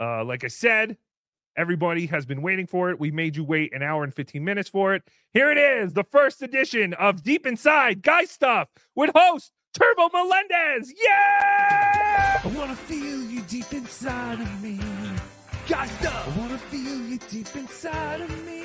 [0.00, 0.96] Uh, like I said,
[1.58, 2.98] everybody has been waiting for it.
[2.98, 5.02] We made you wait an hour and 15 minutes for it.
[5.34, 10.92] Here it is, the first edition of Deep Inside Guy Stuff with host Turbo Melendez.
[10.96, 11.99] Yeah!
[12.42, 14.80] I wanna feel you deep inside of me.
[15.68, 15.86] Guy.
[16.02, 18.62] I wanna feel you deep inside of me.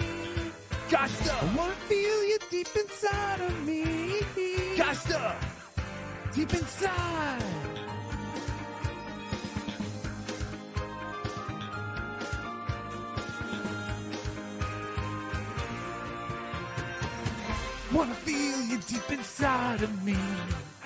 [0.90, 1.10] Guy.
[1.10, 4.22] I wanna feel you deep inside of me.
[4.94, 5.36] Stuff.
[6.34, 7.44] Deep inside.
[17.94, 20.16] Wanna feel you deep inside of me.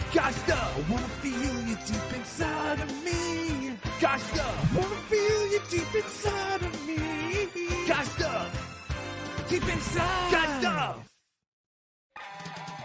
[0.10, 0.50] Stuff.
[0.50, 3.78] I wanna feel you deep inside of me.
[4.00, 4.74] Stuff.
[4.74, 6.98] I wanna feel you deep inside of me.
[7.86, 9.46] Stuff.
[9.50, 10.60] Deep inside.
[10.60, 10.98] Stuff.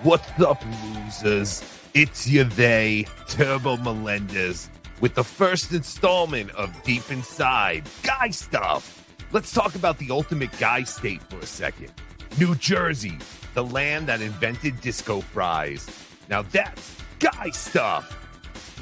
[0.02, 0.62] What's up,
[0.94, 1.64] losers?
[1.94, 4.68] It's your they, Turbo Melendez,
[5.00, 9.02] with the first installment of Deep Inside Guy Stuff.
[9.32, 11.90] Let's talk about the ultimate guy state for a second
[12.38, 13.16] New Jersey,
[13.54, 15.88] the land that invented disco fries.
[16.28, 18.20] Now that's guy stuff.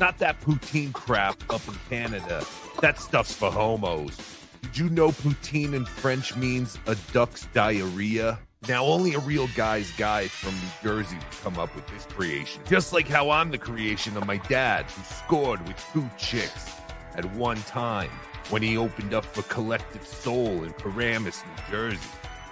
[0.00, 2.44] Not that poutine crap up in Canada.
[2.80, 4.16] That stuff's for homos.
[4.62, 8.38] Did you know poutine in French means a duck's diarrhea?
[8.68, 12.62] Now, only a real guy's guy from New Jersey would come up with this creation.
[12.68, 16.70] Just like how I'm the creation of my dad, who scored with two chicks
[17.16, 18.10] at one time
[18.50, 22.08] when he opened up for Collective Soul in Paramus, New Jersey.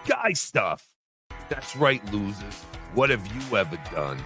[0.07, 0.87] Guy stuff.
[1.49, 2.65] That's right, losers.
[2.95, 4.19] What have you ever done?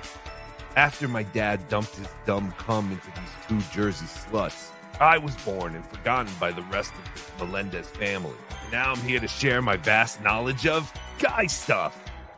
[0.76, 4.70] After my dad dumped his dumb cum into these two Jersey sluts,
[5.00, 8.34] I was born and forgotten by the rest of the Melendez family.
[8.72, 11.96] Now I'm here to share my vast knowledge of guy stuff.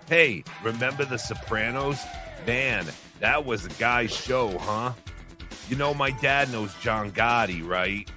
[0.09, 2.03] Hey, remember The Sopranos?
[2.47, 2.85] Man,
[3.21, 4.93] that was a guy's show, huh?
[5.71, 8.09] You know, my dad knows John Gotti, right?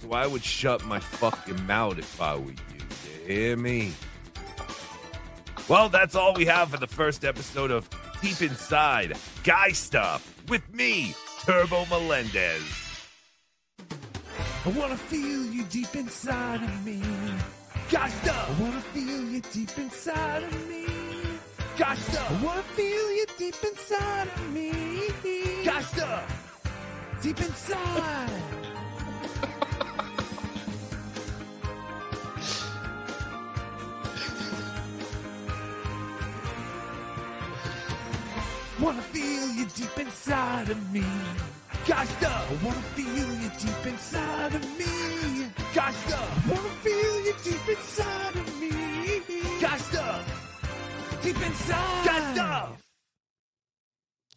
[0.00, 2.56] So I would shut my fucking mouth if I were you.
[2.78, 3.92] You hear me?
[5.68, 7.88] Well, that's all we have for the first episode of
[8.22, 11.12] Deep Inside Guy Stuff with me,
[11.44, 12.62] Turbo Melendez.
[14.64, 17.02] I wanna feel you deep inside of me.
[17.90, 18.48] Guy stuff.
[18.48, 20.86] I wanna feel you deep inside of me.
[21.76, 22.30] Guy stuff.
[22.30, 25.64] I wanna feel you deep inside of me.
[25.64, 26.60] Guy stuff.
[27.22, 28.30] Deep inside.
[38.82, 41.04] Wanna feel you deep inside of me.
[41.86, 42.50] Guy stuff.
[42.50, 45.46] I wanna feel you deep inside of me.
[45.72, 46.46] Guy stuff.
[46.46, 49.60] I wanna feel you deep inside of me.
[49.60, 51.20] Guy stuff.
[51.22, 52.04] Deep inside.
[52.04, 52.82] Guy stuff.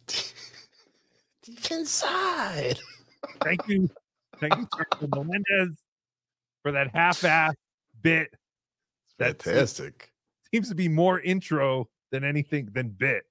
[1.42, 2.78] Deep inside.
[3.40, 3.90] Thank you.
[4.38, 4.68] Thank you,
[5.00, 5.76] Turbo Melendez,
[6.62, 7.54] for that half-ass
[8.00, 8.28] bit.
[9.18, 10.12] That Fantastic.
[10.52, 13.24] seems to be more intro than anything than bit.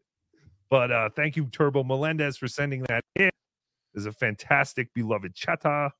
[0.76, 3.30] But uh thank you, Turbo Melendez, for sending that in.
[3.94, 5.92] Is a fantastic, beloved Chattah.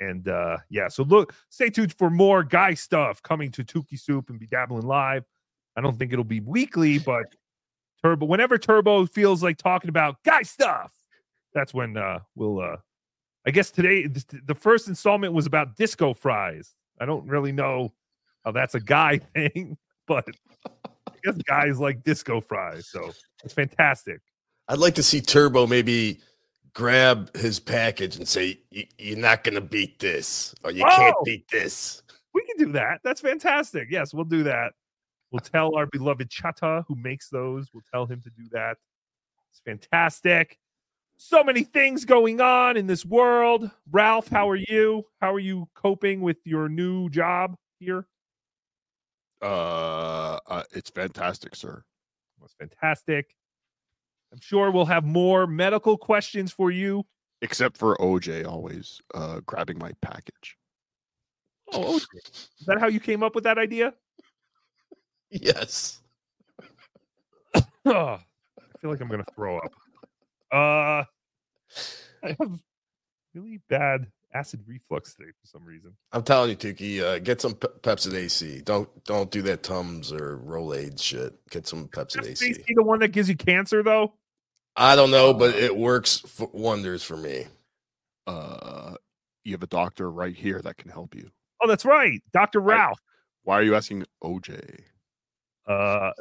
[0.00, 4.28] And uh yeah, so look, stay tuned for more guy stuff coming to Tookie Soup
[4.28, 5.24] and be dabbling live.
[5.76, 7.34] I don't think it'll be weekly, but
[8.04, 10.92] Turbo, whenever Turbo feels like talking about guy stuff,
[11.54, 12.76] that's when uh we'll uh
[13.46, 16.74] I guess today the first installment was about disco fries.
[17.00, 17.94] I don't really know
[18.44, 20.26] how that's a guy thing, but
[20.66, 23.10] I guess guys like disco fries, so
[23.44, 24.20] it's fantastic.
[24.68, 26.20] I'd like to see Turbo maybe
[26.74, 31.24] grab his package and say, "You're not gonna beat this, or you can't Oh!
[31.24, 32.02] beat this."
[32.34, 33.00] We can do that.
[33.02, 33.88] That's fantastic.
[33.90, 34.72] Yes, we'll do that.
[35.30, 37.68] We'll tell our beloved Chattah who makes those.
[37.72, 38.76] We'll tell him to do that.
[39.50, 40.58] It's fantastic.
[41.16, 43.70] So many things going on in this world.
[43.90, 45.04] Ralph, how are you?
[45.20, 48.06] How are you coping with your new job here?
[49.42, 51.82] Uh, uh, it's fantastic, sir.
[52.48, 53.34] That's fantastic.
[54.32, 57.04] I'm sure we'll have more medical questions for you.
[57.42, 60.56] Except for OJ always uh, grabbing my package.
[61.72, 62.18] Oh, okay.
[62.24, 63.94] is that how you came up with that idea?
[65.30, 66.00] Yes.
[67.86, 68.18] Oh,
[68.58, 69.72] I feel like I'm gonna throw up.
[70.52, 71.04] Uh,
[72.22, 72.60] I have
[73.34, 74.08] really bad
[74.38, 75.96] acid reflux today for some reason.
[76.12, 78.60] I'm telling you, Tookie, uh, get some Pe- Pepcid AC.
[78.62, 81.34] Don't don't do that Tums or Rolaids shit.
[81.50, 82.62] Get some Pepcid Is AC.
[82.66, 84.14] he the one that gives you cancer though?
[84.76, 87.46] I don't know, but it works f- wonders for me.
[88.26, 88.94] Uh,
[89.44, 91.30] you have a doctor right here that can help you.
[91.60, 93.00] Oh, that's right, Doctor Ralph.
[93.42, 94.80] Why are you asking OJ?
[95.68, 95.72] Uh,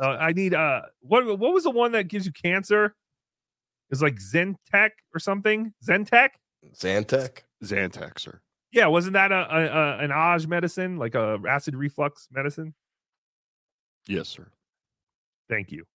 [0.01, 2.95] uh, I need uh, what what was the one that gives you cancer?
[3.89, 5.73] It's like Zentech or something.
[5.87, 6.29] Zentech.
[6.75, 7.43] Zantec.
[7.63, 8.39] Zantac, sir.
[8.71, 12.73] Yeah, wasn't that a, a, a an Aj medicine, like a acid reflux medicine?
[14.07, 14.47] Yes, sir.
[15.49, 15.85] Thank you.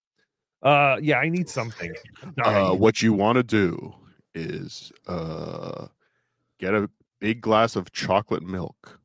[0.62, 1.92] Uh, yeah, I need something.
[2.22, 2.78] I'm Uh, dying.
[2.78, 3.94] what you want to do
[4.34, 5.86] is uh,
[6.58, 6.88] get a
[7.20, 8.98] big glass of chocolate milk.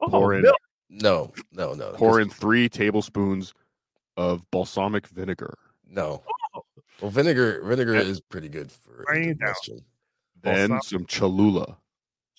[0.00, 0.56] Oh, pour in, milk.
[0.90, 1.92] No, no, no.
[1.92, 3.54] pour in three tablespoons
[4.16, 5.56] of balsamic vinegar.
[5.88, 6.22] No.
[7.00, 8.02] Well, vinegar vinegar Yeah.
[8.02, 9.48] is pretty good for Writing it down.
[9.48, 9.78] indigestion.
[10.44, 11.76] Then Balsam- some Cholula.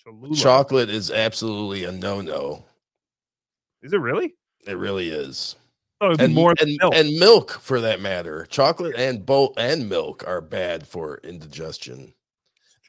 [0.04, 0.36] Cholula.
[0.36, 2.66] Chocolate is absolutely a no no.
[3.82, 4.36] Is it really?
[4.68, 5.56] It really is.
[6.02, 6.94] Oh, it'd and more and, milk.
[6.96, 8.46] and milk for that matter.
[8.50, 12.14] Chocolate and both and milk are bad for indigestion.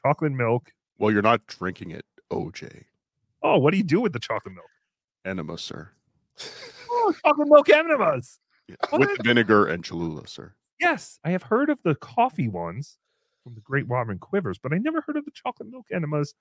[0.03, 0.71] chocolate milk.
[0.99, 2.83] Well, you're not drinking it, OJ.
[3.43, 4.69] Oh, what do you do with the chocolate milk?
[5.25, 5.89] Enema, sir.
[6.89, 8.39] Oh, chocolate milk enemas.
[8.91, 10.53] Well, With vinegar and Cholula, sir.
[10.79, 12.97] Yes, I have heard of the coffee ones
[13.47, 16.33] from the Great Robin Quivers, but I never heard of the chocolate milk enemas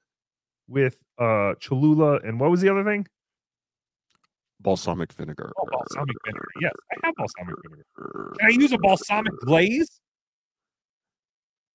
[0.68, 3.06] with uh Cholula and what was the other thing?
[4.58, 5.52] Balsamic vinegar.
[5.56, 6.48] Oh, balsamic vinegar.
[6.60, 8.34] Yes, I have balsamic vinegar.
[8.40, 10.00] Can I use a balsamic glaze?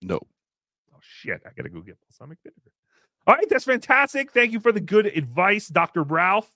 [0.01, 0.19] No.
[0.93, 2.71] Oh shit, I gotta go get balsamic vinegar.
[3.25, 4.31] All right, that's fantastic.
[4.31, 6.03] Thank you for the good advice, Dr.
[6.03, 6.49] Ralph.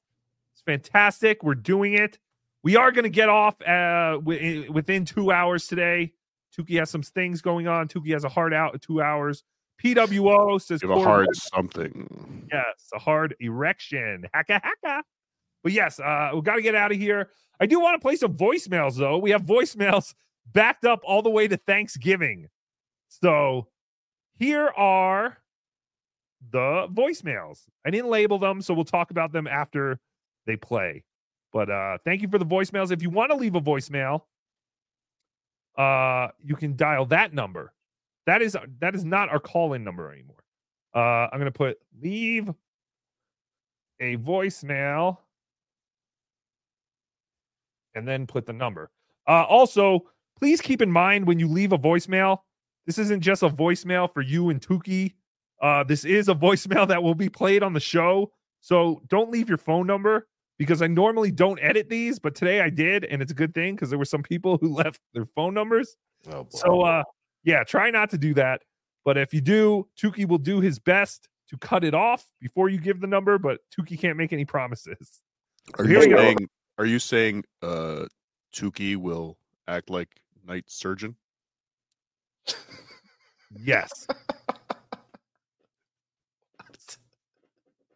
[0.53, 1.43] It's fantastic.
[1.43, 2.19] We're doing it.
[2.63, 6.13] We are going to get off uh, wi- within two hours today.
[6.57, 7.87] Tookie has some things going on.
[7.87, 9.43] Tookie has a hard out in two hours.
[9.83, 12.47] PWO says a hard something.
[12.51, 14.25] Yes, a hard erection.
[14.33, 15.01] Hacka hacka.
[15.63, 17.29] But yes, uh, we got to get out of here.
[17.59, 19.17] I do want to play some voicemails though.
[19.17, 20.13] We have voicemails
[20.53, 22.47] backed up all the way to Thanksgiving.
[23.09, 23.67] So
[24.37, 25.37] here are
[26.51, 27.63] the voicemails.
[27.85, 29.99] I didn't label them, so we'll talk about them after
[30.45, 31.03] they play.
[31.51, 32.91] But uh thank you for the voicemails.
[32.91, 34.21] If you want to leave a voicemail,
[35.77, 37.73] uh you can dial that number.
[38.25, 40.43] That is that is not our call-in number anymore.
[40.93, 42.49] Uh I'm gonna put leave
[43.99, 45.17] a voicemail
[47.93, 48.89] and then put the number.
[49.27, 50.05] Uh also,
[50.37, 52.39] please keep in mind when you leave a voicemail,
[52.85, 55.13] this isn't just a voicemail for you and Tookie.
[55.61, 58.31] Uh, this is a voicemail that will be played on the show.
[58.61, 60.27] So don't leave your phone number
[60.57, 63.75] because I normally don't edit these, but today I did, and it's a good thing
[63.75, 65.95] because there were some people who left their phone numbers.
[66.31, 66.47] Oh.
[66.49, 67.03] So uh
[67.43, 68.61] yeah, try not to do that.
[69.03, 72.79] But if you do, Tookie will do his best to cut it off before you
[72.79, 75.21] give the number, but Tookie can't make any promises.
[75.77, 76.17] Are So you here go.
[76.17, 76.37] saying
[76.77, 78.05] are you saying uh
[78.53, 79.37] Tookie will
[79.67, 80.09] act like
[80.45, 81.15] night surgeon?
[83.57, 84.07] Yes.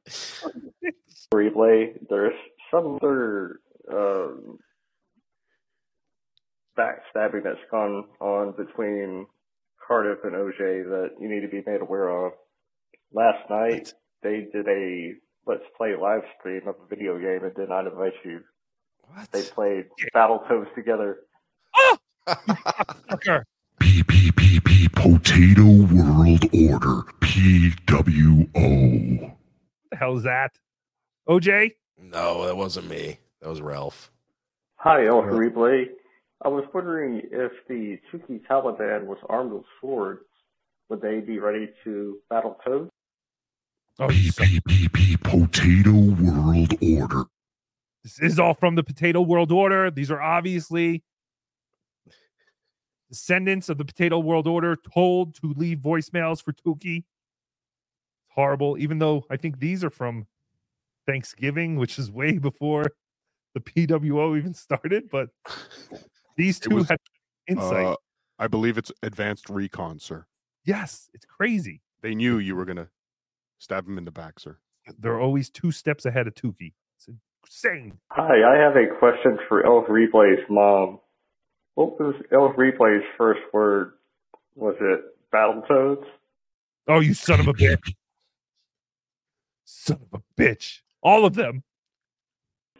[1.33, 2.33] replay, there's
[2.71, 3.59] some other
[3.91, 4.57] um,
[6.77, 9.25] backstabbing that's gone on between
[9.85, 12.33] Cardiff and OJ that you need to be made aware of.
[13.11, 15.13] Last night, they did a
[15.47, 18.41] Let's Play live stream of a video game and did not invite you.
[19.07, 19.31] What?
[19.31, 19.85] They played
[20.15, 21.17] Battletoads together.
[22.27, 23.43] Fucker.
[23.81, 28.45] PPPP Potato World Order PWO.
[29.89, 30.51] the hell is that?
[31.27, 31.71] OJ?
[32.01, 33.19] No, that wasn't me.
[33.41, 34.11] That was Ralph.
[34.75, 35.85] Hi, El Replay.
[36.41, 40.21] I was wondering if the Tookie Taliban was armed with swords,
[40.89, 42.89] would they be ready to battle Toad?
[43.99, 47.25] Oh, Potato World Order.
[48.03, 49.91] This is all from the Potato World Order.
[49.91, 51.03] These are obviously
[53.09, 56.99] descendants of the Potato World Order told to leave voicemails for Tookie.
[56.99, 60.27] It's horrible, even though I think these are from
[61.09, 62.85] Thanksgiving, which is way before
[63.55, 65.09] the PWO even started.
[65.11, 65.29] But
[66.37, 66.99] these two was, had
[67.47, 67.85] insight.
[67.85, 67.95] uh,
[68.37, 70.27] I believe it's advanced recon, sir.
[70.63, 71.81] yes, it's crazy.
[72.01, 72.89] They knew you were gonna
[73.57, 74.57] stab him in the back, sir.
[74.99, 76.73] They're always two steps ahead of Tookie.
[76.95, 77.09] It's
[77.43, 77.99] insane.
[78.11, 80.99] Hi, I have a question for Elf Replay's mom.
[81.73, 83.93] What was Elf Replay's first word?
[84.55, 85.01] Was it
[85.33, 86.05] Battletoads?
[86.87, 87.93] Oh, you son of a bitch.
[89.71, 90.79] Son of a bitch.
[91.01, 91.63] All of them.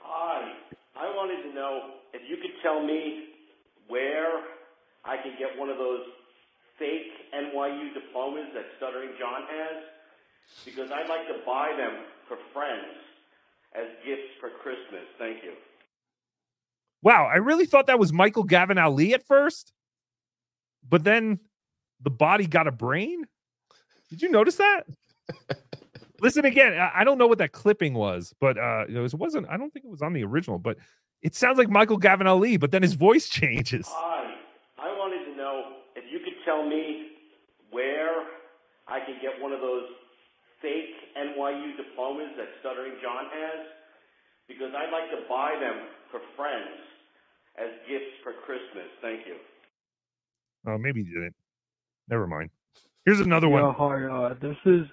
[0.02, 0.52] Hi,
[0.96, 3.26] I wanted to know if you could tell me
[3.88, 4.44] where
[5.06, 6.04] I can get one of those
[6.78, 9.84] fake NYU diplomas that Stuttering John has,
[10.66, 12.98] because I'd like to buy them for friends
[13.76, 15.06] as gifts for Christmas.
[15.18, 15.54] Thank you.
[17.02, 19.72] Wow, I really thought that was Michael Gavin Ali at first,
[20.88, 21.40] but then
[22.02, 23.26] the body got a brain.
[24.10, 24.84] Did you notice that?
[26.22, 26.74] Listen again.
[26.74, 29.48] I- I don't know what that clipping was, but uh, it was, wasn't.
[29.50, 30.78] I don't think it was on the original, but
[31.22, 32.58] it sounds like Michael Gavin Ali.
[32.58, 33.88] But then his voice changes.
[33.90, 34.36] Hi,
[34.78, 37.08] I wanted to know if you could tell me
[37.72, 38.24] where
[38.88, 39.86] I can get one of those
[40.62, 43.66] fake NYU diplomas that Stuttering John has,
[44.48, 46.82] because I'd like to buy them for friends
[47.58, 48.88] as gifts for Christmas.
[49.02, 49.36] Thank you.
[50.68, 51.36] Oh, maybe he didn't.
[52.10, 52.50] Never mind.
[53.06, 53.76] Here's another Yeah, one.
[53.76, 54.86] hi, uh, this is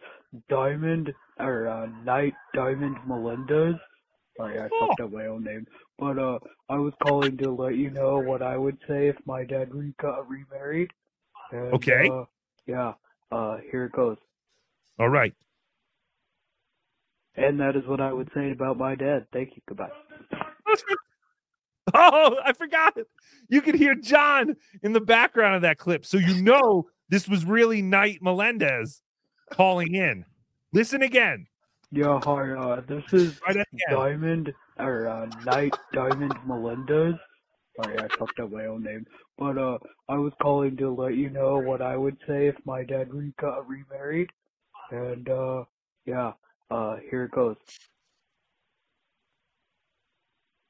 [0.49, 3.77] Diamond, or, uh, Knight Diamond Melendez.
[4.37, 4.87] Sorry, I Oh.
[4.89, 5.67] fucked up my own name.
[5.99, 6.39] But, uh,
[6.69, 9.95] I was calling to let you know what I would say if my dad re-
[9.99, 10.93] got remarried.
[11.53, 12.09] And, Okay.
[12.11, 12.25] Uh,
[12.67, 12.95] yeah,
[13.33, 14.19] uh, here it goes.
[14.99, 15.35] All right.
[17.35, 19.27] And that is what I would say about my dad.
[19.33, 19.63] Thank you.
[19.67, 19.91] Goodbye.
[21.95, 22.97] Oh, I forgot.
[23.49, 26.05] You could hear John in the background of that clip.
[26.05, 29.03] So you know this was really Knight Melendez
[29.53, 30.25] calling in.
[30.73, 31.47] Listen again.
[31.93, 33.97] Yeah, hi, uh, this is Right at the end.
[33.97, 37.15] Diamond, or, uh, Knight Diamond Melendez.
[37.81, 39.07] Sorry, I fucked up my own name.
[39.39, 39.79] But, uh,
[40.09, 43.33] I was calling to let you know what I would say if my dad re-
[43.41, 44.31] got remarried.
[44.91, 45.65] And, uh,
[46.05, 46.33] yeah,
[46.71, 47.57] uh, here it goes.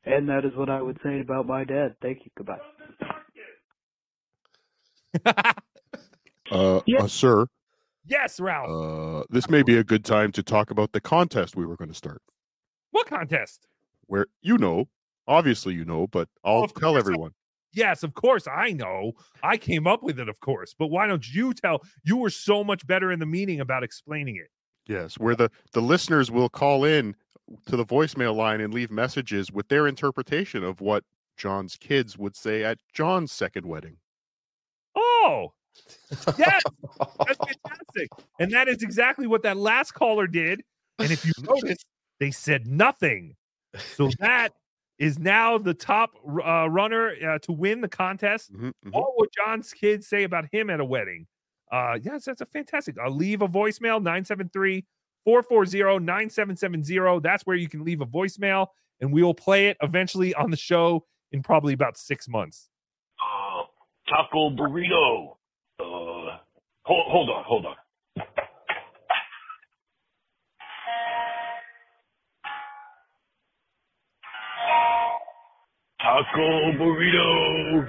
[0.05, 1.97] And that is what I would say about my dad.
[2.01, 2.31] Thank you.
[2.37, 2.61] Goodbye.
[6.49, 7.45] Uh, uh, sir,
[8.07, 8.71] Yes, Ralph.
[8.71, 11.89] uh, this may be a good time to talk about the contest we were going
[11.89, 12.23] to start.
[12.93, 13.67] what contest?
[14.07, 14.89] Where you know,
[15.27, 17.33] obviously you know, but I'll tell everyone.
[17.73, 18.47] Yes, of course.
[18.47, 19.13] I know.
[19.43, 20.75] I came up with it, of course.
[20.79, 21.83] But why don't you tell?
[22.05, 24.49] You were so much better in the meeting about explaining it.
[24.87, 27.17] Yes, where the the listeners will call in
[27.67, 31.05] to the voicemail line and leave messages with their interpretation of what
[31.37, 33.97] John's kids would say at John's second wedding.
[34.95, 35.53] Oh,
[36.39, 36.63] yes.
[36.99, 38.11] That's fantastic.
[38.39, 40.63] And that is exactly what that last caller did.
[40.99, 41.79] And if you notice,
[42.21, 43.37] they said nothing.
[43.95, 44.51] So that
[44.99, 48.51] is now the top uh, runner uh, to win the contest.
[48.93, 51.27] All what John's kids say about him at a wedding.
[51.71, 52.97] Uh, yes, that's a fantastic.
[52.99, 54.85] I'll leave a voicemail 973
[55.25, 57.21] 440 9770.
[57.21, 58.69] That's where you can leave a voicemail,
[59.01, 62.69] and we will play it eventually on the show in probably about six months.
[63.21, 63.65] Uh,
[64.09, 65.36] taco burrito.
[65.79, 66.39] Uh,
[66.85, 67.77] hold, hold on, hold on.
[76.01, 77.89] Taco burrito.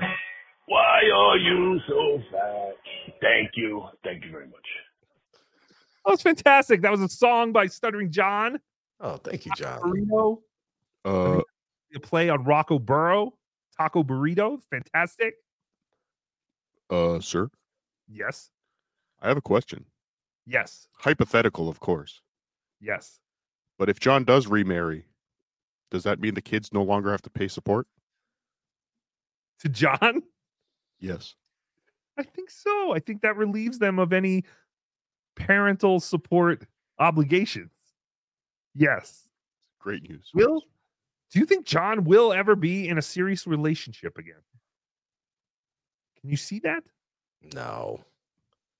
[0.67, 2.75] Why are you so fat?
[3.21, 3.83] Thank you.
[4.03, 4.55] Thank you very much.
[6.05, 6.81] That was fantastic.
[6.81, 8.59] That was a song by Stuttering John.
[8.99, 9.79] Oh, thank you, John.
[9.81, 10.37] Burrito.
[11.05, 11.41] Uh,
[11.95, 13.33] A play on Rocco Burrow.
[13.77, 14.59] Taco Burrito.
[14.71, 15.35] Fantastic.
[16.89, 17.49] uh, sir,
[18.07, 18.49] Yes.
[19.21, 19.85] I have a question.
[20.45, 20.87] Yes.
[20.93, 22.21] Hypothetical, of course.
[22.79, 23.19] Yes.
[23.77, 25.05] But if John does remarry,
[25.91, 27.87] does that mean the kids no longer have to pay support?
[29.59, 30.23] To John?
[30.99, 31.35] Yes.
[32.17, 32.93] I think so.
[32.93, 34.43] I think that relieves them of any
[35.35, 36.65] parental support
[36.99, 37.71] obligations.
[38.73, 39.29] Yes.
[39.79, 40.31] Great news.
[40.33, 40.61] Will,
[41.31, 44.41] do you think John will ever be in a serious relationship again?
[46.19, 46.83] Can you see that?
[47.41, 48.03] No.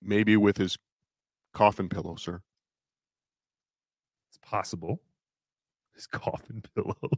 [0.01, 0.77] Maybe with his
[1.53, 2.41] coffin pillow, sir.
[4.29, 5.01] It's possible.
[5.95, 6.95] His coffin pillow.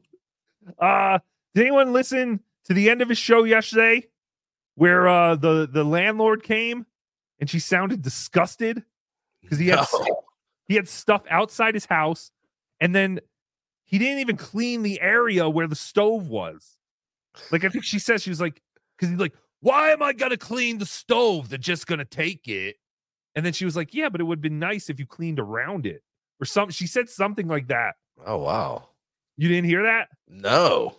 [0.78, 1.18] Uh,
[1.56, 4.06] did anyone listen to the end of his show yesterday
[4.76, 6.86] where uh the the landlord came
[7.40, 8.84] and she sounded disgusted
[9.42, 10.22] because he had No.
[10.68, 12.30] he had stuff outside his house
[12.80, 13.20] and then
[13.86, 16.78] he didn't even clean the area where the stove was.
[17.52, 18.62] Like I think she says she was like
[18.96, 21.50] because he's like, why am I gonna clean the stove?
[21.50, 22.78] They're just gonna take it.
[23.36, 25.40] And then she was like, yeah, but it would have been nice if you cleaned
[25.40, 26.02] around it
[26.42, 26.70] or some.
[26.70, 27.96] She said something like that.
[28.26, 28.90] Oh wow.
[29.38, 30.10] You didn't hear that?
[30.28, 30.96] No.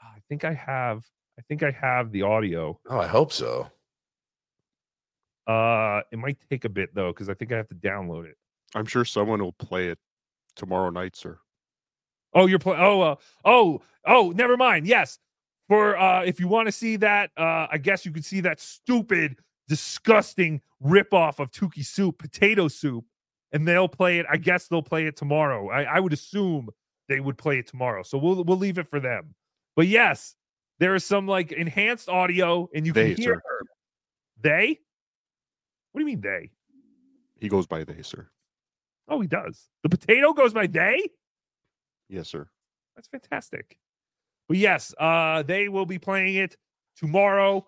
[0.00, 1.04] I think I have.
[1.38, 2.78] I think I have the audio.
[2.88, 3.68] Oh, I hope so.
[5.46, 8.36] Uh, it might take a bit though because I think I have to download it.
[8.74, 9.98] I'm sure someone will play it
[10.56, 11.38] tomorrow night, sir.
[12.32, 12.80] Oh, you're playing.
[12.80, 14.32] Oh, uh, oh, oh.
[14.34, 14.86] Never mind.
[14.86, 15.18] Yes,
[15.68, 18.60] for uh, if you want to see that, uh, I guess you could see that
[18.60, 19.36] stupid,
[19.68, 23.04] disgusting ripoff of Tookie soup, potato soup,
[23.52, 24.26] and they'll play it.
[24.30, 25.70] I guess they'll play it tomorrow.
[25.70, 26.68] I, I would assume
[27.08, 28.02] they would play it tomorrow.
[28.02, 29.34] So we'll we'll leave it for them.
[29.76, 30.34] But yes,
[30.78, 33.42] there is some like enhanced audio, and you They, can hear sir.
[33.44, 33.60] her.
[34.42, 34.80] They?
[35.92, 36.50] What do you mean they?
[37.40, 38.28] He goes by they, sir.
[39.08, 39.68] Oh, he does.
[39.82, 41.00] The potato goes by they.
[42.08, 42.48] Yes, sir.
[42.96, 43.76] That's fantastic.
[44.48, 46.56] But yes, uh, they will be playing it
[46.96, 47.66] tomorrow.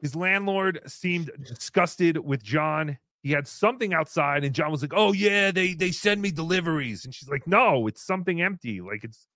[0.00, 2.98] His landlord seemed disgusted with John.
[3.22, 7.04] He had something outside, and John was like, "Oh yeah, they they send me deliveries,"
[7.04, 8.80] and she's like, "No, it's something empty.
[8.80, 9.26] Like it's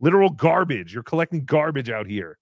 [0.00, 0.92] literal garbage.
[0.92, 2.38] You're collecting garbage out here."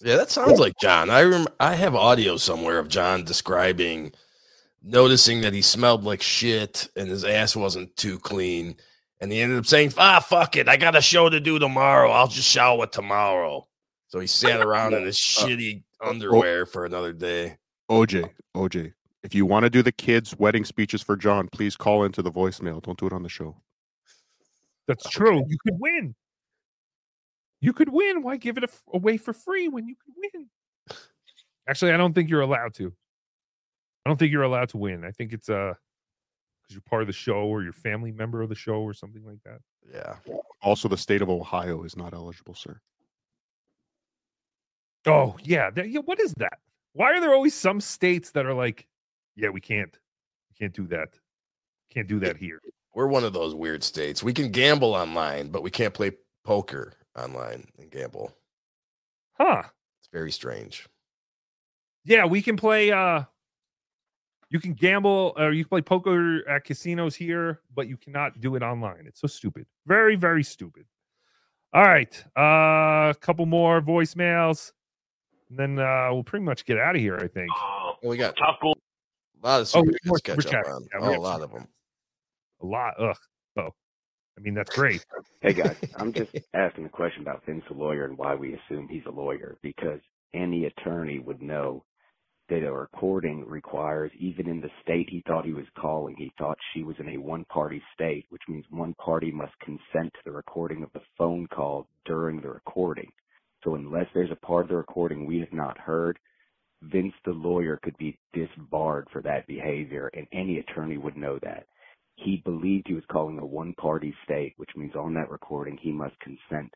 [0.00, 1.10] Yeah, that sounds like John.
[1.10, 4.12] I rem- I have audio somewhere of John describing
[4.82, 8.76] noticing that he smelled like shit and his ass wasn't too clean.
[9.22, 10.68] And he ended up saying, Ah, fuck it.
[10.68, 12.10] I got a show to do tomorrow.
[12.10, 13.68] I'll just shower tomorrow.
[14.08, 17.56] So he sat around in his shitty underwear for another day.
[17.88, 18.92] OJ, OJ,
[19.22, 22.32] if you want to do the kids' wedding speeches for John, please call into the
[22.32, 22.82] voicemail.
[22.82, 23.56] Don't do it on the show.
[24.88, 25.44] That's true.
[25.46, 26.16] You could win.
[27.60, 28.24] You could win.
[28.24, 30.48] Why give it a f- away for free when you could win?
[31.68, 32.92] Actually, I don't think you're allowed to.
[34.04, 35.04] I don't think you're allowed to win.
[35.04, 35.74] I think it's uh
[36.62, 39.24] because you're part of the show or you're family member of the show or something
[39.24, 39.60] like that.
[39.92, 40.16] Yeah.
[40.62, 42.80] Also, the state of Ohio is not eligible, sir.
[45.06, 46.00] Oh yeah, that- yeah.
[46.00, 46.58] What is that?
[46.92, 48.86] Why are there always some states that are like,
[49.34, 49.98] yeah, we can't,
[50.50, 51.18] we can't do that,
[51.90, 52.60] can't do that here.
[52.94, 54.22] We're one of those weird states.
[54.22, 56.12] We can gamble online, but we can't play
[56.44, 58.32] poker online and gamble.
[59.40, 59.62] Huh?
[60.00, 60.86] It's very strange.
[62.04, 62.92] Yeah, we can play.
[62.92, 63.24] uh
[64.52, 68.54] You can gamble or you can play poker at casinos here, but you cannot do
[68.54, 69.06] it online.
[69.06, 69.64] It's so stupid.
[69.86, 70.84] Very, very stupid.
[71.72, 74.72] All right, uh, a couple more voicemails,
[75.48, 77.16] and then uh we'll pretty much get out of here.
[77.16, 77.48] I think.
[78.02, 78.72] Well, we got Taco.
[78.72, 80.82] a lot of Oh, super more chats super catch up on.
[80.92, 81.66] Yeah, Oh, a lot of them.
[82.60, 82.92] A lot.
[83.00, 83.16] Ugh.
[83.56, 83.70] Oh,
[84.36, 85.04] I mean that's great.
[85.40, 88.86] Hey guys, I'm just asking a question about Vince the lawyer and why we assume
[88.86, 89.98] he's a lawyer because
[90.34, 91.84] any attorney would know
[92.60, 96.58] that a recording requires, even in the state he thought he was calling, he thought
[96.74, 100.32] she was in a one party state, which means one party must consent to the
[100.32, 103.10] recording of the phone call during the recording.
[103.64, 106.18] So unless there's a part of the recording we have not heard,
[106.82, 111.66] Vince the lawyer could be disbarred for that behavior, and any attorney would know that.
[112.16, 115.92] He believed he was calling a one party state, which means on that recording he
[115.92, 116.72] must consent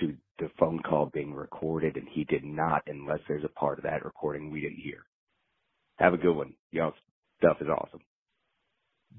[0.00, 3.84] to the phone call being recorded, and he did not unless there's a part of
[3.84, 5.04] that recording we didn't hear.
[5.98, 6.54] Have a good one.
[6.72, 6.92] Y'all
[7.38, 8.00] stuff is awesome.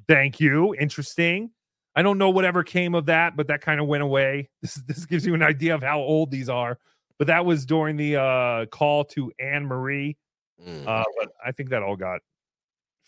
[0.08, 0.76] Thank you.
[0.76, 1.52] Interesting.
[1.96, 4.50] I don't know whatever came of that, but that kind of went away.
[4.62, 6.78] This this gives you an idea of how old these are.
[7.18, 10.18] But that was during the uh, call to Anne Marie.
[10.64, 10.88] Mm.
[10.88, 12.22] Uh, but I think that all got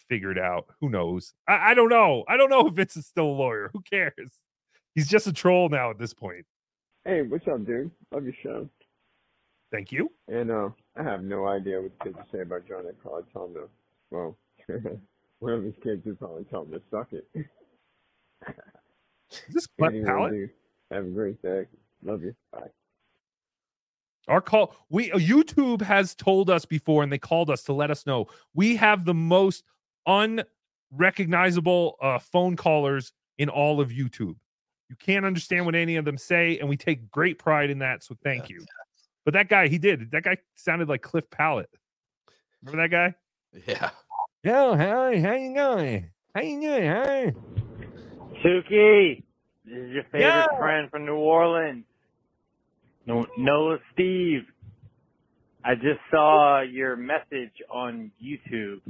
[0.07, 0.65] figured out.
[0.81, 1.33] Who knows?
[1.47, 2.23] I, I don't know.
[2.27, 3.69] I don't know if Vince is still a lawyer.
[3.73, 4.33] Who cares?
[4.95, 6.45] He's just a troll now at this point.
[7.09, 7.89] Hey, what's up, dude?
[8.13, 8.69] Love your show.
[9.71, 10.11] Thank you.
[10.27, 12.83] And uh, I have no idea what the kids saying about John.
[12.87, 13.67] I probably tell him to,
[14.11, 14.37] well,
[15.39, 17.27] one of his kids would probably tell him to suck it.
[17.33, 17.45] Is
[19.51, 20.31] this Cleft Anyway, Palate?
[20.33, 20.49] dude,
[20.91, 21.65] have a great day.
[22.03, 22.35] Love you.
[22.53, 22.67] Bye.
[24.27, 27.89] Our call, we uh, YouTube has told us before, and they called us to let
[27.89, 29.63] us know we have the most
[30.05, 34.35] unrecognizable uh, phone callers in all of YouTube.
[34.89, 38.03] You can't understand what any of them say, and we take great pride in that.
[38.03, 38.65] So thank you.
[39.25, 40.11] But that guy, he did.
[40.11, 41.69] That guy sounded like Cliff Pallet.
[42.63, 43.15] Remember that guy?
[43.67, 43.91] Yeah.
[44.43, 46.09] Yo, hi, how you going?
[46.33, 47.31] How you doing, huh?
[48.43, 49.23] Suki,
[49.65, 50.57] this is your favorite Yeah.
[50.57, 51.85] friend from New Orleans.
[53.05, 54.43] No, Noah Steve.
[55.63, 58.81] I just saw your message on YouTube.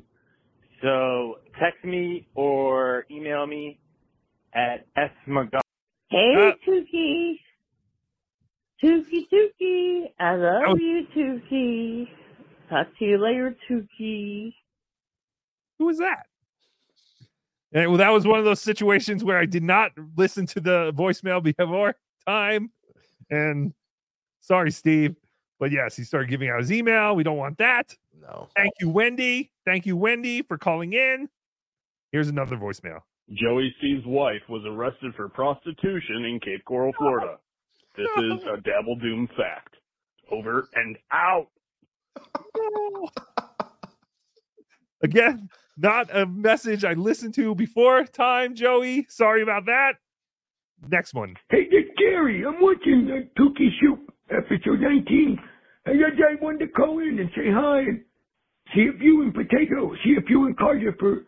[0.81, 3.79] So text me or email me
[4.53, 5.59] at S McGo-
[6.09, 7.39] Hey, Uh, Tookie.
[8.83, 10.13] Tookie, Tookie.
[10.19, 12.09] I love was- you, Tookie.
[12.69, 14.53] Talk to you later, Tookie.
[15.77, 16.25] Who was that?
[17.71, 20.91] And well, that was one of those situations where I did not listen to the
[20.93, 21.95] voicemail before
[22.25, 22.71] time.
[23.29, 23.73] And
[24.39, 25.15] sorry, Steve.
[25.59, 27.15] But yes, he started giving out his email.
[27.15, 27.95] We don't want that.
[28.19, 28.47] No.
[28.55, 29.51] Thank you, Wendy.
[29.65, 31.29] Thank you, Wendy, for calling in.
[32.11, 33.01] Here's another voicemail.
[33.33, 37.37] Joey C's wife was arrested for prostitution in Cape Coral, Florida.
[37.95, 39.75] This is a Dabble Doom fact.
[40.31, 41.47] Over and out.
[45.03, 49.05] Again, not a message I listened to before time, Joey.
[49.09, 49.93] Sorry about that.
[50.87, 51.35] Next one.
[51.49, 52.43] Hey, it's Gary.
[52.45, 53.99] I'm watching the Tookie Soup
[54.29, 55.39] episode 19.
[55.85, 58.01] And I just wanted to call in and say hi and
[58.73, 61.25] see if you and Potato, see if you and Carter for, are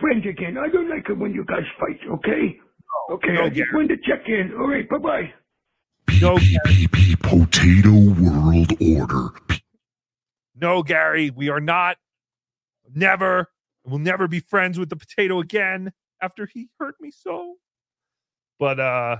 [0.00, 0.56] friends again.
[0.58, 2.58] I don't like it when you guys fight, okay?
[3.10, 3.68] Okay, no, I just Gary.
[3.74, 4.52] wanted to check in.
[4.58, 5.32] All right, bye-bye.
[6.20, 9.28] No, PPP Potato World Order.
[10.54, 11.96] No, Gary, we are not.
[12.94, 13.48] Never.
[13.84, 17.54] We'll never be friends with the potato again after he hurt me so.
[18.60, 19.16] But uh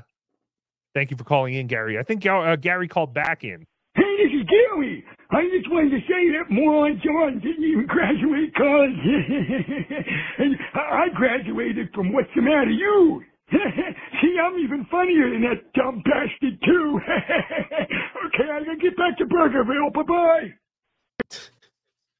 [0.95, 1.99] thank you for calling in, Gary.
[1.99, 3.67] I think uh, Gary called back in.
[3.95, 5.05] Hey, this is Gary.
[5.33, 8.93] I just wanted to say that moron John didn't even graduate college.
[10.39, 13.23] and I graduated from What's the Matter You?
[13.53, 17.01] See, I'm even funnier than that dumb bastard, too.
[18.27, 19.93] okay, I gotta get back to Burgerville.
[19.95, 20.53] Bye-bye.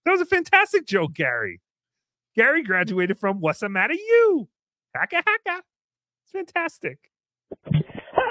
[0.05, 1.61] That was a fantastic joke, Gary.
[2.35, 4.49] Gary graduated from What's the Matter You?
[4.97, 5.63] Haka haka.
[6.25, 6.99] It's fantastic.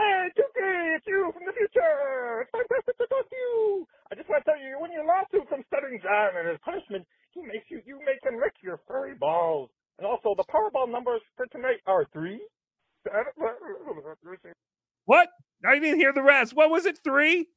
[0.01, 2.41] Hey, Tookie, it's you from the future.
[2.41, 3.85] It's fantastic to talk to you.
[4.11, 6.57] I just want to tell you, you win your lawsuit from Stuttering John, and as
[6.65, 7.05] punishment,
[7.37, 9.69] he makes you you make him lick your furry balls.
[9.99, 12.41] And also, the Powerball numbers for tonight are three.
[15.05, 15.29] What?
[15.63, 16.55] I didn't hear the rest.
[16.55, 16.97] What was it?
[17.03, 17.47] Three?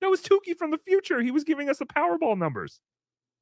[0.00, 1.20] That was Tookie from the future.
[1.20, 2.78] He was giving us the Powerball numbers.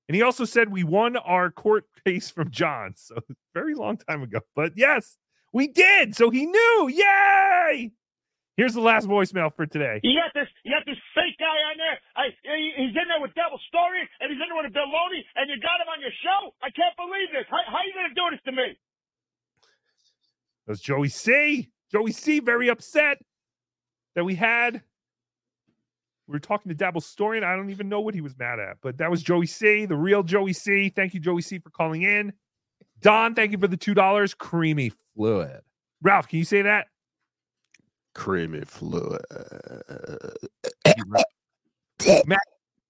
[0.08, 2.94] And he also said we won our court case from John.
[2.96, 3.16] So
[3.54, 4.40] very long time ago.
[4.54, 5.18] But yes,
[5.52, 6.16] we did.
[6.16, 6.88] So he knew.
[6.88, 7.92] Yay!
[8.60, 10.00] Here's the last voicemail for today.
[10.04, 10.46] You got this.
[10.64, 11.96] You got this fake guy on there.
[12.14, 12.24] I,
[12.76, 15.56] he's in there with Double Story, and he's in there with Bill Loney, and you
[15.56, 16.52] got him on your show.
[16.60, 17.48] I can't believe this.
[17.48, 18.76] How, how you gonna do this to me?
[20.66, 21.70] That was Joey C.
[21.90, 22.40] Joey C.
[22.40, 23.24] Very upset
[24.14, 24.82] that we had.
[26.28, 28.58] We were talking to Dabble Story, and I don't even know what he was mad
[28.60, 28.76] at.
[28.82, 29.86] But that was Joey C.
[29.86, 30.90] The real Joey C.
[30.90, 31.60] Thank you, Joey C.
[31.60, 32.34] for calling in.
[33.00, 34.34] Don, thank you for the two dollars.
[34.34, 35.62] Creamy fluid.
[36.02, 36.88] Ralph, can you say that?
[38.20, 39.22] Creamy fluid.
[42.26, 42.44] Max,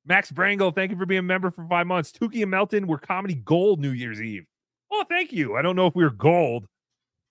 [0.05, 2.11] Max Brangle, thank you for being a member for five months.
[2.11, 4.44] Tookie and Melton were comedy gold New Year's Eve.
[4.90, 5.55] Oh, thank you.
[5.55, 6.66] I don't know if we were gold.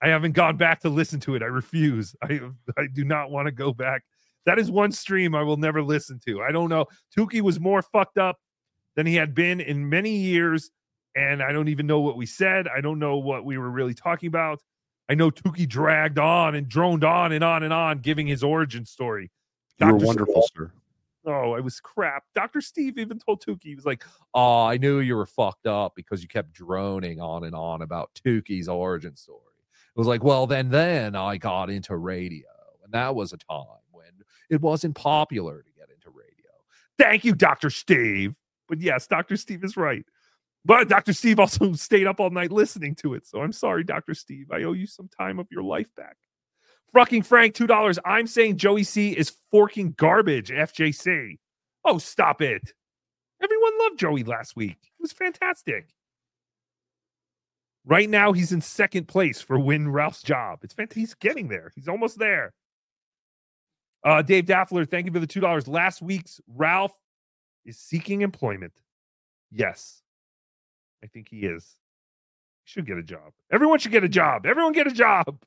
[0.02, 1.44] I haven't gone back to listen to it.
[1.44, 2.16] I refuse.
[2.24, 2.40] I
[2.78, 4.06] I do not want to go back.
[4.46, 6.42] That is one stream I will never listen to.
[6.42, 6.86] I don't know.
[7.18, 8.38] Tookie was more fucked up
[8.96, 10.72] than he had been in many years,
[11.18, 12.70] and I don't even know what we said.
[12.70, 14.62] I don't know what we were really talking about.
[15.10, 18.86] I know Tookie dragged on and droned on and on and on, giving his origin
[18.86, 19.32] story.
[19.80, 20.72] You were wonderful, sir.
[21.26, 22.24] Oh, it was crap.
[22.36, 22.62] Dr.
[22.62, 24.04] Steve even told Tookie, he was like,
[24.34, 28.12] Oh, I knew you were fucked up because you kept droning on and on about
[28.24, 29.40] Tookie's origin story.
[29.96, 32.48] It was like, Well, then, then I got into radio.
[32.84, 34.12] And that was a time when
[34.50, 36.52] it wasn't popular to get into radio.
[36.98, 37.70] Thank you, Dr.
[37.70, 38.36] Steve.
[38.68, 39.38] But yes, Dr.
[39.38, 40.06] Steve is right.
[40.66, 41.14] But Dr.
[41.14, 43.26] Steve also stayed up all night listening to it.
[43.26, 44.14] So I'm sorry, Dr.
[44.14, 44.52] Steve.
[44.52, 46.18] I owe you some time of your life back.
[46.94, 48.00] Fucking Frank, $2.
[48.04, 51.38] I'm saying Joey C is forking garbage, FJC.
[51.86, 52.74] Oh, stop it.
[53.42, 54.78] Everyone loved Joey last week.
[54.82, 55.90] It was fantastic.
[57.86, 60.60] Right now, he's in second place for win Ralph's job.
[60.64, 61.00] It's fantastic.
[61.00, 61.72] He's getting there.
[61.76, 62.54] He's almost there.
[64.04, 65.68] Uh, Dave Daffler, thank you for the two dollars.
[65.68, 66.98] Last week's Ralph
[67.66, 68.74] is seeking employment.
[69.52, 70.02] Yes,
[71.04, 71.78] I think he is.
[72.64, 73.34] He should get a job.
[73.52, 74.46] Everyone should get a job.
[74.46, 75.40] Everyone get a job.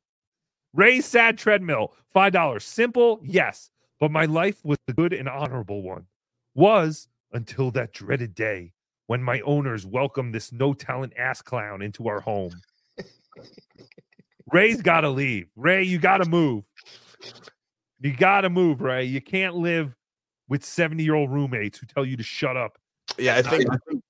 [0.75, 2.65] Ray's sad treadmill, five dollars.
[2.65, 3.71] Simple, yes,
[4.01, 6.07] but my life was a good and honorable one.
[6.55, 8.73] Was until that dreaded day
[9.07, 12.53] when my owners welcomed this no talent ass clown into our home.
[14.53, 15.49] Ray's got to leave.
[15.57, 16.65] Ray, you got to move.
[18.01, 19.05] You got to move, Ray.
[19.05, 19.95] You can't live
[20.49, 22.79] with 70 year old roommates who tell you to shut up.
[23.19, 24.02] Yeah, I think I think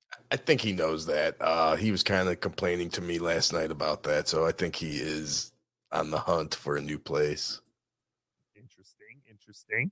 [0.60, 1.36] he knows that.
[1.40, 4.76] Uh, he was kind of complaining to me last night about that, so I think
[4.76, 5.52] he is
[5.90, 7.60] on the hunt for a new place.
[8.54, 9.90] Interesting, interesting.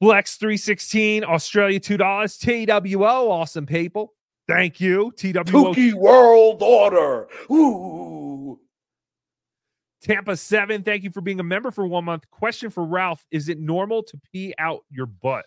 [0.00, 2.92] Flex 316, Australia $2.
[2.92, 4.12] TWO, awesome people.
[4.46, 5.12] Thank you.
[5.16, 5.42] TWO.
[5.44, 7.28] Tookie World Order.
[7.50, 8.60] Ooh.
[10.02, 12.30] Tampa 7, thank you for being a member for one month.
[12.30, 15.46] Question for Ralph Is it normal to pee out your butt?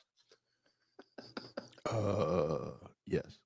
[1.85, 2.71] Uh,
[3.05, 3.37] yes.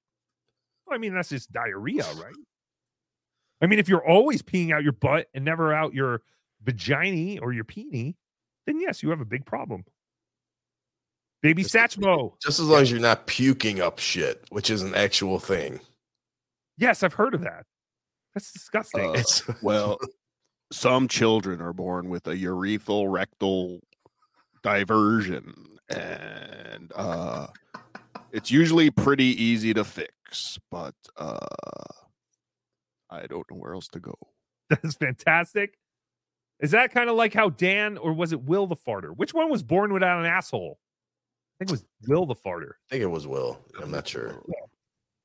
[0.91, 2.35] Well, I mean, that's just diarrhea, right?
[3.61, 6.21] I mean, if you're always peeing out your butt and never out your
[6.61, 8.17] vagina or your peenie,
[8.65, 9.85] then yes, you have a big problem.
[11.41, 12.33] Baby Satchmo.
[12.43, 15.79] Just as long as you're not puking up shit, which is an actual thing.
[16.77, 17.65] Yes, I've heard of that.
[18.33, 19.15] That's disgusting.
[19.15, 19.23] Uh,
[19.61, 19.97] well,
[20.73, 23.79] some children are born with a urethral rectal
[24.61, 27.47] diversion, and uh,
[28.33, 30.11] it's usually pretty easy to fix.
[30.69, 31.37] But uh,
[33.09, 34.15] I don't know where else to go.
[34.69, 35.77] That's fantastic.
[36.59, 39.15] Is that kind of like how Dan or was it Will the farter?
[39.15, 40.77] Which one was born without an asshole?
[41.59, 42.73] I think it was Will the farter.
[42.89, 43.59] I think it was Will.
[43.81, 44.43] I'm not sure.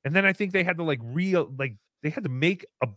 [0.03, 2.87] And then I think they had to like real like they had to make a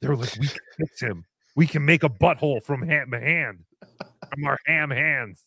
[0.00, 1.24] they were like, we can fix him.
[1.54, 3.64] We can make a butthole from ham hand
[4.32, 5.44] from our ham hands.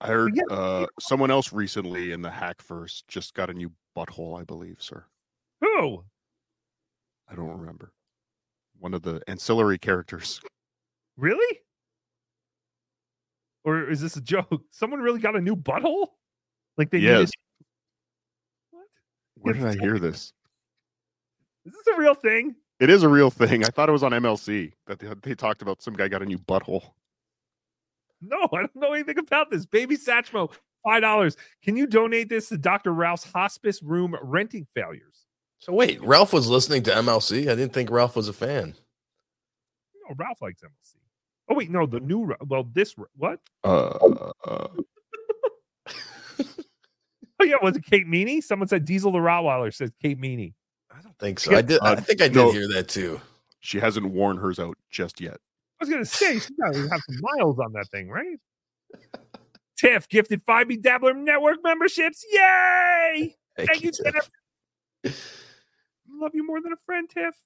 [0.00, 4.40] I heard uh, someone else recently in the hack Hackverse just got a new butthole,
[4.40, 5.04] I believe, sir.
[5.60, 6.04] Who?
[7.30, 7.92] I don't remember.
[8.78, 10.40] One of the ancillary characters.
[11.20, 11.58] Really?
[13.64, 14.62] Or is this a joke?
[14.70, 16.06] Someone really got a new butthole?
[16.76, 17.32] Like they Yes.
[18.72, 18.86] needed
[19.34, 20.32] Where did I hear this?
[21.64, 22.54] Is this a real thing?
[22.78, 23.64] It is a real thing.
[23.64, 26.24] I thought it was on MLC that they, they talked about some guy got a
[26.24, 26.84] new butthole.
[28.20, 29.66] No, I don't know anything about this.
[29.66, 30.52] Baby Satchmo,
[30.84, 31.36] five dollars.
[31.64, 32.92] Can you donate this to Dr.
[32.94, 35.26] Ralph's hospice room renting failures?
[35.60, 37.42] So wait, Ralph was listening to MLC.
[37.42, 38.74] I didn't think Ralph was a fan.
[40.08, 40.94] No, Ralph likes MLC.
[41.48, 43.40] Oh wait, no, the new well, this what?
[43.64, 44.68] Uh, uh,
[47.40, 48.40] Oh yeah, was it Kate Meany?
[48.40, 50.54] Someone said Diesel the Rottweiler says Kate Meany.
[50.90, 51.54] I don't think so.
[51.54, 51.78] I did.
[51.82, 52.50] I Uh, think I did no.
[52.50, 53.20] hear that too.
[53.60, 55.36] She hasn't worn hers out just yet.
[55.80, 58.38] I was gonna say she's got to have some miles on that thing, right?
[59.76, 62.24] Tiff gifted 5 BeDabbler Network memberships.
[62.28, 63.36] Yay!
[63.56, 64.12] Thank Thank, you, you,
[65.04, 65.37] Tiff.
[66.20, 67.36] Love you more than a friend, Tiff.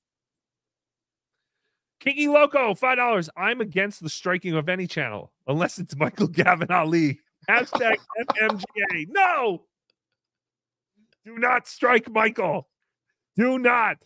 [2.01, 3.31] Kinky Loco, five dollars.
[3.37, 7.21] I'm against the striking of any channel unless it's Michael Gavin Ali.
[7.49, 7.97] Hashtag
[8.31, 9.09] FMGA.
[9.09, 9.63] No,
[11.25, 12.69] do not strike Michael.
[13.37, 13.99] Do not.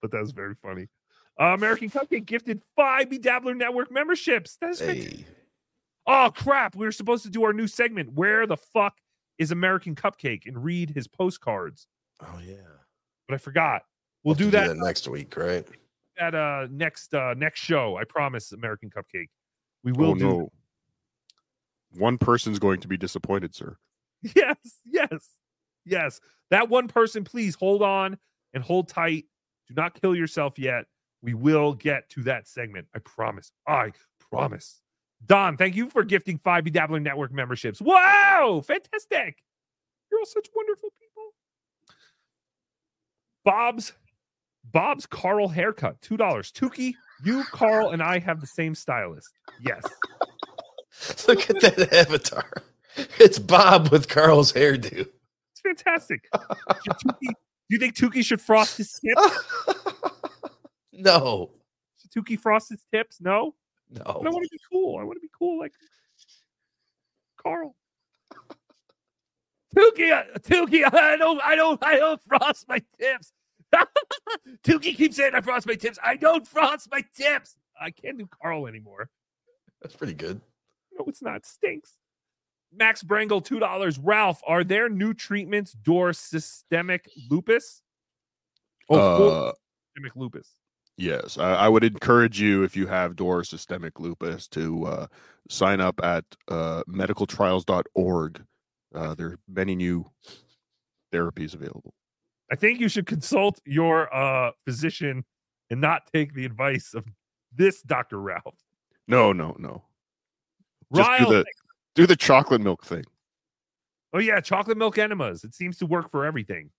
[0.00, 0.88] But that was very funny.
[1.40, 4.56] Uh, American Cupcake gifted five BeDabbler Network memberships.
[4.60, 5.26] That is fantastic.
[6.06, 6.74] Oh crap!
[6.74, 8.12] We were supposed to do our new segment.
[8.14, 8.98] Where the fuck
[9.38, 11.86] is American Cupcake and read his postcards?
[12.20, 12.54] Oh yeah,
[13.32, 13.82] but I forgot.
[14.24, 15.66] We'll do To that, next week, right?
[16.18, 17.96] at uh next uh next show.
[17.96, 19.28] I promise, American Cupcake.
[19.82, 20.24] We will oh, do.
[20.24, 20.52] no.
[21.96, 23.76] One person's going to be disappointed, sir.
[24.36, 25.30] Yes, yes,
[25.84, 26.20] yes.
[26.50, 28.16] That one person, please hold on
[28.54, 29.24] and hold tight.
[29.66, 30.84] Do not kill yourself yet.
[31.22, 32.86] We will get to that segment.
[32.94, 33.50] I promise.
[33.66, 33.90] I
[34.30, 34.80] promise.
[35.26, 37.80] Don, thank you for gifting 5 BeDabbler Network memberships.
[37.80, 39.42] Wow, fantastic.
[40.08, 41.11] You're all such wonderful people.
[43.44, 43.92] Bob's
[44.72, 46.16] Bob's Carl haircut, $2.
[46.52, 46.94] Tookie,
[47.24, 49.32] you, Carl, and I have the same stylist.
[49.60, 49.82] Yes.
[51.28, 52.48] Look at that avatar.
[53.18, 55.00] It's Bob with Carl's hairdo.
[55.50, 56.28] It's fantastic.
[56.32, 57.34] Tookie-
[57.68, 59.38] do you think Tookie should frost his tips?
[60.94, 61.50] No,
[62.00, 63.20] Should Tookie frost his tips?
[63.20, 63.54] No.
[63.90, 64.02] no.
[64.04, 64.98] But I want to be cool.
[65.00, 65.72] I want to be cool like
[67.42, 67.74] Carl.
[69.76, 73.32] Tookie, uh, Tookie, I don't, I don't, I don't frost my tips.
[74.64, 75.98] Tookie keeps saying I frost my tips.
[76.02, 77.56] I don't frost my tips.
[77.80, 79.08] I can't do Carl anymore.
[79.80, 80.40] That's pretty good.
[80.98, 81.36] No, it's not.
[81.36, 81.96] It stinks.
[82.74, 83.98] Max Brangle, two dollars.
[83.98, 87.82] Ralph, are there new treatments door systemic lupus?
[88.88, 89.52] Oh, for Uh,
[89.94, 90.48] systemic lupus.
[90.98, 95.06] Yes, I, I would encourage you if you have DOR systemic lupus to uh,
[95.48, 98.44] sign up at uh, medicaltrials.org.
[98.94, 100.04] Uh, there are many new
[101.12, 101.94] therapies available.
[102.50, 105.24] I think you should consult your uh, physician
[105.70, 107.04] and not take the advice of
[107.54, 108.20] this Dr.
[108.20, 108.58] Ralph.
[109.08, 109.82] No, no, no.
[110.94, 111.44] Just Ryle, do the
[111.94, 113.04] do the chocolate milk thing.
[114.12, 115.44] oh yeah, chocolate milk enemas.
[115.44, 116.70] It seems to work for everything.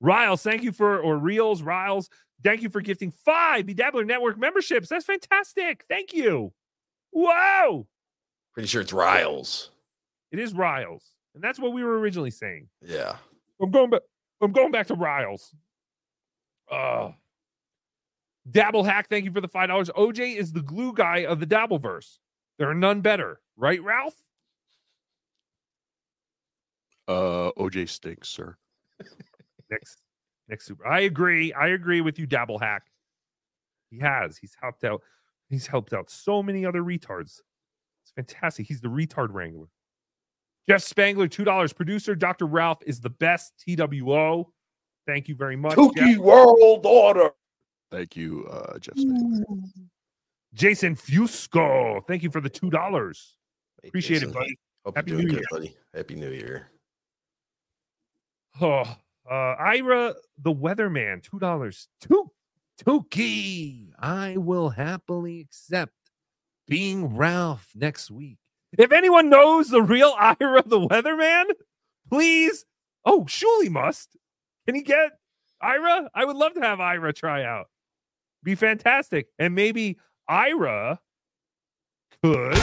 [0.00, 2.10] Riles, thank you for or Reels, Riles,
[2.44, 4.88] thank you for gifting five BeDabbler Network memberships.
[4.88, 5.84] That's fantastic.
[5.88, 6.52] Thank you.
[7.12, 7.86] Wow.
[8.52, 9.70] Pretty sure it's Riles.
[10.30, 11.14] It is Riles.
[11.34, 12.68] And that's what we were originally saying.
[12.82, 13.16] Yeah.
[13.60, 14.02] I'm going back.
[14.40, 15.54] I'm going back to Riles.
[16.70, 17.10] Uh
[18.50, 19.90] Dabble Hack, thank you for the five dollars.
[19.90, 22.18] OJ is the glue guy of the Dabbleverse.
[22.58, 24.14] There are none better, right, Ralph?
[27.06, 28.56] Uh, OJ stinks, sir.
[29.70, 29.98] Next,
[30.48, 30.86] next super.
[30.86, 31.52] I agree.
[31.52, 32.84] I agree with you, Dabble Hack.
[33.90, 34.38] He has.
[34.38, 35.02] He's helped out.
[35.50, 37.40] He's helped out so many other retards.
[38.02, 38.66] It's fantastic.
[38.66, 39.66] He's the retard wrangler.
[40.68, 41.74] Jeff Spangler, $2.
[41.74, 42.46] Producer Dr.
[42.46, 44.52] Ralph is the best TWO.
[45.06, 45.74] Thank you very much.
[45.74, 46.18] Tookie Jeff.
[46.18, 47.30] World Order.
[47.90, 48.94] Thank you, uh, Jeff.
[50.52, 53.34] Jason Fusco, thank you for the $2.
[53.84, 54.30] Appreciate Jason.
[54.30, 54.58] it, buddy.
[54.84, 55.46] Hope Happy you're doing New good, Year.
[55.50, 55.76] buddy.
[55.94, 56.70] Happy New Year.
[58.60, 58.96] Oh,
[59.30, 61.88] uh, Ira the Weatherman, two dollars.
[62.00, 62.30] Two,
[62.84, 65.92] Tookie, I will happily accept
[66.66, 68.38] being Ralph next week.
[68.76, 71.44] If anyone knows the real Ira the Weatherman,
[72.10, 72.64] please.
[73.04, 74.16] Oh, Shuli must.
[74.66, 75.12] Can he get
[75.60, 76.10] Ira?
[76.14, 77.66] I would love to have Ira try out.
[78.42, 81.00] Be fantastic, and maybe Ira
[82.22, 82.58] could.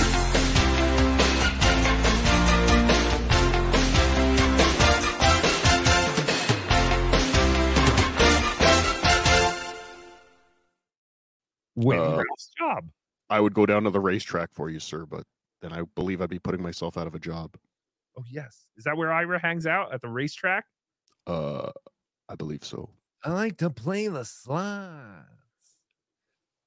[11.76, 12.23] Win Uh,
[12.57, 12.90] job.
[13.30, 15.23] I would go down to the racetrack for you, sir, but
[15.66, 17.56] then I believe I'd be putting myself out of a job.
[18.18, 20.66] Oh yes, is that where Ira hangs out at the racetrack?
[21.26, 21.72] Uh,
[22.30, 22.90] I believe so.
[23.24, 25.26] I like to play the slots.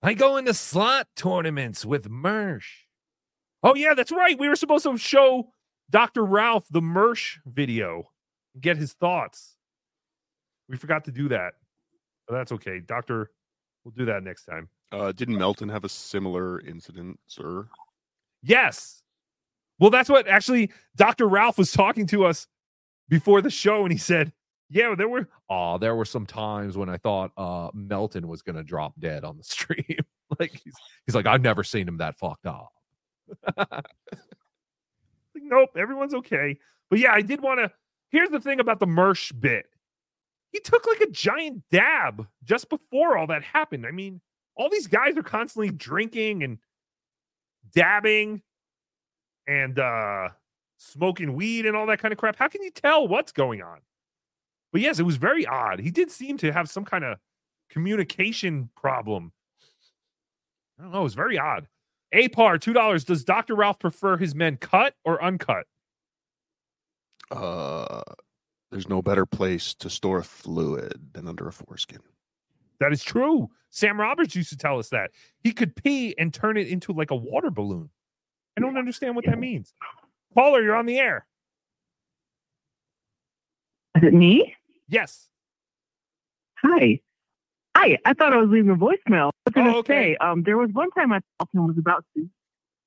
[0.03, 2.87] I go into slot tournaments with Mersh.
[3.63, 4.39] Oh yeah, that's right.
[4.39, 5.53] We were supposed to show
[5.91, 6.25] Dr.
[6.25, 8.11] Ralph the Mersh video,
[8.61, 9.57] get his thoughts.
[10.69, 11.55] We forgot to do that.
[12.27, 12.81] But that's okay.
[12.81, 13.31] Doctor,
[13.85, 14.69] we'll do that next time.
[14.91, 17.69] Uh, didn't Melton have a similar incident, sir?
[18.43, 19.03] Yes.
[19.79, 21.29] Well, that's what actually Dr.
[21.29, 22.47] Ralph was talking to us
[23.09, 24.33] before the show, and he said,
[24.69, 28.65] Yeah, there were Uh, there were some times when I thought uh, Melton was to
[28.65, 29.99] drop dead on the stream.
[30.39, 30.75] like he's,
[31.07, 32.73] he's like, I've never seen him that fucked up.
[35.35, 36.59] Like, nope, everyone's okay.
[36.91, 37.71] But yeah, I did want to.
[38.11, 39.67] Here's the thing about the Mersh bit.
[40.53, 43.87] He took like a giant dab just before all that happened.
[43.87, 44.21] I mean,
[44.57, 46.59] all these guys are constantly drinking and
[47.73, 48.43] dabbing
[49.47, 50.29] and uh
[50.79, 52.37] smoking weed and all that kind of crap.
[52.37, 53.79] How can you tell what's going on?
[54.73, 55.81] But yes, it was very odd.
[55.81, 57.19] He did seem to have some kind of
[57.71, 59.33] communication problem.
[60.79, 61.01] I don't know.
[61.01, 61.67] It was very odd.
[62.15, 63.05] APAR, $2.
[63.05, 63.55] Does Dr.
[63.55, 65.67] Ralph prefer his men cut or uncut?
[67.31, 68.03] Uh,
[68.71, 72.01] there's no better place to store fluid than under a foreskin.
[72.81, 73.51] That is true.
[73.71, 75.11] Sam Roberts used to tell us that.
[75.43, 77.91] He could pee and turn it into like a water balloon.
[78.57, 79.73] I don't understand what that means.
[80.35, 81.27] Caller, you're on the air.
[83.97, 84.55] Is it me?
[84.89, 85.29] Yes.
[86.63, 87.01] Hi.
[87.77, 87.99] Hi.
[88.05, 89.31] I thought I was leaving a voicemail.
[89.31, 90.13] I was gonna Oh, okay.
[90.13, 92.29] say, um, there was one time I Melton was about to.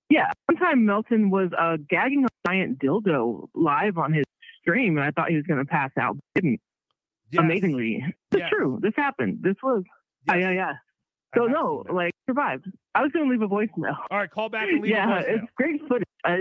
[0.10, 4.26] Yeah, one time Melton was uh gagging a giant dildo live on his
[4.62, 6.18] stream, and I thought he was gonna pass out.
[6.36, 6.44] but
[7.32, 7.46] Didn't.
[7.46, 8.50] Amazingly, it's Yes.
[8.50, 8.80] true.
[8.82, 9.40] This happened.
[9.42, 9.84] This was.
[10.28, 10.74] Yeah, yeah, yeah.
[11.36, 12.66] So no, like survived.
[12.94, 13.98] I was gonna leave a voicemail.
[14.12, 16.08] All right, call back and leave yeah, it's great footage.
[16.26, 16.36] I,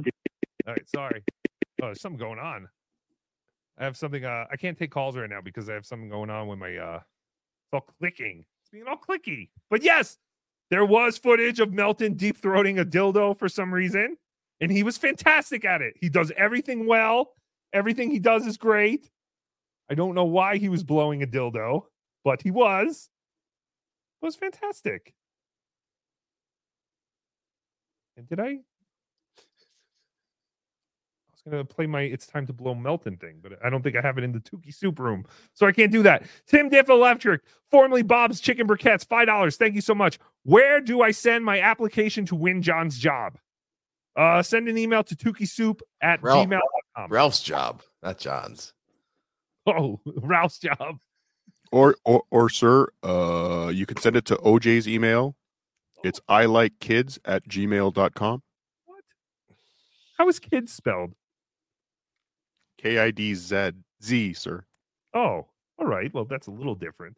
[0.00, 0.10] do.
[0.66, 1.22] All right, sorry.
[1.82, 2.68] Oh, there's something going on.
[3.78, 4.24] I have something.
[4.24, 6.76] Uh, I can't take calls right now because I have something going on with my.
[6.76, 8.44] uh It's all clicking.
[8.62, 9.50] It's being all clicky.
[9.68, 10.18] But yes,
[10.70, 14.16] there was footage of Melton deep throating a dildo for some reason,
[14.60, 15.94] and he was fantastic at it.
[16.00, 17.32] He does everything well.
[17.74, 19.10] Everything he does is great.
[19.90, 21.82] I don't know why he was blowing a dildo,
[22.24, 23.10] but he was.
[24.22, 25.12] It was fantastic.
[28.16, 28.44] And did I?
[28.46, 28.60] I
[31.32, 34.00] was gonna play my "It's Time to Blow" Melton thing, but I don't think I
[34.00, 36.22] have it in the Tookie Soup Room, so I can't do that.
[36.46, 37.42] Tim Diff Electric,
[37.72, 39.56] formerly Bob's Chicken Briquettes, five dollars.
[39.56, 40.20] Thank you so much.
[40.44, 43.36] Where do I send my application to win John's job?
[44.16, 46.48] Uh, send an email to tookie at Ralph-
[46.96, 47.10] gmail.com.
[47.10, 48.72] Ralph's job, not John's.
[49.66, 50.98] Oh, Ralph's job.
[51.72, 55.36] Or, or, or, sir, uh, you can send it to OJ's email.
[56.04, 58.42] It's I like kids at gmail.com.
[58.84, 59.04] What?
[60.18, 61.14] How is kids spelled?
[62.76, 63.70] K I D Z
[64.02, 64.66] Z, sir.
[65.14, 65.46] Oh,
[65.78, 66.12] all right.
[66.12, 67.16] Well, that's a little different.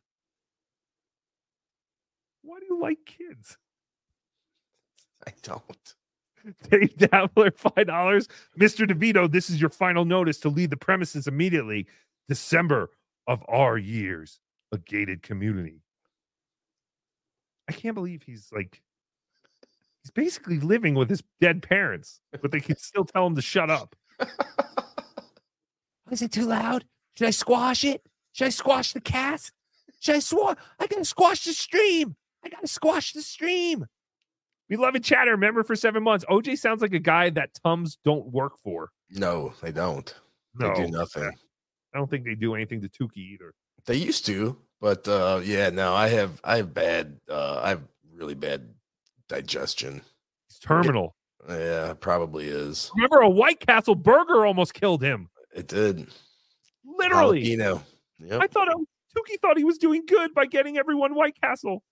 [2.43, 3.59] Why do you like kids?
[5.27, 5.95] I don't.
[6.71, 8.29] Dave Dabbler, five dollars.
[8.59, 8.89] Mr.
[8.89, 11.87] DeVito, this is your final notice to leave the premises immediately.
[12.29, 12.91] December
[13.27, 14.41] of our years,
[14.73, 15.83] a gated community.
[17.69, 18.83] I can't believe he's like
[20.03, 23.71] he's basically living with his dead parents, but they can still tell him to shut
[23.71, 23.97] up.
[26.11, 26.85] Is it too loud?
[27.17, 28.07] Should I squash it?
[28.33, 29.53] Should I squash the cast?
[29.99, 30.57] Should I squash?
[30.79, 32.15] I gotta squash the stream.
[32.45, 33.87] I gotta squash the stream.
[34.69, 36.25] Beloved Chattah, member for seven months.
[36.29, 38.91] OJ sounds like a guy that Tums don't work for.
[39.11, 40.13] No, they don't.
[40.59, 41.31] They do nothing.
[41.95, 43.55] I don't think they do anything to Tookie either.
[43.85, 44.57] They used to.
[44.81, 47.83] But uh, yeah, no, I have I have bad uh, I have
[48.15, 48.69] really bad
[49.29, 50.03] digestion.
[50.49, 51.17] It's terminal.
[51.49, 52.91] Yeah, probably is.
[52.97, 55.29] Remember, a White Castle burger almost killed him.
[55.55, 56.09] It did.
[56.85, 57.43] Literally.
[57.43, 57.83] Jalapeno.
[58.19, 58.43] Yep.
[58.43, 58.69] I thought
[59.17, 61.83] Tookie thought he was doing good by getting everyone White Castle,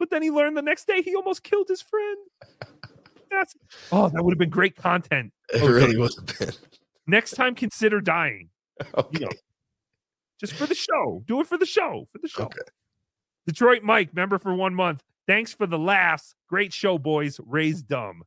[0.00, 2.16] but then he learned the next day he almost killed his friend.
[3.30, 3.54] That's
[3.92, 5.32] oh, that would have been great content.
[5.54, 6.54] It really would have been.
[7.06, 8.48] Next time, consider dying.
[9.12, 9.28] You know,
[10.40, 11.22] just for the show.
[11.26, 12.06] Do it for the show.
[12.10, 12.50] For the show.
[13.46, 15.02] Detroit Mike, member for one month.
[15.28, 16.34] Thanks for the laughs.
[16.48, 17.38] Great show, boys.
[17.46, 18.22] Raise dumb.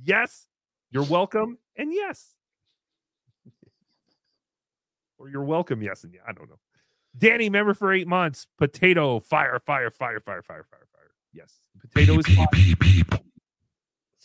[0.00, 0.46] Yes,
[0.90, 1.58] you're welcome.
[1.76, 2.34] And yes.
[5.18, 5.82] Or you're welcome.
[5.82, 6.04] Yes.
[6.04, 6.20] And yeah.
[6.28, 6.58] I don't know.
[7.16, 8.46] Danny, member for eight months.
[8.58, 10.86] Potato, fire, fire, fire, fire, fire, fire,
[11.34, 11.44] fire.
[11.44, 11.60] Yes.
[11.80, 13.20] Potato is fire.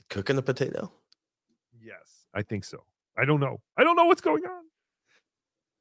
[0.09, 0.91] Cooking the potato?
[1.79, 2.83] Yes, I think so.
[3.17, 3.61] I don't know.
[3.77, 4.63] I don't know what's going on.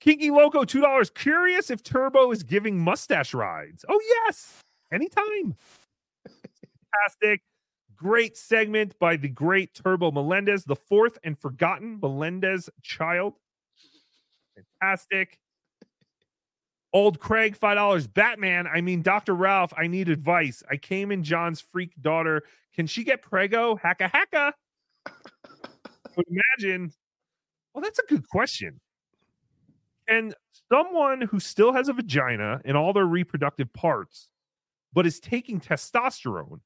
[0.00, 1.10] Kinky Loco, two dollars.
[1.10, 3.84] Curious if Turbo is giving mustache rides.
[3.88, 4.60] Oh yes,
[4.92, 5.56] anytime.
[6.92, 7.42] Fantastic.
[7.96, 13.34] Great segment by the great Turbo Melendez, the fourth and forgotten Melendez child.
[14.80, 15.40] Fantastic.
[16.92, 18.06] Old Craig, five dollars.
[18.06, 19.34] Batman, I mean Dr.
[19.34, 20.62] Ralph, I need advice.
[20.70, 22.42] I came in John's freak daughter.
[22.74, 23.76] Can she get prego?
[23.76, 24.52] Hacka hacka.
[26.16, 26.92] imagine.
[27.74, 28.80] Well, that's a good question.
[30.08, 30.34] And
[30.72, 34.30] someone who still has a vagina and all their reproductive parts,
[34.92, 36.60] but is taking testosterone,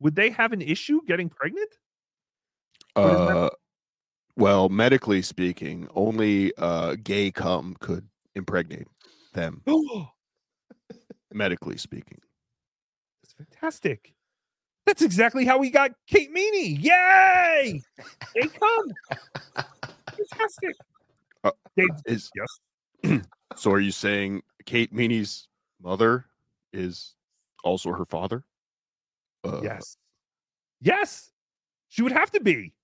[0.00, 1.70] would they have an issue getting pregnant?
[2.96, 3.50] Uh,
[4.36, 8.88] well, medically speaking, only uh, gay cum could impregnate
[9.34, 9.62] them.
[11.34, 12.18] medically speaking.
[13.22, 14.14] That's fantastic.
[14.86, 16.74] That's exactly how we got Kate Meany.
[16.76, 17.82] Yay!
[18.34, 18.92] They come.
[20.06, 20.76] Fantastic.
[21.42, 23.20] Uh, They, is yes.
[23.56, 25.48] so are you saying Kate Meany's
[25.82, 26.26] mother
[26.72, 27.14] is
[27.64, 28.44] also her father?
[29.42, 29.96] Uh, yes.
[30.80, 31.30] Yes.
[31.88, 32.74] She would have to be.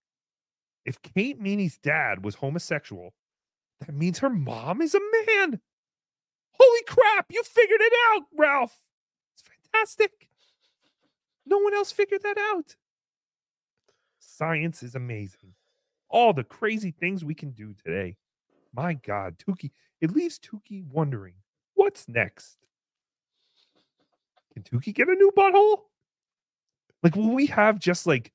[0.87, 3.13] If Kate Meany's dad was homosexual,
[3.81, 5.61] that means her mom is a man.
[6.63, 8.77] Holy crap, you figured it out, Ralph.
[9.33, 9.43] It's
[9.73, 10.29] fantastic.
[11.47, 12.77] No one else figured that out.
[14.19, 15.55] Science is amazing.
[16.11, 18.17] All the crazy things we can do today.
[18.75, 19.71] My God, Tookie,
[20.01, 21.35] it leaves Tookie wondering
[21.75, 22.59] what's next.
[24.53, 25.85] Can Tookie get a new butthole?
[27.03, 28.33] Like, will we have just like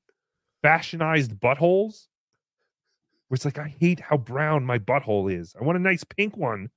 [0.64, 2.08] fashionized buttholes?
[3.28, 5.56] Where it's like, I hate how brown my butthole is.
[5.60, 6.70] I want a nice pink one.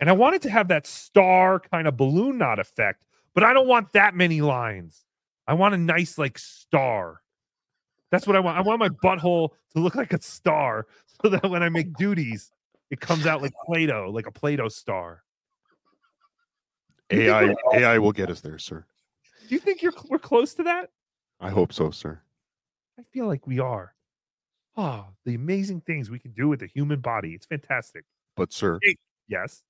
[0.00, 3.04] And I wanted to have that star kind of balloon knot effect,
[3.34, 5.04] but I don't want that many lines.
[5.46, 7.20] I want a nice, like, star.
[8.10, 8.58] That's what I want.
[8.58, 10.86] I want my butthole to look like a star
[11.22, 12.50] so that when I make duties,
[12.90, 15.22] it comes out like Play Doh, like a Play Doh star.
[17.10, 18.84] AI AI will get us there, sir.
[19.48, 20.90] Do you think you're we're close to that?
[21.40, 22.20] I hope so, sir.
[22.98, 23.94] I feel like we are.
[24.76, 27.34] Oh, the amazing things we can do with the human body.
[27.34, 28.04] It's fantastic.
[28.36, 28.96] But sir, Hey,
[29.28, 29.62] Yes.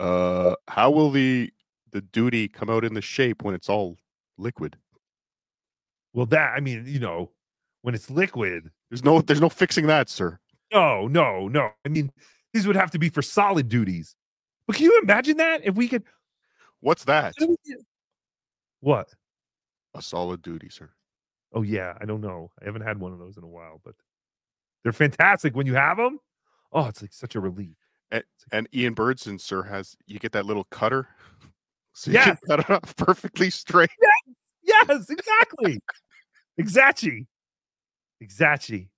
[0.00, 1.52] Uh, how will the
[1.90, 3.96] the duty come out in the shape when it's all
[4.36, 4.76] liquid?
[6.12, 7.30] Well, that I mean, you know,
[7.82, 10.38] when it's liquid, There's no there's no fixing that, sir.
[10.72, 11.70] no, no, no.
[11.84, 12.10] I mean,
[12.52, 14.14] these would have to be for solid duties.
[14.66, 16.04] But can you imagine that if we could?
[16.80, 17.34] What's that?
[18.80, 19.14] What?
[19.94, 20.90] A solid duty, sir.
[21.52, 22.50] Oh yeah, I don't know.
[22.60, 23.94] I haven't had one of those in a while, but
[24.82, 26.20] they're fantastic when you have them.
[26.72, 27.76] Oh, it's like such a relief.
[28.10, 31.08] And, and Ian Birdson, sir, has you get that little cutter,
[31.92, 32.38] so you Yes.
[32.40, 33.90] can cut it off perfectly straight.
[34.62, 35.80] Yes, exactly.
[36.56, 37.26] Exactly.
[38.20, 38.90] Exactly.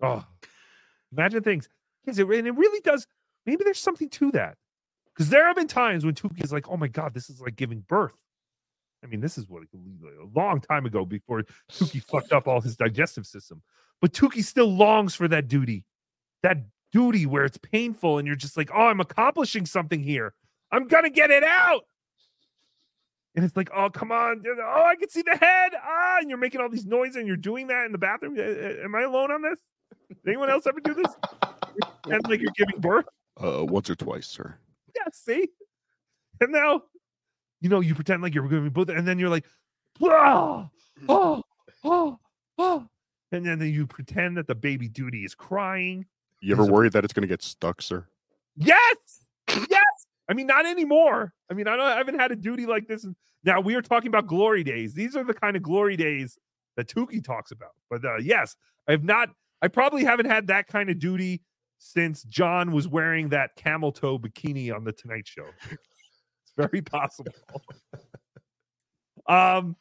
[0.00, 0.24] Oh,
[1.12, 1.68] imagine things.
[2.06, 3.06] Yes, it, and it really does.
[3.46, 4.56] Maybe there's something to that.
[5.14, 7.54] Because there have been times when Tookie is like, oh my God, this is like
[7.56, 8.14] giving birth.
[9.04, 12.76] I mean, this is what a long time ago before Tookie fucked up all his
[12.76, 13.62] digestive system.
[14.00, 15.84] But Tookie still longs for that duty,
[16.42, 16.58] that
[16.92, 20.34] duty where it's painful and you're just like, oh, I'm accomplishing something here.
[20.70, 21.82] I'm going to get it out.
[23.34, 24.44] And it's like, oh, come on.
[24.46, 25.72] Oh, I can see the head.
[25.82, 28.38] Ah, and you're making all these noises and you're doing that in the bathroom.
[28.38, 29.58] Am I alone on this?
[30.08, 31.12] Did anyone else ever do this?
[32.04, 33.06] And like you're giving birth?
[33.42, 34.56] Uh, once or twice, sir.
[34.94, 35.48] Yeah, see?
[36.40, 36.82] And now,
[37.60, 39.46] you know, you pretend like you're be both, and then you're like,
[40.02, 40.68] oh,
[41.08, 41.42] oh,
[41.84, 42.18] oh,
[42.58, 42.86] oh.
[43.30, 46.04] And then you pretend that the baby duty is crying.
[46.42, 48.04] You ever worried that it's going to get stuck, sir?
[48.56, 48.96] Yes,
[49.70, 49.84] yes.
[50.28, 51.32] I mean, not anymore.
[51.50, 51.86] I mean, I don't.
[51.86, 53.06] I haven't had a duty like this.
[53.44, 54.92] Now we are talking about glory days.
[54.92, 56.36] These are the kind of glory days
[56.76, 57.70] that Tookie talks about.
[57.88, 58.56] But uh, yes,
[58.88, 59.30] I have not.
[59.62, 61.42] I probably haven't had that kind of duty
[61.78, 65.46] since John was wearing that camel toe bikini on the Tonight Show.
[65.70, 67.32] It's very possible.
[69.28, 69.76] um,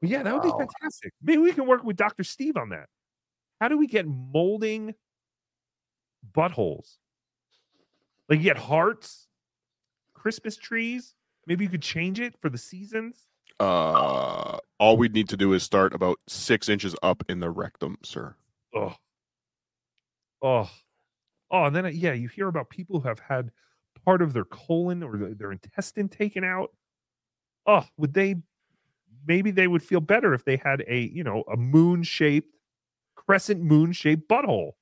[0.00, 0.58] but yeah, that would Wow.
[0.58, 1.12] be fantastic.
[1.22, 2.24] Maybe we can work with Dr.
[2.24, 2.86] Steve on that.
[3.60, 4.94] How do we get molding
[6.30, 6.96] buttholes?
[8.28, 9.28] Like you get hearts,
[10.14, 11.14] Christmas trees.
[11.46, 13.28] Maybe you could change it for the seasons.
[13.58, 17.98] Uh, all we'd need to do is start about six inches up in the rectum,
[18.02, 18.34] sir.
[18.74, 18.94] Oh,
[20.40, 20.70] oh,
[21.50, 23.50] oh, and then uh, yeah, you hear about people who have had
[24.04, 26.70] part of their colon or their, their intestine taken out.
[27.66, 28.36] Oh, would they?
[29.26, 32.56] Maybe they would feel better if they had a you know a moon shaped,
[33.14, 34.72] crescent moon shaped butthole.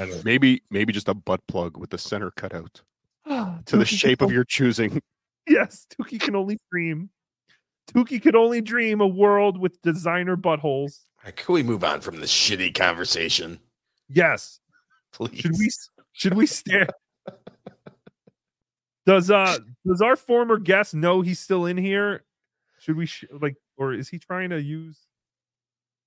[0.00, 2.82] I Maybe maybe just a butt plug with the center cut out
[3.26, 3.58] know.
[3.66, 5.00] to the shape of your choosing.
[5.48, 7.08] Yes, Tookie can only dream.
[7.94, 11.02] Tookie could only dream a world with designer buttholes.
[11.36, 13.60] Can we move on from this shitty conversation?
[14.08, 14.58] Yes.
[15.12, 15.40] Please.
[15.40, 15.70] Should we
[16.14, 16.88] should we stare?
[19.06, 22.24] Does uh does our former guest know he's still in here?
[22.80, 24.98] Should we sh- like or is he trying to use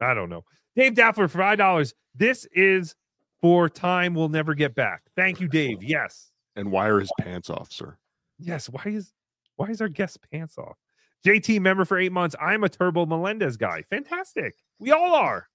[0.02, 0.44] I don't know.
[0.76, 1.94] Dave Daffler for five dollars.
[2.14, 2.96] This is
[3.42, 5.04] for time we'll never get back.
[5.16, 5.82] Thank you, Dave.
[5.82, 6.32] Yes.
[6.56, 7.98] And why are his pants off, sir?
[8.38, 8.70] Yes.
[8.70, 9.14] Why is
[9.56, 10.78] why is our guest pants off?
[11.26, 12.36] JT member for eight months.
[12.40, 13.82] I'm a Turbo Melendez guy.
[13.84, 14.56] Fantastic.
[14.80, 15.48] We all are.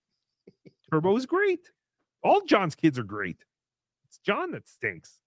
[0.90, 1.70] Turbo is great.
[2.22, 3.44] All John's kids are great.
[4.06, 5.18] It's John that stinks.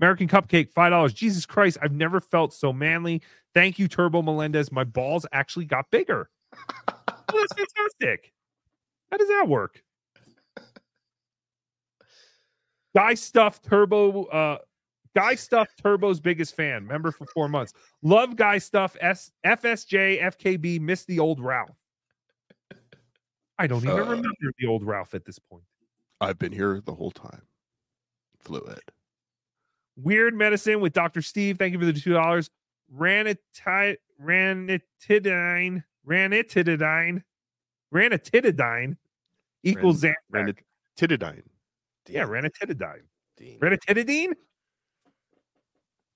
[0.00, 1.12] American Cupcake, five dollars.
[1.12, 3.20] Jesus Christ, I've never felt so manly.
[3.52, 4.72] Thank you, Turbo Melendez.
[4.72, 6.30] My balls actually got bigger.
[6.88, 6.94] oh,
[7.28, 8.32] that's fantastic.
[9.10, 9.82] How does that work?
[12.96, 14.58] Guy Stuff Turbo, uh,
[15.14, 17.72] Guy Stuff Turbo's biggest fan, member for four months.
[18.02, 21.76] Love Guy Stuff, S- FSJ, FKB, miss the old Ralph.
[23.58, 25.64] I don't even Uh, remember the old Ralph at this point.
[26.20, 27.42] I've been here the whole time.
[28.38, 28.80] Fluid.
[29.96, 31.20] Weird Medicine with Dr.
[31.22, 31.58] Steve.
[31.58, 32.48] Thank you for the two dollars.
[32.94, 37.22] Ranitide, ranitidine, ranitidine,
[37.94, 38.96] ranitidine
[39.62, 40.58] equals Ran- Zantac.
[40.98, 41.42] Ranitidine.
[42.08, 43.02] Yeah, ranitidine.
[43.40, 44.32] Ranitidine?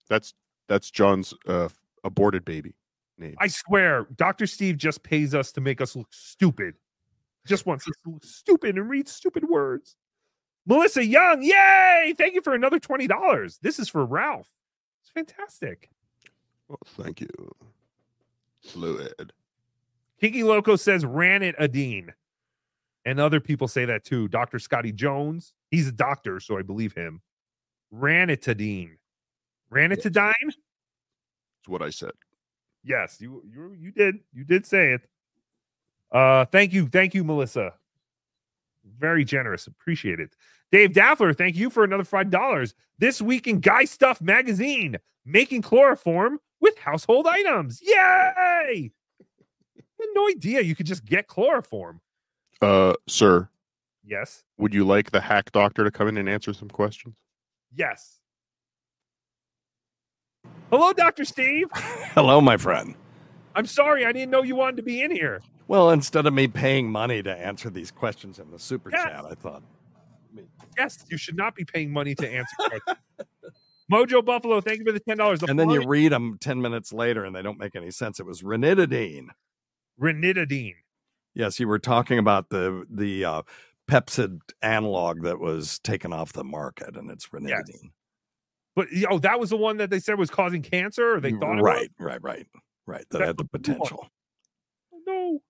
[0.08, 0.34] That's
[0.68, 1.68] that's John's uh,
[2.02, 2.74] aborted baby
[3.18, 3.36] name.
[3.38, 4.46] I swear, Dr.
[4.46, 6.74] Steve just pays us to make us look stupid.
[7.46, 9.96] Just wants us to look stupid and read stupid words.
[10.66, 12.14] Melissa Young, yay!
[12.16, 13.60] Thank you for another $20.
[13.60, 14.48] This is for Ralph.
[15.02, 15.90] It's fantastic.
[16.68, 17.28] Well, thank you.
[18.62, 19.32] Fluid.
[20.18, 22.10] Kiki Loco says ranitidine.
[23.04, 24.28] And other people say that too.
[24.28, 24.58] Dr.
[24.58, 27.20] Scotty Jones, he's a doctor, so I believe him.
[27.92, 28.96] Ranitidine.
[29.72, 30.32] Ranitidine?
[30.46, 32.12] That's what I said.
[32.82, 34.16] Yes, you you you did.
[34.32, 35.08] You did say it.
[36.12, 36.86] Uh thank you.
[36.86, 37.74] Thank you, Melissa.
[38.98, 39.66] Very generous.
[39.66, 40.36] Appreciate it.
[40.70, 42.74] Dave Daffler, thank you for another five dollars.
[42.98, 47.80] This week in Guy Stuff magazine, making chloroform with household items.
[47.82, 47.94] Yay!
[47.96, 48.82] I
[50.00, 52.00] had no idea you could just get chloroform.
[52.60, 53.48] Uh, sir,
[54.06, 54.44] Yes.
[54.58, 57.14] would you like the hack doctor to come in and answer some questions?
[57.74, 58.18] Yes.
[60.70, 61.24] Hello, Dr.
[61.24, 61.66] Steve.
[61.74, 62.94] Hello, my friend.
[63.54, 65.40] I'm sorry, I didn't know you wanted to be in here.
[65.68, 69.04] Well, instead of me paying money to answer these questions in the super Yes.
[69.04, 69.62] chat, I thought
[70.76, 72.98] Yes, you should not be paying money to answer questions.
[73.92, 75.42] Mojo Buffalo, thank you for the ten dollars.
[75.44, 78.18] and then you read them 10 minutes later and they don't make any sense.
[78.18, 79.28] It was ranitidine.
[80.00, 80.74] ranitidine.
[81.34, 83.42] Yes, you were talking about the the uh,
[83.90, 87.90] Pepcid analog that was taken off the market, and it's ranitidine.
[88.76, 91.58] But oh, that was the one that they said was causing cancer, or they thought
[91.58, 91.64] it was?
[91.64, 92.46] right, right, right,
[92.86, 93.04] right.
[93.10, 93.78] That That's had the the blue one.
[93.80, 94.08] potential.
[94.92, 95.40] Oh,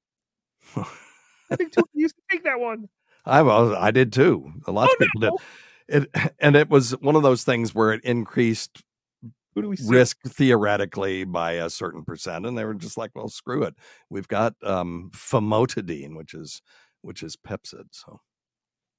[0.76, 0.84] no.
[1.50, 2.88] I think Tookie used to take that one.
[3.24, 4.52] I was, I did too.
[4.66, 5.32] A lot Oh, of people did.
[5.88, 8.82] It and it was one of those things where it increased
[9.54, 9.86] Who do we see?
[9.88, 13.74] risk theoretically by a certain percent, and they were just like, "Well, screw it.
[14.10, 16.60] We've got um, famotidine, which is
[17.04, 18.20] which is Pepcid." So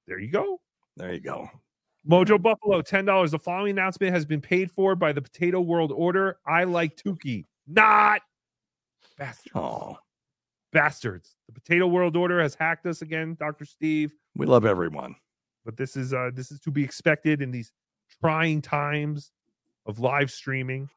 [0.07, 0.59] There you go.
[0.97, 1.49] there you go.
[2.09, 3.31] Mojo Buffalo, ten dollars.
[3.31, 6.37] The following announcement has been paid for by the Potato World Order.
[6.45, 8.21] I like Tookie, not
[9.17, 9.51] bastards.
[9.55, 9.97] Oh,
[10.71, 11.35] Bastards.
[11.47, 14.13] The Potato World Order has hacked us again, Doctor Steve.
[14.35, 15.15] we love everyone.
[15.63, 17.71] But this is uh this is to be expected in these
[18.21, 19.31] trying times
[19.87, 20.89] of live streaming.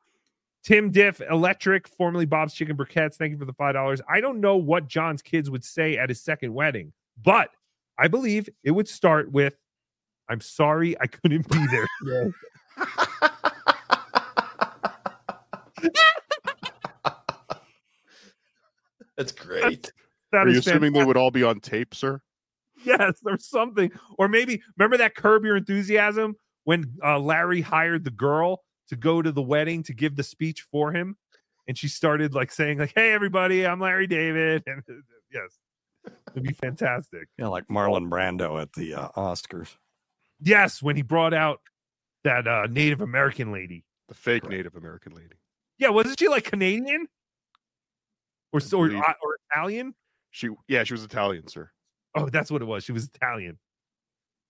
[0.65, 3.15] Tim Diff Electric, formerly Bob's Chicken Briquettes.
[3.15, 4.03] Thank you for the five dollars.
[4.11, 6.93] I don't know what John's kids would say at his second wedding,
[7.23, 7.51] but
[7.99, 9.55] I believe it would start with,
[10.29, 11.87] "I'm sorry I couldn't be there."
[19.17, 19.91] That's great.
[20.33, 22.21] That Are you is assuming they would all be on tape, sir?
[22.85, 23.91] yes, or something.
[24.19, 29.21] Or maybe remember that curb your enthusiasm when uh, Larry hired the girl to go
[29.21, 31.17] to the wedding to give the speech for him,
[31.67, 34.83] and she started like saying like, "Hey everybody, I'm Larry David," and
[35.33, 35.59] yes,
[36.31, 37.29] it'd be fantastic.
[37.39, 39.77] Yeah, like Marlon Brando at the uh, Oscars.
[40.41, 41.61] Yes, when he brought out
[42.25, 45.37] that uh, Native American lady, the fake Native American lady.
[45.79, 47.07] Yeah, wasn't she like Canadian
[48.53, 49.95] or so or, or Italian?
[50.31, 51.71] She, yeah, she was Italian, sir.
[52.15, 52.85] Oh, that's what it was.
[52.85, 53.59] She was Italian.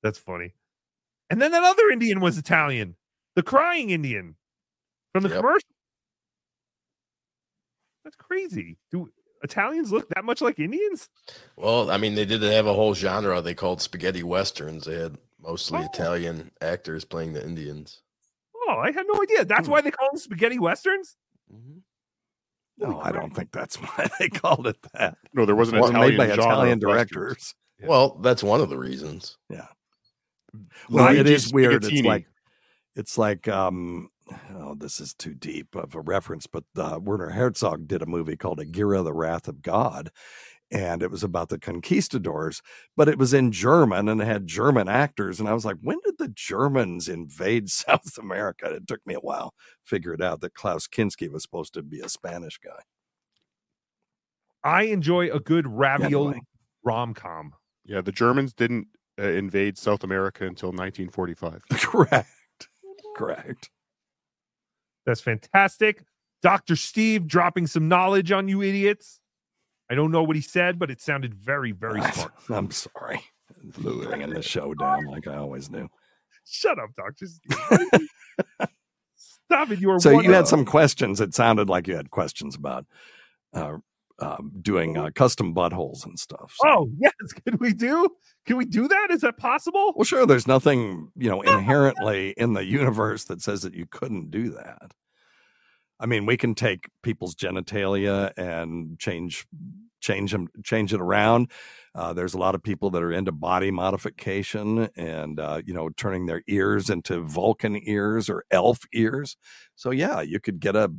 [0.03, 0.55] That's funny.
[1.31, 2.97] And then that other Indian was Italian,
[3.37, 4.37] the crying Indian
[5.13, 5.69] from the commercial.
[8.05, 8.79] That's crazy.
[8.91, 9.11] Do
[9.43, 11.09] Italians look that much like Indians?
[11.57, 14.85] Well, I mean, they did have a whole genre they called spaghetti westerns.
[14.85, 15.85] They had mostly Oh.
[15.85, 18.03] Italian actors playing the Indians.
[18.67, 19.45] Oh, I had no idea.
[19.45, 21.17] That's why they call them spaghetti westerns.
[22.77, 25.17] No, I don't think that's why they called it that.
[25.35, 27.11] No, there was an Well, made Italian by genre Italian of westerns.
[27.11, 27.55] directors.
[27.83, 29.37] Well, that's one of the reasons.
[29.49, 29.67] Yeah.
[30.89, 31.85] Well, it Luigi is weird.
[31.85, 32.27] It's like
[32.97, 34.11] it's like um
[34.57, 38.37] oh, this is too deep of a reference, but uh, Werner Herzog did a movie
[38.37, 40.11] called Aguirre, the Wrath of God.
[40.71, 42.61] And it was about the conquistadors,
[42.97, 45.41] but it was in German and it had German actors.
[45.41, 48.67] And I was like, when did the Germans invade South America?
[48.75, 51.83] It took me a while to figure it out that Klaus Kinski was supposed to
[51.83, 52.81] be a Spanish guy.
[54.65, 56.41] I enjoy a good ravioli Anyway.
[56.85, 57.55] rom com.
[57.85, 58.89] Yeah, the Germans didn't
[59.19, 61.63] uh, invade South America until 1945.
[61.73, 62.29] Correct.
[63.17, 63.71] Correct.
[65.09, 66.05] That's fantastic.
[66.43, 66.77] Dr.
[66.77, 69.21] Steve dropping some knowledge on you idiots.
[69.91, 72.33] I don't know what he said, but it sounded very, very smart.
[72.51, 73.23] I'm sorry.
[73.79, 75.89] Bringing the show down like I always do.
[76.45, 77.27] Shut up, Dr.
[77.27, 78.09] Steve.
[79.17, 79.81] Stop it.
[79.81, 81.23] You are so you had some questions.
[81.23, 82.85] It sounded like you had questions about
[83.55, 83.79] uh,
[84.21, 86.55] um, doing uh, custom buttholes and stuff.
[86.61, 87.13] So- Oh, yes.
[87.47, 88.09] Can we do?
[88.47, 89.09] Can we do that?
[89.11, 89.93] Is that possible?
[89.97, 90.27] Well, sure.
[90.27, 94.93] There's nothing you know inherently in the universe that says that you couldn't do that.
[96.01, 99.47] I mean, we can take people's genitalia and change
[100.01, 101.51] change them change it around.
[101.95, 105.89] Uh, there's a lot of people that are into body modification and uh, you know
[105.97, 109.37] turning their ears into Vulcan ears or elf ears.
[109.75, 110.93] So yeah, you could get a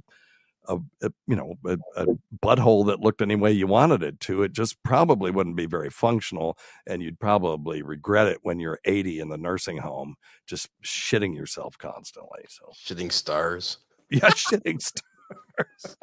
[0.70, 2.06] a, a you know a, a
[2.44, 4.44] butthole that looked any way you wanted it to.
[4.44, 9.20] It just probably wouldn't be very functional, and you'd probably regret it when you're 80
[9.20, 10.16] in the nursing home,
[10.48, 12.46] just shitting yourself constantly.
[12.48, 13.80] So shitting stars.
[14.12, 15.96] Yeah, shitting stars.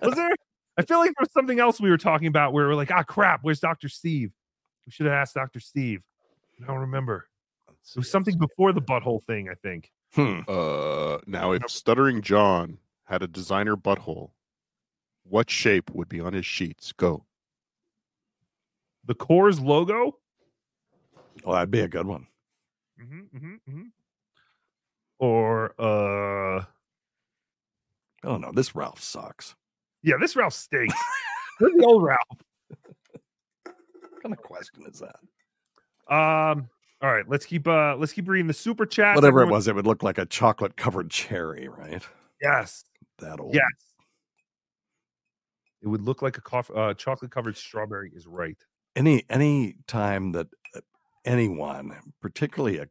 [0.00, 0.30] Was there?
[0.78, 3.02] I feel like there was something else we were talking about where we're like, ah,
[3.02, 3.90] crap, where's Dr.
[3.90, 4.32] Steve?
[4.86, 5.60] We should have asked Dr.
[5.60, 6.00] Steve.
[6.62, 7.26] I don't remember.
[7.68, 9.92] It was something before the butthole thing, I think.
[10.14, 10.40] Hmm.
[10.48, 12.78] Uh, now, if Stuttering John
[13.10, 14.30] had a designer butthole,
[15.24, 16.92] what shape would be on his sheets?
[16.92, 17.26] Go.
[19.04, 20.16] The Coors logo?
[21.44, 22.28] Oh, that'd be a good one.
[23.02, 23.82] Mm-hmm, mm-hmm, mm-hmm.
[25.18, 26.64] Or uh
[28.22, 29.56] Oh no, this Ralph sucks.
[30.02, 30.94] yeah, this Ralph stinks.
[31.58, 32.18] Where's the old Ralph?
[33.64, 35.16] What kind of question is that?
[36.14, 36.68] Um,
[37.02, 39.16] all right, let's keep uh let's keep reading the super chat.
[39.16, 42.06] Whatever it was, it would look like a chocolate covered cherry, right?
[42.40, 42.84] Yes.
[43.20, 43.54] That old.
[43.54, 43.64] Yes.
[45.82, 48.58] It would look like a coff- uh, chocolate covered strawberry is right.
[48.96, 50.80] Any any time that uh,
[51.24, 52.86] anyone, particularly a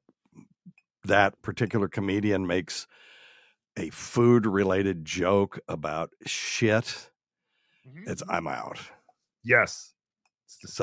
[1.03, 2.87] that particular comedian makes
[3.77, 7.09] a food related joke about shit,
[8.05, 8.79] it's I'm out.
[9.43, 9.93] Yes.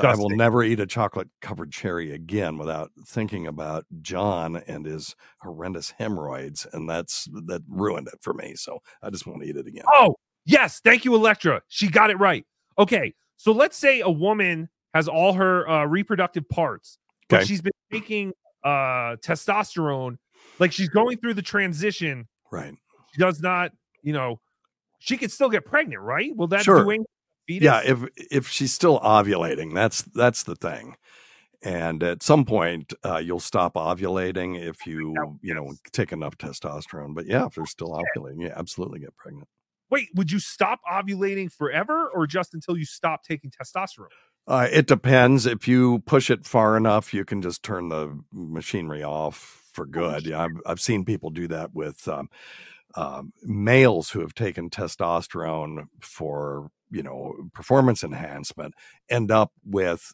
[0.03, 5.15] I will never eat a chocolate covered cherry again without thinking about John and his
[5.39, 8.55] horrendous hemorrhoids, and that's that ruined it for me.
[8.55, 9.85] So I just won't eat it again.
[9.93, 10.15] Oh,
[10.45, 10.79] yes.
[10.83, 11.61] Thank you, Electra.
[11.67, 12.45] She got it right.
[12.77, 13.13] Okay.
[13.35, 16.97] So let's say a woman has all her uh, reproductive parts,
[17.29, 18.33] but she's been taking
[18.63, 20.17] uh, testosterone,
[20.59, 22.27] like she's going through the transition.
[22.51, 22.73] Right.
[23.13, 23.71] She does not,
[24.01, 24.39] you know,
[24.99, 26.35] she could still get pregnant, right?
[26.35, 26.83] Will that Sure.
[26.83, 27.05] do anything
[27.47, 27.65] fetus?
[27.65, 30.95] Yeah, if if she's still ovulating, that's that's the thing.
[31.63, 37.15] And at some point, uh, you'll stop ovulating if you you know take enough testosterone.
[37.15, 39.47] But yeah, if they're still ovulating, yeah, absolutely get pregnant.
[39.89, 44.07] Wait, would you stop ovulating forever or just until you stop taking testosterone?
[44.45, 45.45] Uh, it depends.
[45.45, 50.25] If you push it far enough, you can just turn the machinery off for good.
[50.25, 52.29] Yeah, I've, I've seen people do that with um,
[52.95, 58.73] um, males who have taken testosterone for you know performance enhancement,
[59.09, 60.13] end up with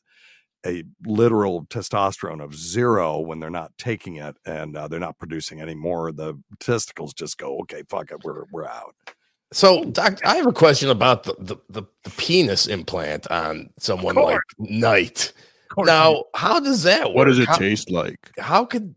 [0.65, 5.59] a literal testosterone of zero when they're not taking it and uh, they're not producing
[5.59, 6.11] any more.
[6.11, 8.95] The testicles just go, okay, fuck it, we're we're out.
[9.51, 14.15] So, doc, I have a question about the, the, the, the penis implant on someone
[14.15, 15.31] like Knight.
[15.77, 17.15] Now, how does that work?
[17.15, 18.31] What does it How- taste like?
[18.39, 18.95] How could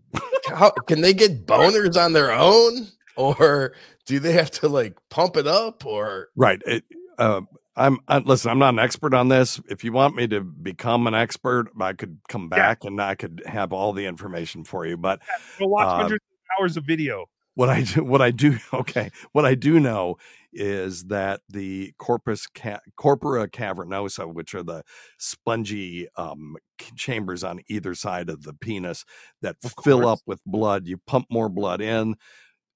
[0.48, 2.88] how can they get boners on their own?
[3.16, 3.72] or
[4.04, 6.60] do they have to like pump it up or Right.
[6.66, 6.84] It,
[7.18, 7.40] uh,
[7.76, 8.50] I'm I, listen.
[8.50, 9.60] I'm not an expert on this.
[9.68, 13.42] If you want me to become an expert, I could come back and I could
[13.46, 14.96] have all the information for you.
[14.96, 15.20] But
[15.58, 17.26] Go watch uh, hundreds of hours of video.
[17.54, 20.16] what I do, what I do, okay, what I do know
[20.52, 24.82] is that the corpus ca- corpora cavernosa, which are the
[25.18, 26.56] spongy um,
[26.96, 29.04] chambers on either side of the penis
[29.42, 32.14] that fill up with blood, you pump more blood in.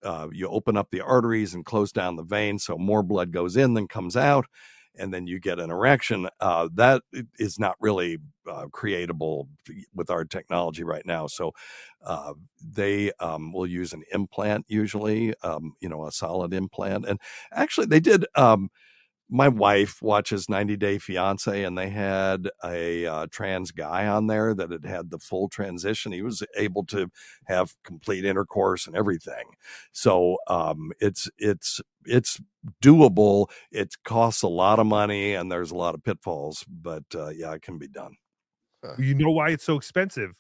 [0.03, 3.57] Uh, you open up the arteries and close down the veins, so more blood goes
[3.57, 4.47] in than comes out,
[4.99, 6.29] and then you get an erection.
[6.41, 7.03] Uh, that
[7.39, 8.19] is not really
[8.51, 9.49] uh, creatable
[9.95, 11.27] with our technology right now.
[11.27, 11.53] So
[12.05, 17.07] uh, they um, will use an implant usually, um, you know, a solid implant.
[17.07, 17.21] And
[17.53, 18.27] actually, they did.
[18.35, 18.71] Um,
[19.33, 24.55] my wife watches 90 Day Fiance, and they had a uh, trans guy on there
[24.55, 26.11] that had had the full transition.
[26.13, 27.11] He was able to
[27.47, 29.45] have complete intercourse and everything.
[29.93, 32.41] So um, it's it's it's
[32.83, 33.51] doable.
[33.73, 37.53] It costs a lot of money, and there's a lot of pitfalls, but uh, yeah,
[37.53, 38.15] it can be done.
[38.99, 40.33] You know why it's so expensive?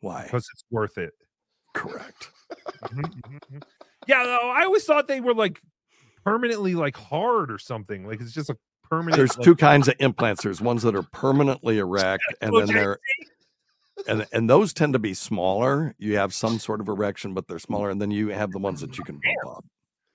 [0.00, 0.24] Why?
[0.24, 1.12] Because it's worth it.
[1.74, 2.30] Correct.
[2.84, 3.62] Mhm, mhm, mhm.
[4.06, 5.60] Yeah, no, I always thought they were like
[6.24, 8.06] permanently like hard or something.
[8.06, 8.56] Like it's just a
[8.88, 9.16] permanent.
[9.16, 10.42] There's like- two kinds of implants.
[10.42, 12.72] There's ones that are permanently erect, and then Okay.
[12.74, 12.98] there,
[14.08, 15.94] and and those tend to be smaller.
[15.98, 18.80] You have some sort of erection, but they're smaller, and then you have the ones
[18.80, 19.64] that you can pump up.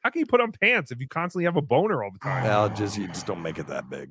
[0.08, 2.46] How can you put on pants if you constantly have a boner all the time?
[2.46, 4.10] Well, just you just don't make it that big.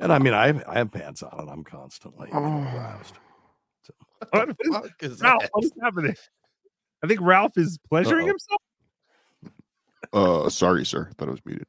[0.00, 3.18] And I mean, I have, I have pants on, and I'm constantly you know, aroused.
[4.30, 4.48] What
[5.02, 6.16] is- Ralph, what is happening?
[7.04, 8.36] I think Ralph is pleasuring Uh-oh.
[10.14, 10.46] himself.
[10.46, 11.10] Uh, sorry, sir.
[11.18, 11.66] Thought I was muted.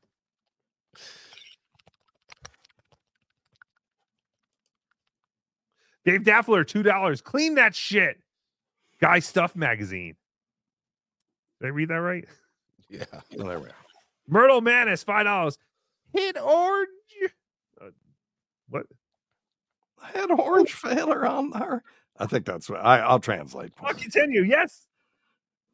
[6.05, 7.19] Dave Daffler, two dollars.
[7.19, 8.15] Clean that shit.
[9.01, 10.15] Guy Stuff magazine.
[11.59, 12.25] Did I read that right?
[12.89, 13.05] Yeah.
[13.37, 13.75] Well, there we are.
[14.27, 15.57] Myrtle Manis, five dollars.
[16.13, 16.87] Hit orange.
[17.81, 17.89] Uh,
[18.69, 18.85] what?
[20.01, 21.83] Had orange failure on there.
[22.17, 23.71] I think that's what I, I'll translate.
[23.81, 24.43] I'll continue.
[24.43, 24.85] Yes.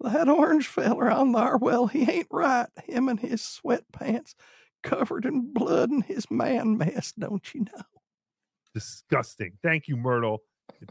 [0.01, 2.67] That orange feller on there, well, he ain't right.
[2.83, 4.35] Him and his sweatpants
[4.83, 7.81] covered in blood and his man mess, don't you know?
[8.73, 9.53] Disgusting.
[9.63, 10.39] Thank you, Myrtle.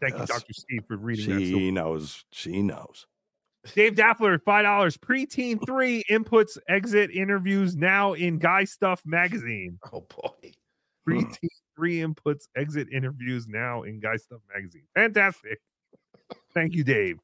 [0.01, 0.29] Thank Yes.
[0.29, 0.53] you, Dr.
[0.55, 1.41] Steve, for reading that.
[1.41, 2.25] She knows.
[2.33, 3.07] She knows.
[3.75, 4.97] Dave Daffler, five dollars.
[4.97, 9.79] Preteen three inputs, exit interviews now in Guy Stuff magazine.
[9.93, 10.53] Oh boy.
[11.09, 14.85] Preteen three inputs, exit interviews now in Guy Stuff magazine.
[14.95, 15.61] Fantastic.
[16.53, 17.19] Thank you, Dave.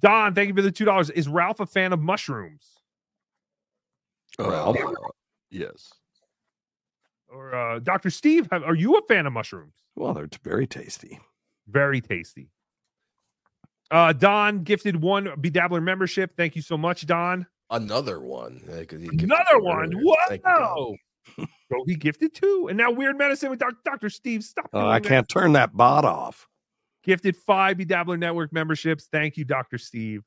[0.00, 1.10] Don, thank you for the two dollars.
[1.10, 2.64] Is Ralph a fan of mushrooms?
[4.38, 4.72] Uh,
[5.50, 5.92] yes.
[7.28, 8.10] Or uh, Dr.
[8.10, 9.74] Steve, have, are you a fan of mushrooms?
[9.94, 11.20] Well, they're very tasty.
[11.66, 12.50] Very tasty.
[13.92, 16.34] Uh, Don gifted one BeDabbler membership.
[16.36, 17.46] Thank you so much, Don.
[17.70, 18.60] Another one.
[18.68, 19.94] Yeah, 'cause he gifted Another two one.
[19.94, 20.14] earlier.
[20.28, 20.74] Thank you, Don.
[20.76, 20.96] Whoa.
[21.70, 22.66] So he gifted two.
[22.68, 24.10] And now Weird Medicine with Doc- Dr.
[24.10, 24.42] Steve.
[24.44, 24.70] Stop.
[24.72, 26.48] Doing I can't turn that bot off.
[27.04, 29.08] Gifted five BeDabbler Network memberships.
[29.10, 29.78] Thank you, Dr.
[29.78, 30.22] Steve.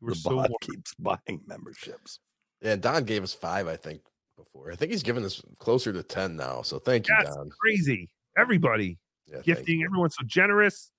[0.00, 0.58] You were The so bot warm.
[0.62, 2.20] keeps buying memberships.
[2.62, 4.02] Yeah, Don gave us five, I think,
[4.36, 4.70] before.
[4.72, 6.62] I think he's given us closer to ten now.
[6.62, 7.50] So thank you, That's Don.
[7.50, 8.10] crazy.
[8.36, 9.82] Everybody Yeah, gifting.
[9.84, 10.90] Everyone's so generous.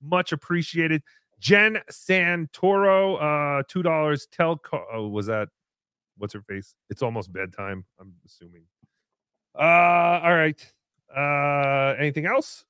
[0.00, 1.02] Much appreciated.
[1.44, 3.20] Jen Santoro,
[3.60, 4.26] uh, two dollars.
[4.32, 4.58] Tell
[4.90, 5.50] oh, was that
[6.16, 6.74] what's her face?
[6.88, 7.84] It's almost bedtime.
[8.00, 8.62] I'm assuming.
[9.54, 10.72] Uh, all right.
[11.14, 12.64] Uh, anything else?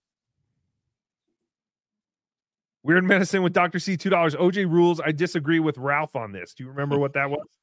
[2.82, 3.78] Weird medicine with Dr.
[3.78, 4.34] C, two dollars.
[4.34, 5.00] OJ rules.
[5.00, 6.52] I disagree with Ralph on this.
[6.52, 7.46] Do you remember what that was?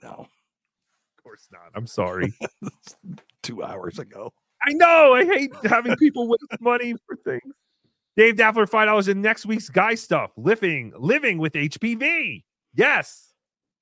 [0.00, 0.10] No.
[0.10, 1.72] Of course not.
[1.74, 2.32] I'm sorry.
[3.42, 4.32] Two hours ago.
[4.62, 5.14] I know.
[5.14, 7.52] I hate having people waste money for things.
[8.18, 10.32] Dave Daffler, five dollars in next week's guy stuff.
[10.36, 12.42] Living, living with HPV.
[12.74, 13.32] Yes,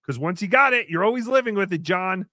[0.03, 1.81] because once you got it, you're always living with it.
[1.81, 2.27] John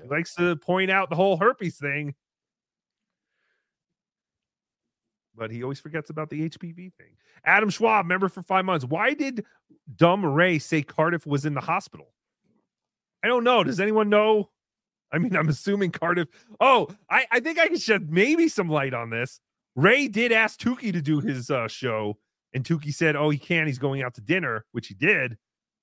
[0.00, 2.14] He likes to point out the whole herpes thing,
[5.34, 7.16] but he always forgets about the HPV thing.
[7.44, 8.84] Adam Schwab, member for five months.
[8.84, 9.44] Why did
[9.96, 12.12] Dumb Ray say Cardiff was in the hospital?
[13.24, 13.64] I don't know.
[13.64, 14.50] Does anyone know?
[15.10, 16.28] I mean, I'm assuming Cardiff.
[16.60, 19.40] Oh, I, I think I can shed maybe some light on this.
[19.74, 22.18] Ray did ask Tookie to do his uh, show,
[22.52, 23.66] and Tookie said, "Oh, he can't.
[23.66, 25.38] He's going out to dinner," which he did.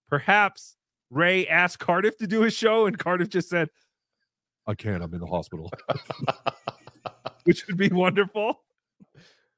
[0.07, 0.75] Perhaps
[1.09, 3.69] Ray asked Cardiff to do his show, and Cardiff just said,
[4.69, 5.01] I can't.
[5.01, 5.71] I'm in the hospital.
[7.43, 8.61] which would be wonderful.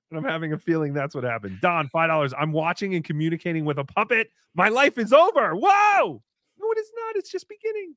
[0.10, 1.60] And I'm having a feeling that's what happened.
[1.62, 2.34] Don, five dollars.
[2.38, 4.30] I'm watching and communicating with a puppet.
[4.56, 5.54] My life is over.
[5.54, 6.24] Whoa!
[6.60, 7.16] No, it is not.
[7.18, 7.96] It's just beginning.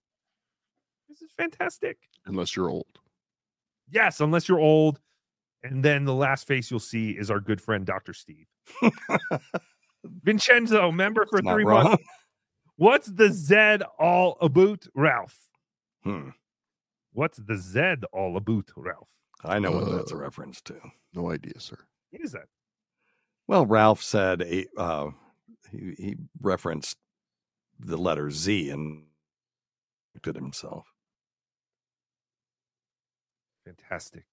[1.08, 1.98] This is fantastic.
[2.26, 2.98] Unless you're old.
[3.90, 4.98] Yes, unless you're old.
[5.64, 8.12] And then the last face you'll see is our good friend Dr.
[8.12, 8.46] Steve.
[10.22, 11.84] Vincenzo, member for three wrong.
[11.84, 12.04] months.
[12.76, 15.38] What's the Z all about, Ralph?
[16.02, 16.30] Hmm.
[17.14, 19.08] What's the Z all about, Ralph?
[19.42, 20.74] I know what Uh, that's a reference to.
[21.14, 21.78] No idea, sir.
[22.10, 22.46] What is that?
[23.46, 25.10] Well, Ralph said a, uh,
[25.70, 26.98] he, he referenced
[27.80, 29.04] the letter Z and
[30.14, 30.86] looked at himself.
[33.64, 34.24] Fantastic.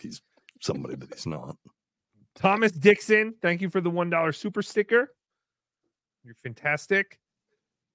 [0.00, 0.22] He's
[0.60, 1.56] somebody that he's not.
[2.34, 5.12] Thomas Dixon, thank you for the $1 super sticker.
[6.24, 7.18] You're fantastic.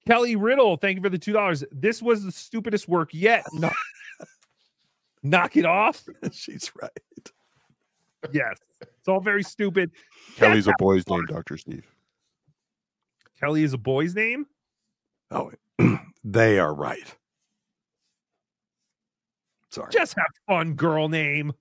[0.06, 1.64] Kelly Riddle, thank you for the $2.
[1.72, 3.44] This was the stupidest work yet.
[3.52, 3.70] No-
[5.22, 6.04] Knock it off.
[6.32, 6.90] She's right.
[8.32, 8.58] Yes.
[8.82, 9.90] It's all very stupid.
[10.36, 11.56] Kelly's a boy's name, Dr.
[11.56, 11.86] Steve.
[13.40, 14.46] Kelly is a boy's name?
[15.30, 15.50] Oh,
[16.24, 17.16] they are right.
[19.70, 19.90] Sorry.
[19.90, 21.52] Just have fun, girl name.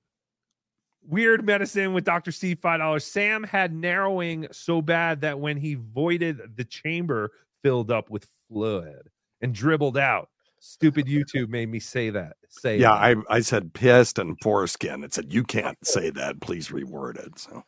[1.06, 2.32] Weird medicine with Dr.
[2.32, 3.02] Steve, $5.
[3.02, 7.32] Sam had narrowing so bad that when he voided, the chamber
[7.62, 9.10] filled up with fluid
[9.42, 10.30] and dribbled out.
[10.60, 12.38] Stupid YouTube made me say that.
[12.48, 13.18] Say Yeah, that.
[13.30, 15.04] I, I said pissed and foreskin.
[15.04, 16.40] It said, you can't say that.
[16.40, 17.38] Please reword it.
[17.38, 17.64] So,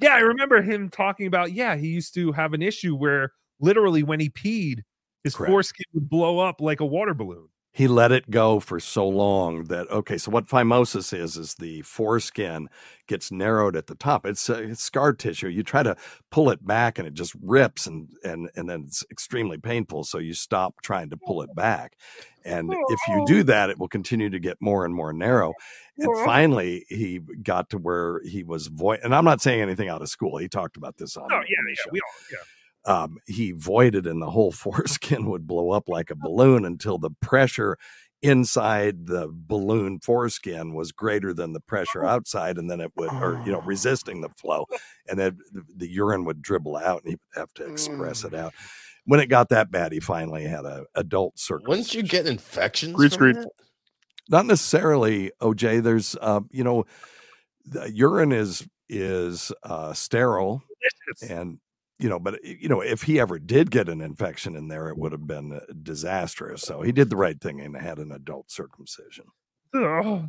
[0.00, 4.04] Yeah, I remember him talking about, yeah, he used to have an issue where literally
[4.04, 4.82] when he peed,
[5.24, 5.50] his Correct.
[5.50, 7.48] foreskin would blow up like a water balloon.
[7.76, 11.82] He let it go for so long that okay so what phimosis is is the
[11.82, 12.68] foreskin
[13.06, 14.24] gets narrowed at the top.
[14.26, 15.48] It's, uh, it's scar tissue.
[15.48, 15.94] You try to
[16.30, 20.16] pull it back and it just rips and and and then it's extremely painful so
[20.18, 21.96] you stop trying to pull it back.
[22.46, 25.52] And if you do that it will continue to get more and more narrow.
[25.98, 30.00] And finally he got to where he was void and i'm not saying anything out
[30.02, 30.38] of school.
[30.38, 31.90] He talked about this on Oh, yeah, the yeah, show.
[31.92, 32.38] we all, yeah.
[32.86, 37.10] Um, he voided and the whole foreskin would blow up like a balloon until the
[37.20, 37.76] pressure
[38.22, 43.40] inside the balloon foreskin was greater than the pressure outside and then it would or
[43.44, 44.64] you know resisting the flow
[45.06, 48.34] and then the, the urine would dribble out and he would have to express it
[48.34, 48.54] out.
[49.04, 52.94] When it got that bad he finally had a adult circumcision Wouldn't you get infections?
[52.94, 53.46] Screed, from screed.
[54.30, 56.84] not necessarily oj there's uh, you know
[57.66, 60.62] the urine is is uh, sterile
[61.28, 61.58] and
[61.98, 64.98] you know but you know if he ever did get an infection in there it
[64.98, 66.62] would have been uh, disastrous.
[66.62, 69.26] So he did the right thing and had an adult circumcision.
[69.74, 70.28] Ugh.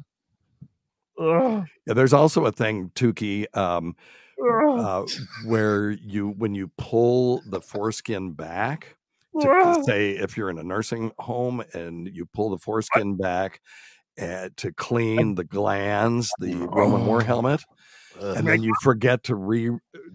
[1.19, 1.65] Ugh.
[1.87, 3.95] yeah there's also a thing tookie um
[4.39, 5.03] uh,
[5.45, 8.95] where you when you pull the foreskin back
[9.41, 13.61] to, say if you're in a nursing home and you pull the foreskin back
[14.19, 17.63] uh, to clean the glands, the Roman war helmet,
[18.19, 19.71] and then you forget to re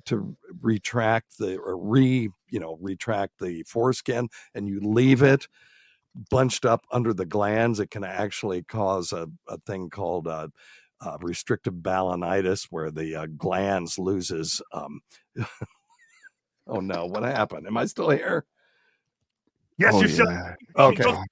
[0.06, 5.46] to retract the or re you know retract the foreskin, and you leave it
[6.30, 10.48] bunched up under the glands, it can actually cause a, a thing called uh,
[11.00, 14.60] uh, restrictive balanitis, where the uh, glands loses.
[14.72, 15.00] Um,
[16.66, 17.66] oh no, what happened?
[17.66, 18.44] Am I still here?
[19.78, 20.54] Yes, Oh, you're still.
[20.78, 21.02] Okay.
[21.02, 21.28] Don't,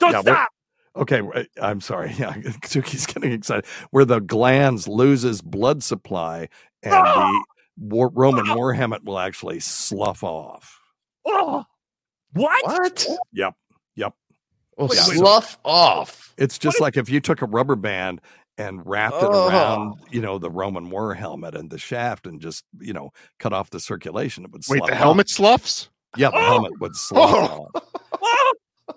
[0.00, 0.48] don't Yeah, stop.
[0.96, 2.12] Okay, eh, I'm sorry.
[2.18, 2.32] Yeah,
[2.64, 3.64] Tookie's getting excited.
[3.90, 6.48] Where the glands loses blood supply,
[6.82, 7.42] and the ah!
[7.78, 8.54] war, Roman ah!
[8.56, 10.78] war helmet will actually slough off.
[11.26, 11.64] Oh,
[12.32, 12.64] what?
[12.66, 13.06] What?
[13.32, 13.54] Yep,
[13.96, 14.14] yep.
[14.76, 16.34] Well, Yeah, so- slough off.
[16.38, 18.20] It's just like if you took a rubber band
[18.56, 19.48] and wrapped it Oh.
[19.48, 23.52] around, you know, the Roman war helmet and the shaft, and just you know cut
[23.52, 24.44] off the circulation.
[24.44, 24.98] It would Wait, slough the off.
[24.98, 25.90] helmet sloughs?
[26.16, 27.30] Yeah, the helmet would slough
[27.74, 27.80] Oh.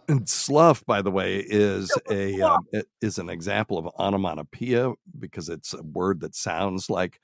[0.03, 0.09] Off.
[0.09, 5.49] And slough, by the way, is a um, it is an example of onomatopoeia because
[5.49, 7.19] it's a word that sounds like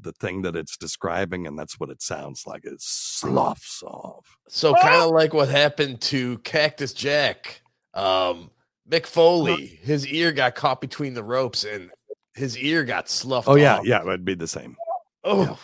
[0.00, 2.64] the thing that it's describing, and that's what it sounds like.
[2.64, 4.36] It sloughs off.
[4.48, 7.62] So kind of like what happened to Cactus Jack.
[7.94, 8.50] Um,
[8.88, 11.90] Mick Foley, his ear got caught between the ropes and
[12.34, 13.48] his ear got sloughed.
[13.48, 13.86] Oh yeah, off.
[13.86, 14.76] yeah, it'd be the same.
[15.24, 15.58] Oh,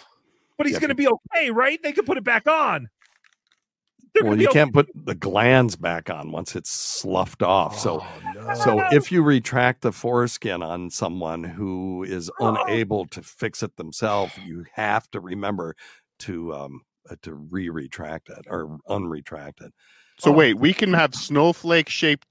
[0.59, 1.83] But he's Yeah, going to be okay, right?
[1.83, 2.89] They could put it back on.
[4.21, 7.79] They're Well, you can't put the glands back on once it's sloughed off.
[7.79, 8.05] So,
[8.49, 12.55] Oh, so if you retract the foreskin on someone who is Oh.
[12.65, 15.75] unable to fix it themselves, you have to remember
[16.21, 19.73] to um uh, to re-retract it or unretract it.
[20.19, 22.27] So wait, we can have snowflake shaped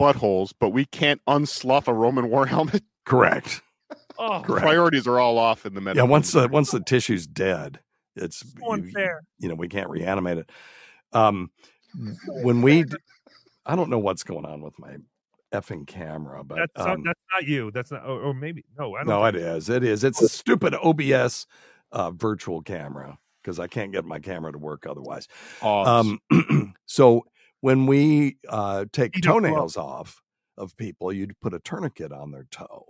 [0.00, 2.82] buttholes, but we can't unsluff a Roman war helmet.
[3.04, 3.60] Correct.
[4.18, 4.62] Oh, Correct.
[4.64, 6.02] Priorities are all off in the middle.
[6.04, 7.80] Yeah, once the once the tissue's dead,
[8.16, 9.22] it's so you, unfair.
[9.38, 10.50] you know we can't reanimate it.
[11.14, 11.50] Um,
[12.42, 12.84] when we,
[13.66, 14.96] I don't know what's going on with my
[15.52, 17.70] effing camera, but That's not, um, that's not you.
[17.70, 18.94] That's not, or, or maybe no.
[18.94, 19.08] I don't.
[19.08, 19.68] No, it think- is.
[19.70, 20.04] It is.
[20.04, 21.46] It's a stupid OBS
[21.92, 25.28] uh, virtual camera because I can't get my camera to work otherwise.
[25.62, 26.18] Odds.
[26.32, 27.24] Um, so
[27.60, 30.20] when we uh, take toenails off
[30.58, 32.84] of people, you'd put a tourniquet on their toe.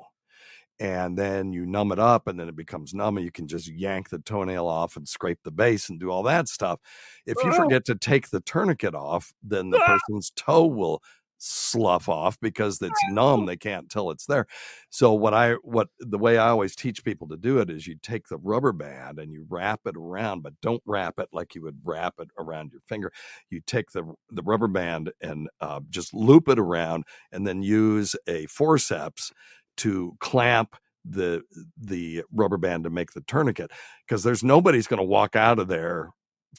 [0.81, 3.69] And then you numb it up and then it becomes numb and you can just
[3.69, 6.81] yank the toenail off and scrape the base and do all that stuff.
[7.27, 9.87] If you forget to take the tourniquet off then the Ah.
[9.99, 11.03] person's toe will
[11.39, 14.47] slough off because it's numb they can't tell it's there.
[14.91, 17.97] So what i what the way i always teach people to do it is you
[18.03, 21.63] take the rubber band and you wrap it around but don't wrap it like you
[21.63, 23.13] would wrap it around your finger.
[23.51, 28.17] You take the the rubber band and uh, just loop it around and then use
[28.27, 29.31] a forceps
[29.79, 31.43] to clamp the
[31.79, 33.71] the rubber band to make the tourniquet
[34.07, 36.11] because there's nobody's going to walk out of there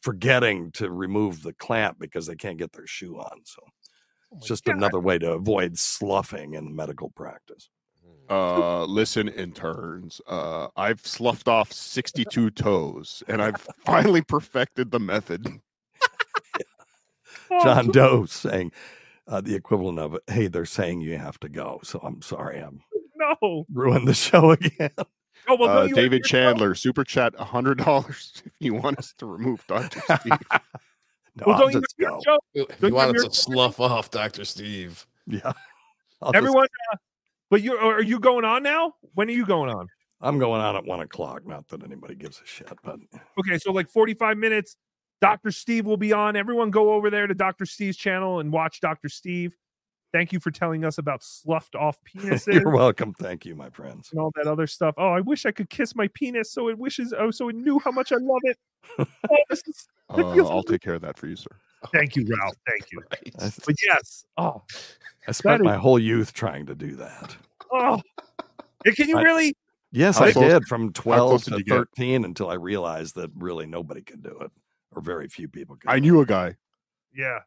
[0.01, 3.61] forgetting to remove the clamp because they can't get their shoe on so
[4.35, 7.69] it's just another way to avoid sloughing in medical practice
[8.29, 10.19] Uh, listen, interns.
[10.27, 15.47] Uh, I've sloughed off 62 toes, and I've finally perfected the method.
[17.63, 18.71] john doe saying
[19.27, 22.81] uh, the equivalent of hey they're saying you have to go so i'm sorry i'm
[23.17, 23.65] No.
[23.71, 24.91] Ruin the show again
[25.47, 28.09] Oh well, Uh, don't David Chandler, super chat $100
[28.45, 29.99] if you want us to remove Dr.
[30.19, 30.31] Steve.
[30.51, 32.39] no, Well, don't you have your show?
[32.53, 34.43] He Don't you have wanted to slough off Dr.
[34.45, 35.05] Steve.
[35.27, 35.51] Yeah.
[36.21, 36.97] I'll just- Everyone, uh,
[37.51, 38.93] but you are you going on now?
[39.13, 39.87] When are you going on?
[40.21, 42.97] i'm going on at one o'clock not that anybody gives a shit but
[43.37, 44.77] Okay, so like 45 minutes.
[45.21, 45.51] Dr.
[45.51, 46.35] Steve will be on.
[46.35, 47.65] Everyone go over there to Dr.
[47.65, 49.09] Steve's channel and watch Dr.
[49.09, 49.55] Steve.
[50.15, 54.11] Thank you for telling us about sloughed off penises you're welcome thank you my friends
[54.13, 54.95] and all that other stuff.
[54.97, 57.79] Oh, I wish I could kiss my penis so it wishes oh so it knew
[57.79, 58.57] how much I love it.
[59.29, 59.75] Oh, is, it
[60.09, 61.49] Uh, feels I'll take care of that for you, sir.
[61.91, 62.55] Thank you, Ralph.
[62.65, 63.01] Thank you.
[63.65, 64.23] But yes.
[64.37, 64.61] Oh,
[65.27, 67.35] i spent is- my whole youth trying to do that
[67.73, 68.01] oh.
[68.85, 69.57] Can you I- really?
[69.91, 71.75] Yes, How I close- did from 12 to did you get?
[71.75, 74.51] 13 until I realized that really nobody could do it
[74.91, 75.89] or very few people could.
[75.89, 76.55] I knew a guy.
[77.13, 77.39] Yeah.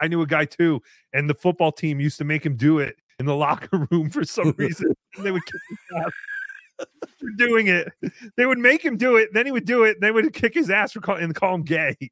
[0.00, 0.80] I knew a guy too,
[1.12, 4.24] and the football team used to make him do it in the locker room for
[4.24, 4.92] some reason.
[5.16, 6.12] and they would kick his ass
[7.20, 7.88] for doing it.
[8.36, 10.54] They would make him do it, then he would do it, and they would kick
[10.54, 11.96] his ass for call, and call him gay.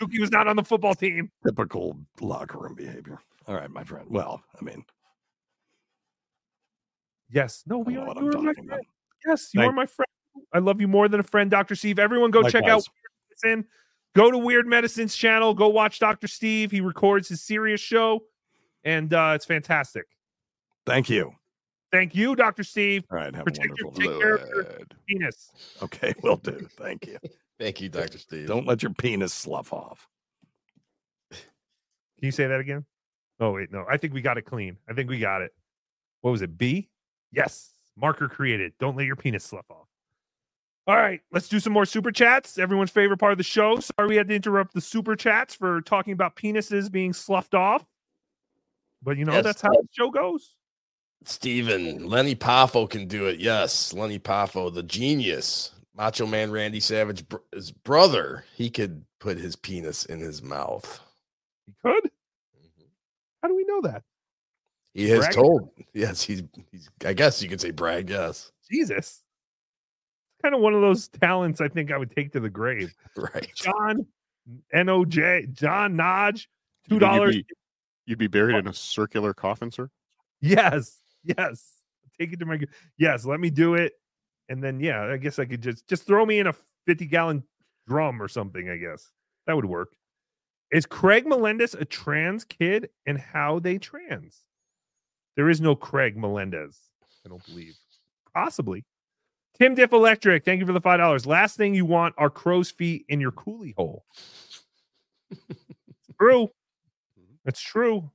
[0.00, 1.30] Suki was not on the football team.
[1.46, 3.18] Typical locker room behavior.
[3.46, 4.06] All right, my friend.
[4.10, 4.84] Well, I mean,
[7.30, 7.62] Yes.
[7.66, 8.06] No, we are.
[8.20, 8.56] You are my about.
[8.66, 8.82] friend.
[9.26, 10.06] Yes, you Thank- are my friend.
[10.52, 11.74] I love you more than a friend, Dr.
[11.74, 11.98] Steve.
[11.98, 12.84] Everyone go check out
[13.42, 13.64] Likewise.
[14.14, 14.30] Weird Medicine.
[14.30, 15.54] Go to Weird Medicine's channel.
[15.54, 16.28] Go watch Dr.
[16.28, 16.70] Steve.
[16.70, 18.24] He records his serious show,
[18.84, 20.06] and uh, it's fantastic.
[20.86, 21.32] thank you.
[21.90, 22.64] Thank you, Dr.
[22.64, 23.04] Steve.
[23.10, 25.50] All right, have a Protect your, wonderful take care of your penis.
[25.82, 26.66] Okay, will do.
[26.78, 27.18] Thank you.
[27.60, 28.18] Thank you, Dr.
[28.18, 28.48] Steve.
[28.48, 30.08] Don't let your penis slough off.
[31.30, 32.84] Can you say that again?
[33.38, 33.84] Oh wait, no.
[33.88, 34.78] I think we got it clean.
[34.88, 35.52] I think we got it.
[36.22, 36.56] What was it?
[36.56, 36.88] B?
[37.30, 37.70] Yes.
[37.96, 38.72] Marker created.
[38.80, 39.86] Don't let your penis slough off.
[40.86, 42.58] All right, let's do some more super chats.
[42.58, 43.78] Everyone's favorite part of the show.
[43.78, 47.84] Sorry we had to interrupt the super chats for talking about penises being sloughed off.
[49.02, 49.44] But you know, Yes.
[49.44, 50.54] that's how the show goes.
[51.24, 53.38] Steven, Lenny Poffo can do it.
[53.38, 55.70] Yes, Lenny Poffo, the genius.
[55.94, 61.00] Macho Man Randy Savage, br- his brother, he could put his penis in his mouth.
[61.66, 62.04] He could.
[62.04, 62.84] Mm-hmm.
[63.42, 64.02] How do we know that?
[64.94, 65.34] He has Brag?
[65.34, 65.68] told.
[65.94, 66.88] Yes, he's, he's.
[67.04, 68.08] I guess you could say brag.
[68.10, 69.21] Yes, Jesus.
[70.42, 72.94] Kind of one of those talents I think I would take to the grave.
[73.16, 73.50] right.
[73.54, 74.06] John
[74.74, 76.48] NOJ, John Nodge,
[76.88, 77.36] two dollars.
[77.36, 77.54] You'd be,
[78.06, 78.58] you'd be buried oh.
[78.58, 79.88] in a circular coffin, sir.
[80.40, 81.72] Yes, yes.
[82.18, 82.58] Take it to my
[82.98, 83.24] yes.
[83.24, 83.92] Let me do it,
[84.48, 86.54] and then yeah, I guess I could just just throw me in a
[86.86, 87.44] fifty gallon
[87.86, 88.68] drum or something.
[88.68, 89.10] I guess
[89.46, 89.94] that would work.
[90.72, 94.42] Is Craig Melendez a trans kid, and how they trans?
[95.36, 96.78] There is no Craig Melendez.
[97.24, 97.76] I don't believe.
[98.34, 98.84] Possibly.
[99.62, 101.24] Tim Diff Electric, thank you for the five dollars.
[101.24, 104.04] Last thing you want are crow's feet in your coolie hole.
[106.18, 106.50] true.
[107.44, 108.10] That's true.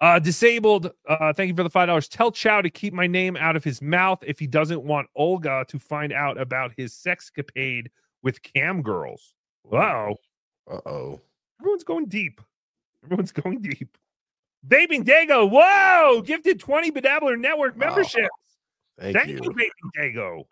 [0.00, 0.90] Uh, disabled.
[1.08, 2.08] Uh, thank you for the five dollars.
[2.08, 5.64] Tell Chow to keep my name out of his mouth if he doesn't want Olga
[5.68, 7.86] to find out about his sexcapade
[8.24, 9.34] with cam girls.
[9.62, 10.16] Wow.
[10.68, 11.20] Uh oh.
[11.60, 12.40] Everyone's going deep.
[13.04, 13.96] Everyone's going deep.
[14.68, 15.48] Vaping Dago.
[15.50, 16.22] Whoa!
[16.22, 18.28] Gifted 20 BeDabbler Network memberships.
[18.98, 19.40] Thank, Thank you.
[19.42, 20.44] you, Vaping Dago.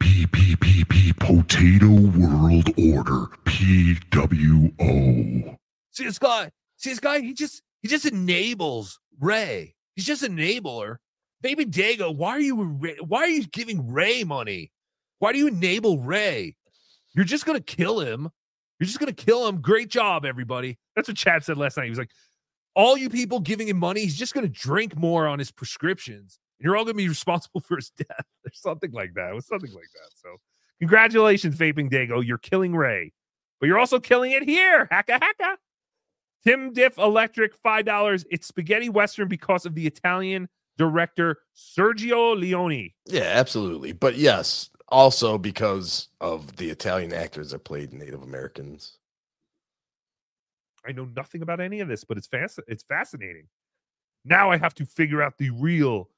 [0.00, 5.56] PPPP Potato World Order PWO.
[5.90, 6.50] See this guy.
[6.76, 7.20] See this guy.
[7.20, 9.74] He just he just enables Ray.
[9.96, 10.96] He's just an enabler.
[11.42, 12.56] Baby Dago, why are you
[13.06, 14.70] why are you giving Ray money?
[15.18, 16.56] Why do you enable Ray?
[17.14, 18.30] You're just gonna kill him.
[18.78, 19.60] You're just gonna kill him.
[19.60, 20.78] Great job, everybody.
[20.96, 21.84] That's what Chad said last night.
[21.84, 22.10] He was like,
[22.74, 26.38] all you people giving him money, he's just going to drink more on his prescriptions.
[26.58, 29.30] And you're all going to be responsible for his death or something like that.
[29.30, 30.10] It was something like that.
[30.14, 30.36] So,
[30.78, 32.24] congratulations, Vaping Dago.
[32.24, 33.12] You're killing Ray,
[33.60, 34.88] but you're also killing it here.
[34.90, 35.56] Hacka, hacka.
[36.44, 38.24] Tim Diff Electric, five dollars.
[38.30, 42.90] It's spaghetti western because of the Italian director Sergio Leone.
[43.06, 43.92] Yeah, absolutely.
[43.92, 48.96] But yes, also because of the Italian actors that played Native Americans.
[50.86, 52.58] I know nothing about any of this, but it's fast.
[52.66, 53.48] It's fascinating.
[54.24, 56.08] Now I have to figure out the real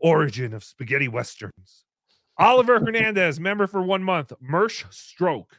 [0.00, 1.84] origin of spaghetti westerns.
[2.38, 4.32] Oliver Hernandez, member for one month.
[4.42, 5.56] Mersh Stroke.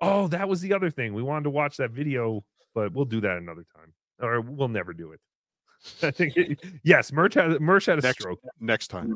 [0.00, 1.14] Oh, that was the other thing.
[1.14, 4.92] We wanted to watch that video, but we'll do that another time, or we'll never
[4.92, 5.20] do it.
[6.02, 8.40] I think it- yes, Mersh had Mersh had a Next, stroke.
[8.60, 9.14] next time.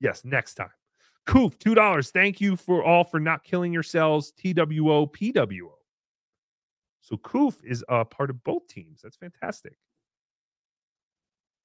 [0.00, 0.70] Yes, next time.
[1.26, 2.10] Coof, two dollars.
[2.10, 4.32] Thank you for all for not killing yourselves.
[4.32, 5.70] TWO PWO.
[7.04, 9.02] So Coof is a part of both teams.
[9.02, 9.76] That's fantastic.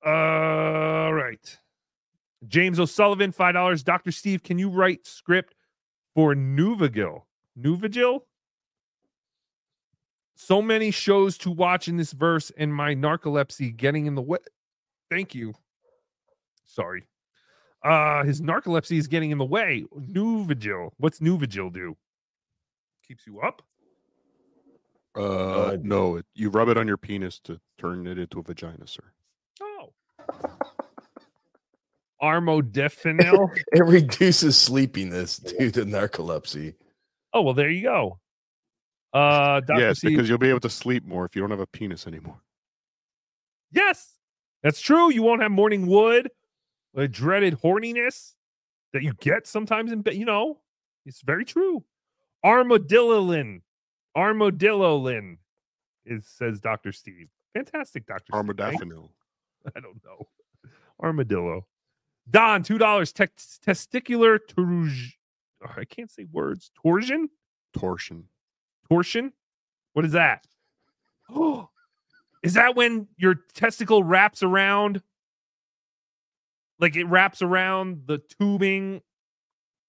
[0.05, 1.57] All right.
[2.45, 3.81] James O'Sullivan, five dollars.
[3.81, 4.11] Dr.
[4.11, 5.55] Steve, can you write script
[6.13, 7.21] for Nuvigil?
[7.57, 8.19] Nuvigil?
[10.35, 14.39] So many shows to watch in this verse, and my narcolepsy getting in the way.
[15.09, 15.53] Thank you.
[16.65, 17.07] Sorry.
[17.81, 19.85] Uh his narcolepsy is getting in the way.
[19.97, 20.91] Nuvigil.
[20.97, 21.95] What's Nuvigil do?
[23.07, 23.61] Keeps you up?
[25.15, 28.85] Uh, no, it, you rub it on your penis to turn it into a vagina,
[28.87, 29.03] sir.
[29.61, 29.91] Oh.
[32.21, 33.49] Armodafinil.
[33.73, 36.75] It reduces sleepiness due to narcolepsy.
[37.33, 38.19] oh, well, there you go.
[39.11, 39.79] Uh Dr.
[39.79, 42.05] yes, Steve- because you'll be able to sleep more if you don't have a penis
[42.05, 42.39] anymore.
[43.71, 44.19] Yes,
[44.61, 45.11] that's true.
[45.11, 46.29] You won't have morning wood,
[46.93, 48.33] the dreaded horniness
[48.93, 50.13] that you get sometimes in bed.
[50.15, 50.59] You know,
[51.07, 51.83] it's very true.
[52.45, 53.61] Armadillolin,
[54.15, 55.37] armadillolin,
[56.05, 57.29] is says Doctor Steve.
[57.53, 58.31] Fantastic, Doctor.
[58.33, 59.09] Armodafinil.
[59.75, 60.27] I don't know.
[61.01, 61.65] Armadillo.
[62.29, 63.11] Don, two dollars.
[63.13, 65.11] testicular torsion.
[65.77, 66.71] I can't say words.
[66.81, 67.29] Torsion.
[67.73, 68.25] Torsion.
[68.89, 69.33] Torsion.
[69.93, 70.45] What is that?
[71.29, 71.69] Oh,
[72.43, 75.01] is that when your testicle wraps around?
[76.79, 79.01] Like it wraps around the tubing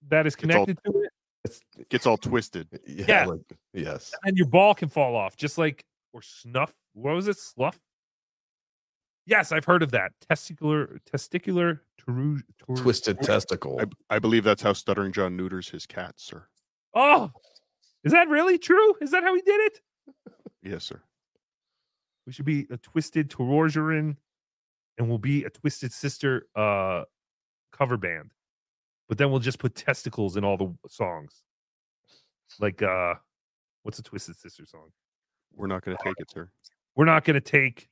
[0.08, 1.10] that is all- connected to it,
[1.44, 2.68] It gets all twisted.
[2.86, 3.26] Yeah.
[3.26, 3.40] like-
[3.72, 4.12] yes.
[4.24, 6.72] and your ball can fall off, just like or snuff.
[6.92, 7.38] What was it?
[7.38, 7.78] Slough.
[9.26, 10.12] Yes, I've heard of that.
[10.28, 13.80] Testicular, testicular, toru- tor- Twisted testicle.
[13.80, 16.46] I, I believe that's how Stuttering John neuters his cat, sir.
[16.94, 17.30] Oh,
[18.02, 18.94] is that really true?
[19.00, 19.80] Is that how he did it?
[20.62, 21.00] Yes, sir.
[22.26, 24.16] We should be a twisted Torogerin,
[24.98, 27.04] and we'll be a twisted sister uh
[27.72, 28.32] cover band.
[29.10, 31.42] But then we'll just put testicles in all the songs.
[32.60, 33.14] Like uh
[33.82, 34.92] what's a twisted sister song?
[35.52, 36.48] We're not going to take it, sir.
[36.94, 37.88] We're not gonna take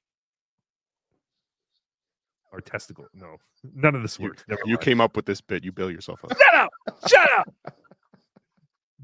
[2.52, 3.06] our testicle.
[3.12, 3.36] No,
[3.74, 4.44] none of this You, works.
[4.48, 5.64] Never you came up with this bit.
[5.64, 6.38] You bail yourself out.
[6.38, 6.70] Shut up!
[7.08, 7.74] Shut up!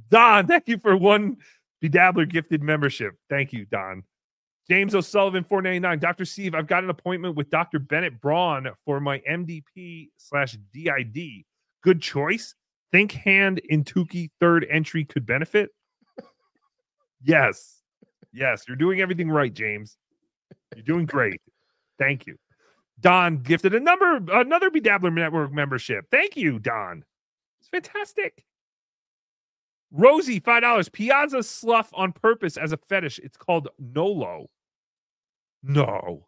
[0.09, 1.39] Don, thank you for one
[1.83, 3.15] BeDabbler gifted membership.
[3.29, 4.05] Thank you, Don.
[4.71, 5.99] James O'Sullivan, 499.
[5.99, 6.25] Dr.
[6.25, 7.81] Steve, I've got an appointment with Dr.
[7.81, 11.45] Bennett Braun for my MPD slash DID.
[11.85, 12.55] Good choice.
[12.91, 15.71] Think hand in Tookie third entry could benefit.
[17.23, 17.81] Yes.
[18.33, 18.65] Yes.
[18.67, 19.99] You're doing everything right, James.
[20.75, 21.41] You're doing great.
[21.99, 22.37] Thank you.
[23.01, 26.07] Don gifted a number another BeDabbler Network membership.
[26.11, 27.05] Thank you, Don.
[27.61, 28.45] It's fantastic.
[29.91, 30.89] Rosie, five dollars.
[30.89, 33.19] Piazza slough on purpose as a fetish.
[33.21, 34.49] It's called Nolo.
[35.63, 36.27] No.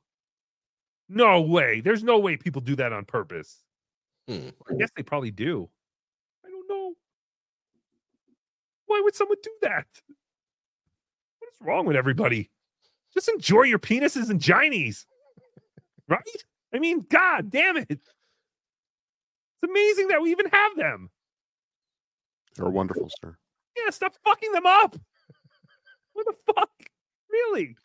[1.09, 1.81] No way.
[1.81, 3.63] There's no way people do that on purpose.
[4.29, 4.49] Hmm.
[4.71, 5.69] I guess they probably do.
[6.45, 6.95] I don't know.
[8.87, 9.87] Why would someone do that?
[11.39, 12.51] What is wrong with everybody?
[13.15, 15.07] Just enjoy your penises and ginies.
[16.09, 16.21] Right?
[16.75, 17.87] I mean, God damn it.
[17.91, 21.11] It's amazing that we even have them.
[22.57, 23.37] They're wonderful, sir.
[23.77, 24.97] Yeah, stop fucking them up.
[26.13, 26.71] What the fuck?
[27.31, 27.77] Really?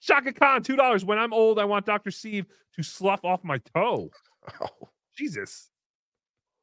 [0.00, 1.04] Shaka Khan, two dollars.
[1.04, 2.10] When I'm old, I want Dr.
[2.10, 2.46] Steve
[2.76, 4.10] to slough off my toe.
[4.62, 4.88] Oh.
[5.14, 5.68] Jesus.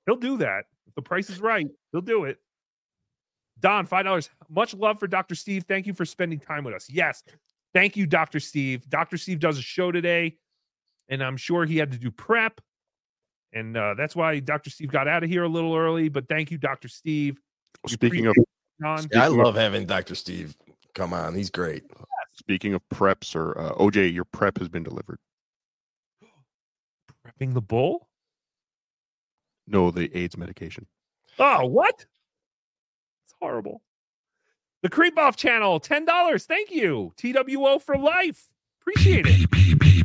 [0.05, 0.65] He'll do that.
[0.87, 2.39] If the price is right, he'll do it.
[3.59, 4.29] Don, five dollars.
[4.49, 5.35] Much love for Dr.
[5.35, 5.65] Steve.
[5.67, 6.89] Thank you for spending time with us.
[6.89, 7.23] Yes.
[7.73, 8.39] Thank you, Dr.
[8.39, 8.87] Steve.
[8.89, 9.17] Dr.
[9.17, 10.37] Steve does a show today,
[11.09, 12.61] and I'm sure he had to do prep.
[13.53, 14.69] And uh, that's why Dr.
[14.69, 16.09] Steve got out of here a little early.
[16.09, 16.87] But thank you, Dr.
[16.87, 17.39] Steve.
[17.83, 19.21] We Speaking of appreciate it, Don.
[19.21, 20.15] I love having Dr.
[20.15, 20.55] Steve.
[20.93, 21.83] Come on, he's great.
[22.33, 25.19] Speaking of preps, or uh, OJ, your prep has been delivered.
[27.25, 28.09] prepping the bull.
[29.67, 30.85] No, the AIDS medication.
[31.39, 32.05] Oh, what?
[33.25, 33.81] It's horrible.
[34.83, 36.45] The Creep Off channel, $10.
[36.45, 37.11] Thank you.
[37.17, 38.45] TWO for life.
[38.81, 39.49] Appreciate it.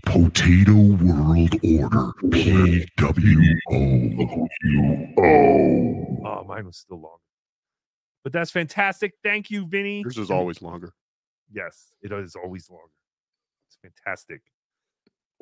[0.06, 2.12] Potato World Order.
[2.30, 4.46] P-W-O.
[6.26, 7.18] Oh, mine was still longer.
[8.24, 9.12] But that's fantastic.
[9.22, 10.00] Thank you, Vinny.
[10.00, 10.94] Yours is always longer.
[11.52, 12.92] Yes, it is always longer.
[13.68, 14.40] It's fantastic.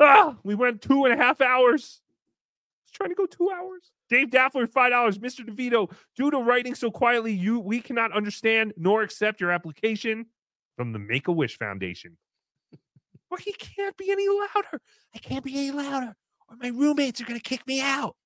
[0.00, 2.00] Ah, we went two and a half hours.
[2.92, 3.92] Trying to go two hours.
[4.08, 5.18] Dave Daffler, five dollars.
[5.18, 5.44] Mr.
[5.46, 10.26] DeVito, due to writing so quietly, you we cannot understand nor accept your application
[10.76, 12.16] from the Make a Wish Foundation.
[13.30, 14.80] Well, he can't be any louder.
[15.14, 16.16] I can't be any louder,
[16.48, 18.16] or my roommates are gonna kick me out.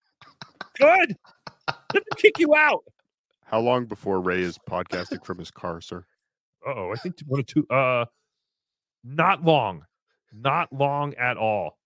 [0.78, 1.16] Good.
[1.66, 2.84] Let them kick you out.
[3.44, 6.05] How long before Ray is podcasting from his car, sir?
[6.65, 7.66] Oh, I think one or two.
[7.68, 8.05] Uh,
[9.02, 9.84] not long,
[10.32, 11.78] not long at all.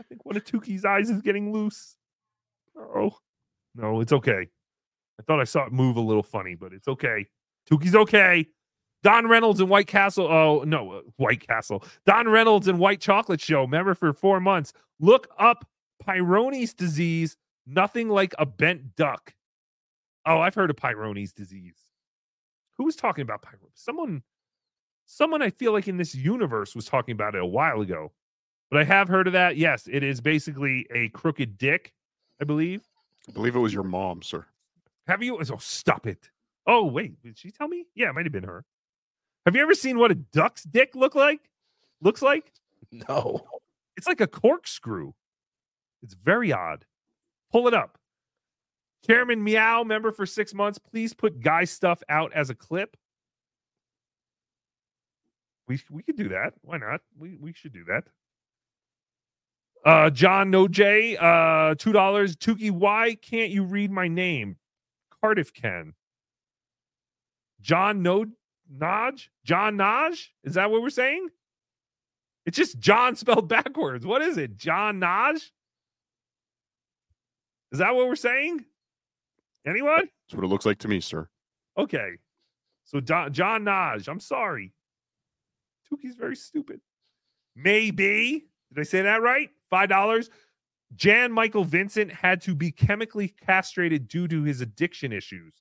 [0.00, 1.96] I think one of Tookie's eyes is getting loose.
[2.76, 3.16] Oh,
[3.74, 4.48] no, it's okay.
[5.18, 7.26] I thought I saw it move a little funny, but it's okay.
[7.70, 8.46] Tookie's okay.
[9.02, 10.26] Don Reynolds and White Castle.
[10.26, 11.84] Oh no, uh, White Castle.
[12.06, 13.66] Don Reynolds and White Chocolate Show.
[13.66, 14.72] Member for four months.
[14.98, 15.68] Look up
[16.02, 17.36] Peyronie's disease.
[17.66, 19.34] Nothing like a bent duck.
[20.26, 21.76] Oh, I've heard of Peyronie's disease.
[22.78, 23.70] Who was talking about Pyro?
[23.74, 24.22] Someone,
[25.06, 28.12] someone I feel like in this universe was talking about it a while ago.
[28.74, 29.56] But I have heard of that.
[29.56, 31.92] Yes, it is basically a crooked dick,
[32.40, 32.82] I believe.
[33.28, 34.46] I believe it was your mom, sir.
[35.06, 35.38] Have you?
[35.38, 36.28] Oh, stop it.
[36.66, 37.22] Oh, wait.
[37.22, 37.86] Did she tell me?
[37.94, 38.64] Yeah, it might have been her.
[39.46, 41.38] Have you ever seen what a duck's dick look like?
[42.02, 42.50] Looks like?
[42.90, 43.42] No.
[43.96, 45.12] It's like a corkscrew.
[46.02, 46.84] It's very odd.
[47.52, 47.96] Pull it up.
[49.06, 50.80] Chairman Meow, member for six months.
[50.80, 52.96] Please put guy stuff out as a clip.
[55.68, 56.54] We we could do that.
[56.62, 57.02] Why not?
[57.16, 58.08] We we should do that.
[59.84, 62.36] Uh John No J, uh two dollars.
[62.36, 64.56] Tookie, why can't you read my name?
[65.20, 65.94] Cardiff can.
[67.60, 68.26] John No
[68.74, 69.28] Naj?
[69.44, 70.28] John Naj?
[70.42, 71.28] Is that what we're saying?
[72.46, 74.06] It's just John spelled backwards.
[74.06, 74.56] What is it?
[74.56, 75.50] John Naj?
[77.72, 78.64] Is that what we're saying?
[79.66, 80.08] Anyone?
[80.28, 81.28] That's what it looks like to me, sir.
[81.76, 82.12] Okay.
[82.84, 84.72] So Don, John Naj, I'm sorry.
[85.90, 86.80] Tookie's very stupid.
[87.56, 88.44] Maybe.
[88.74, 89.50] Did I say that right?
[89.70, 90.30] Five dollars.
[90.94, 95.54] Jan Michael Vincent had to be chemically castrated due to his addiction issues.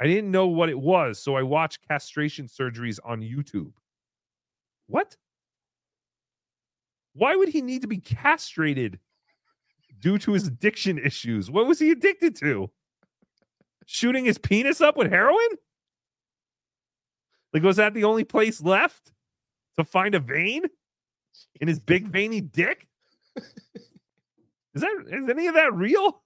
[0.00, 3.72] I didn't know what it was, so I watched castration surgeries on YouTube.
[4.88, 5.16] What?
[7.14, 8.98] Why would he need to be castrated
[9.98, 11.50] due to his addiction issues?
[11.50, 12.70] What was he addicted to?
[13.86, 15.48] Shooting his penis up with heroin?
[17.54, 19.12] Like, was that the only place left
[19.78, 20.64] to find a vein
[21.60, 22.86] in his big veiny dick?
[24.74, 26.22] Is that is any of that real?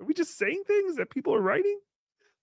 [0.00, 1.78] Are we just saying things that people are writing?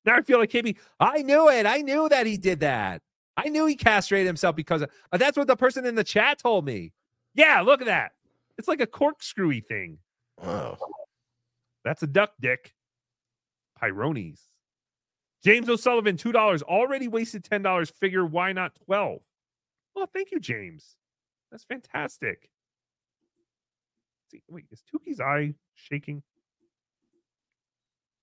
[0.05, 0.75] Now I feel like KB.
[0.99, 1.65] I knew it.
[1.65, 3.01] I knew that he did that.
[3.37, 6.39] I knew he castrated himself because of, uh, that's what the person in the chat
[6.39, 6.91] told me.
[7.35, 8.11] Yeah, look at that.
[8.57, 9.99] It's like a corkscrewy thing.
[10.43, 10.77] Wow.
[11.85, 12.73] That's a duck dick.
[13.81, 14.49] Peyronie's.
[15.41, 16.61] James O'Sullivan, two dollars.
[16.61, 17.89] Already wasted ten dollars.
[17.89, 19.21] Figure why not twelve?
[19.95, 20.97] Well, thank you, James.
[21.51, 22.49] That's fantastic.
[24.31, 26.21] See, wait, is Tookie's eye shaking?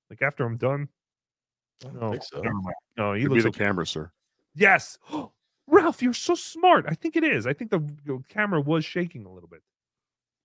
[0.08, 0.88] Like after I'm done?
[1.84, 2.40] I don't No, think so.
[2.40, 2.74] never mind.
[2.96, 3.64] No, he Could be the okay.
[3.64, 4.10] camera, sir.
[4.54, 4.98] Yes.
[5.66, 6.86] Ralph, you're so smart.
[6.88, 7.44] I think it is.
[7.46, 9.62] I think the, the camera was shaking a little bit.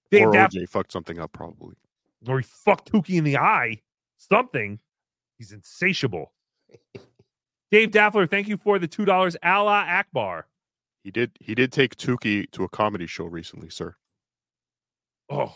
[0.09, 1.75] Dave or Daff- OJ fucked something up, probably.
[2.27, 3.79] or he fucked Tookie in the eye.
[4.17, 4.79] Something.
[5.37, 6.33] He's insatiable.
[7.71, 9.37] Dave Daffler, thank you for the two dollars.
[9.43, 10.47] Allah Akbar.
[11.03, 11.31] He did.
[11.39, 13.95] He did take Tookie to a comedy show recently, sir.
[15.29, 15.55] Oh,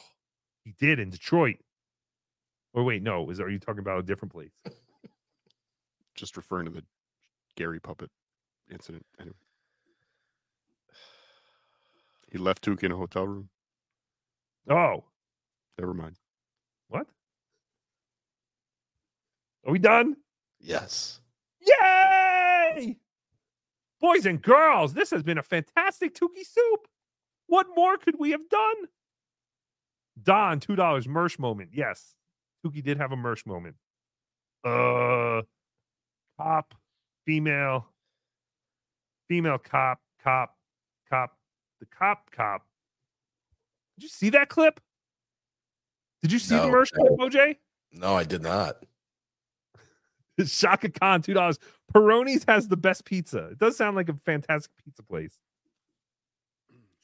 [0.63, 1.57] he did in Detroit.
[2.73, 4.51] Or wait, no, is are you talking about a different place?
[6.15, 6.83] Just referring to the
[7.55, 8.09] Gary puppet
[8.71, 9.05] incident.
[9.19, 9.35] Anyway,
[12.31, 13.49] he left Tookie in a hotel room.
[14.69, 15.03] Oh,
[15.77, 16.15] Never mind.
[16.87, 17.05] what?
[19.65, 20.15] Are we done?
[20.59, 21.19] Yes.
[21.61, 22.97] Yay!
[24.05, 26.87] Boys and girls, this has been a fantastic Tookie soup.
[27.47, 28.75] What more could we have done?
[30.21, 31.71] Don, two dollars Mersh moment.
[31.73, 32.13] Yes,
[32.63, 33.77] Tookie did have a Mersh moment.
[34.63, 35.41] Uh,
[36.39, 36.75] cop,
[37.25, 37.87] female,
[39.27, 40.55] female cop, cop,
[41.09, 41.35] cop,
[41.79, 42.61] the cop, cop.
[43.97, 44.79] Did you see that clip?
[46.21, 46.83] Did you see the No.
[46.93, 47.55] Clip, OJ?
[47.91, 48.83] No, I did not.
[50.45, 51.59] Shaka Khan, two dollars.
[51.93, 53.49] Peroni's has the best pizza.
[53.49, 55.39] It does sound like a fantastic pizza place.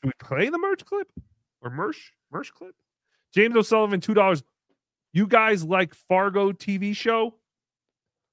[0.01, 1.07] Should we play the merch clip
[1.61, 2.75] or merch merch clip?
[3.33, 4.43] James O'Sullivan, two dollars.
[5.13, 7.35] You guys like Fargo TV show?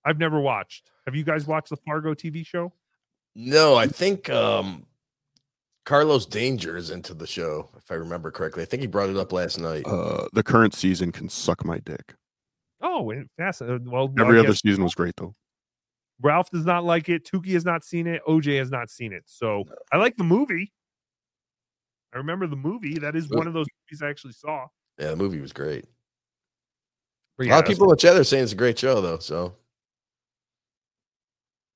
[0.04, 0.90] I've never watched.
[1.06, 2.72] Have you guys watched the Fargo TV show?
[3.34, 4.86] No, I think um
[5.84, 8.62] Carlos Danger is into the show, if I remember correctly.
[8.62, 9.84] I think he brought it up last night.
[9.86, 12.14] Uh, the current season can suck my dick.
[12.80, 13.52] Oh, and uh,
[13.84, 15.34] Well, Every other guess season was great though.
[16.20, 17.24] Ralph does not like it.
[17.24, 18.22] Tookie has not seen it.
[18.26, 19.22] OJ has not seen it.
[19.26, 20.72] So I like the movie.
[22.12, 22.98] I remember the movie.
[22.98, 24.66] That is one of those movies I actually saw.
[24.98, 25.84] Yeah, the movie was great.
[27.36, 29.18] But a lot of people chat are saying it's a great show, though.
[29.18, 29.54] So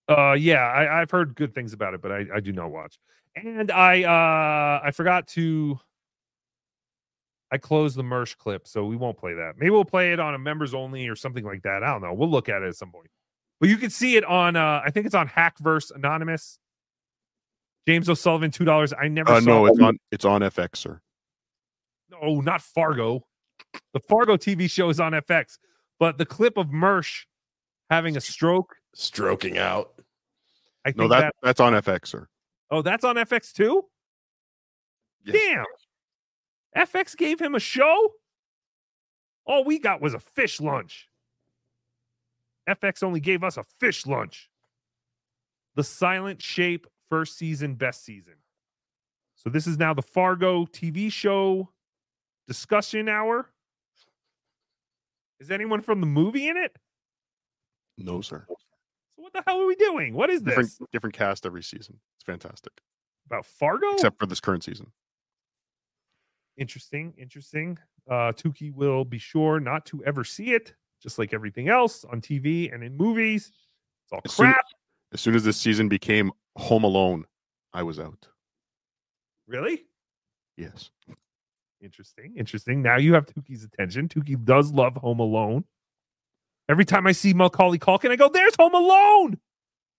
[0.08, 2.98] Uh, yeah, I, I've heard good things about it, but I, I do not watch.
[3.36, 5.78] And I uh I forgot to
[7.52, 9.58] I closed the Mersh clip, so we won't play that.
[9.58, 11.84] Maybe we'll play it on a members only or something like that.
[11.84, 12.14] I don't know.
[12.14, 13.08] We'll look at it at some point.
[13.60, 16.58] But you can see it on uh I think it's on Hackverse Anonymous.
[17.86, 18.92] James O'Sullivan, two dollars.
[18.98, 21.00] I never Uh, saw no, it's on it's on FX, sir.
[22.10, 23.26] no, not Fargo.
[23.92, 25.58] The Fargo TV show is on FX,
[26.00, 27.24] but the clip of Mersh
[27.90, 29.92] having a stroke, stroking out.
[30.84, 32.28] I think No, that, that that's on FX, sir.
[32.70, 33.84] Oh, that's on FX too?
[35.24, 35.64] Damn.
[36.76, 38.14] FX gave him a show?
[39.44, 41.08] All we got was a fish lunch.
[42.68, 44.48] FX only gave us a fish lunch.
[45.74, 48.34] The Silent Shape first season, best season.
[49.34, 51.70] So this is now the Fargo TV show
[52.46, 53.50] discussion hour.
[55.40, 56.76] Is anyone from the movie in it?
[57.98, 58.44] No, sir.
[58.48, 60.14] So what the hell are we doing?
[60.14, 60.54] What is this?
[60.54, 61.98] Different different cast every season.
[62.16, 62.72] It's fantastic.
[63.26, 63.94] About Fargo?
[63.94, 64.92] Except for this current season.
[66.56, 67.78] Interesting, interesting.
[68.10, 72.20] Uh, Tookie will be sure not to ever see it, just like everything else on
[72.20, 73.52] TV and in movies.
[74.04, 74.64] It's all As soon, crap.
[75.12, 77.24] as soon as this season became Home Alone,
[77.72, 78.28] I was out.
[79.46, 79.84] Really?
[80.56, 80.90] Yes.
[81.80, 82.82] Interesting, interesting.
[82.82, 84.08] Now you have Tookie's attention.
[84.08, 85.64] Tookie does love Home Alone.
[86.68, 89.40] Every time I see Macaulay Culkin, I go, "There's Home Alone.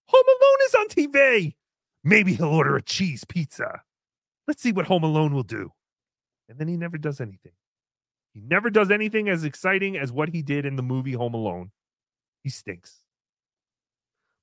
[0.08, 1.56] Home Alone is on TV.
[2.04, 3.82] Maybe he'll order a cheese pizza.
[4.48, 5.72] Let's see what Home Alone will do."
[6.54, 7.54] And then he never does anything.
[8.32, 11.72] He never does anything as exciting as what he did in the movie Home Alone.
[12.44, 13.00] He stinks.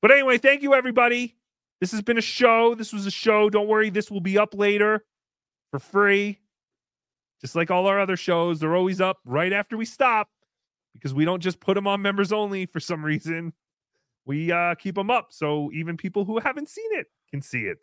[0.02, 1.36] But anyway, thank you, everybody.
[1.80, 2.74] This has been a show.
[2.74, 3.48] This was a show.
[3.48, 5.05] Don't worry, this will be up later
[5.70, 6.40] for free.
[7.40, 10.30] Just like all our other shows, they're always up right after we stop
[10.92, 13.52] because we don't just put them on members only for some reason.
[14.26, 17.78] We uh, keep them up so even people who haven't seen it can see it.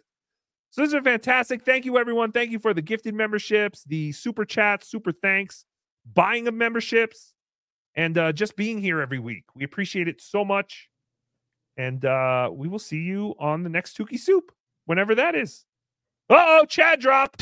[0.77, 1.65] So this is fantastic.
[1.65, 2.31] Thank you, everyone.
[2.31, 5.65] Thank you for the gifted memberships, the super chats, super thanks,
[6.13, 7.33] buying of memberships,
[7.95, 9.45] and uh, just being here every week.
[9.55, 10.87] We appreciate it so much.
[11.77, 14.51] And uh, we will see you on the next Tookie Soup,
[14.85, 15.65] whenever that is.
[16.29, 17.35] Uh oh, Chad drop.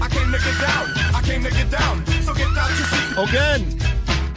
[0.00, 0.88] I came to get down.
[1.14, 2.06] I came to get down.
[2.22, 3.28] So get out your seat.
[3.28, 3.91] Again.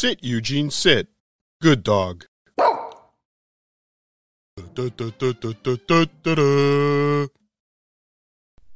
[0.00, 1.08] Sit, Eugene, sit.
[1.60, 2.26] Good dog.
[2.56, 2.68] Uh,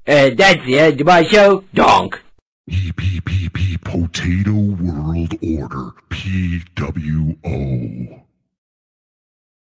[0.05, 1.62] that's the end of my show.
[1.73, 2.20] Donk.
[2.68, 5.92] PPPP Potato World Order.
[6.10, 8.23] PWO.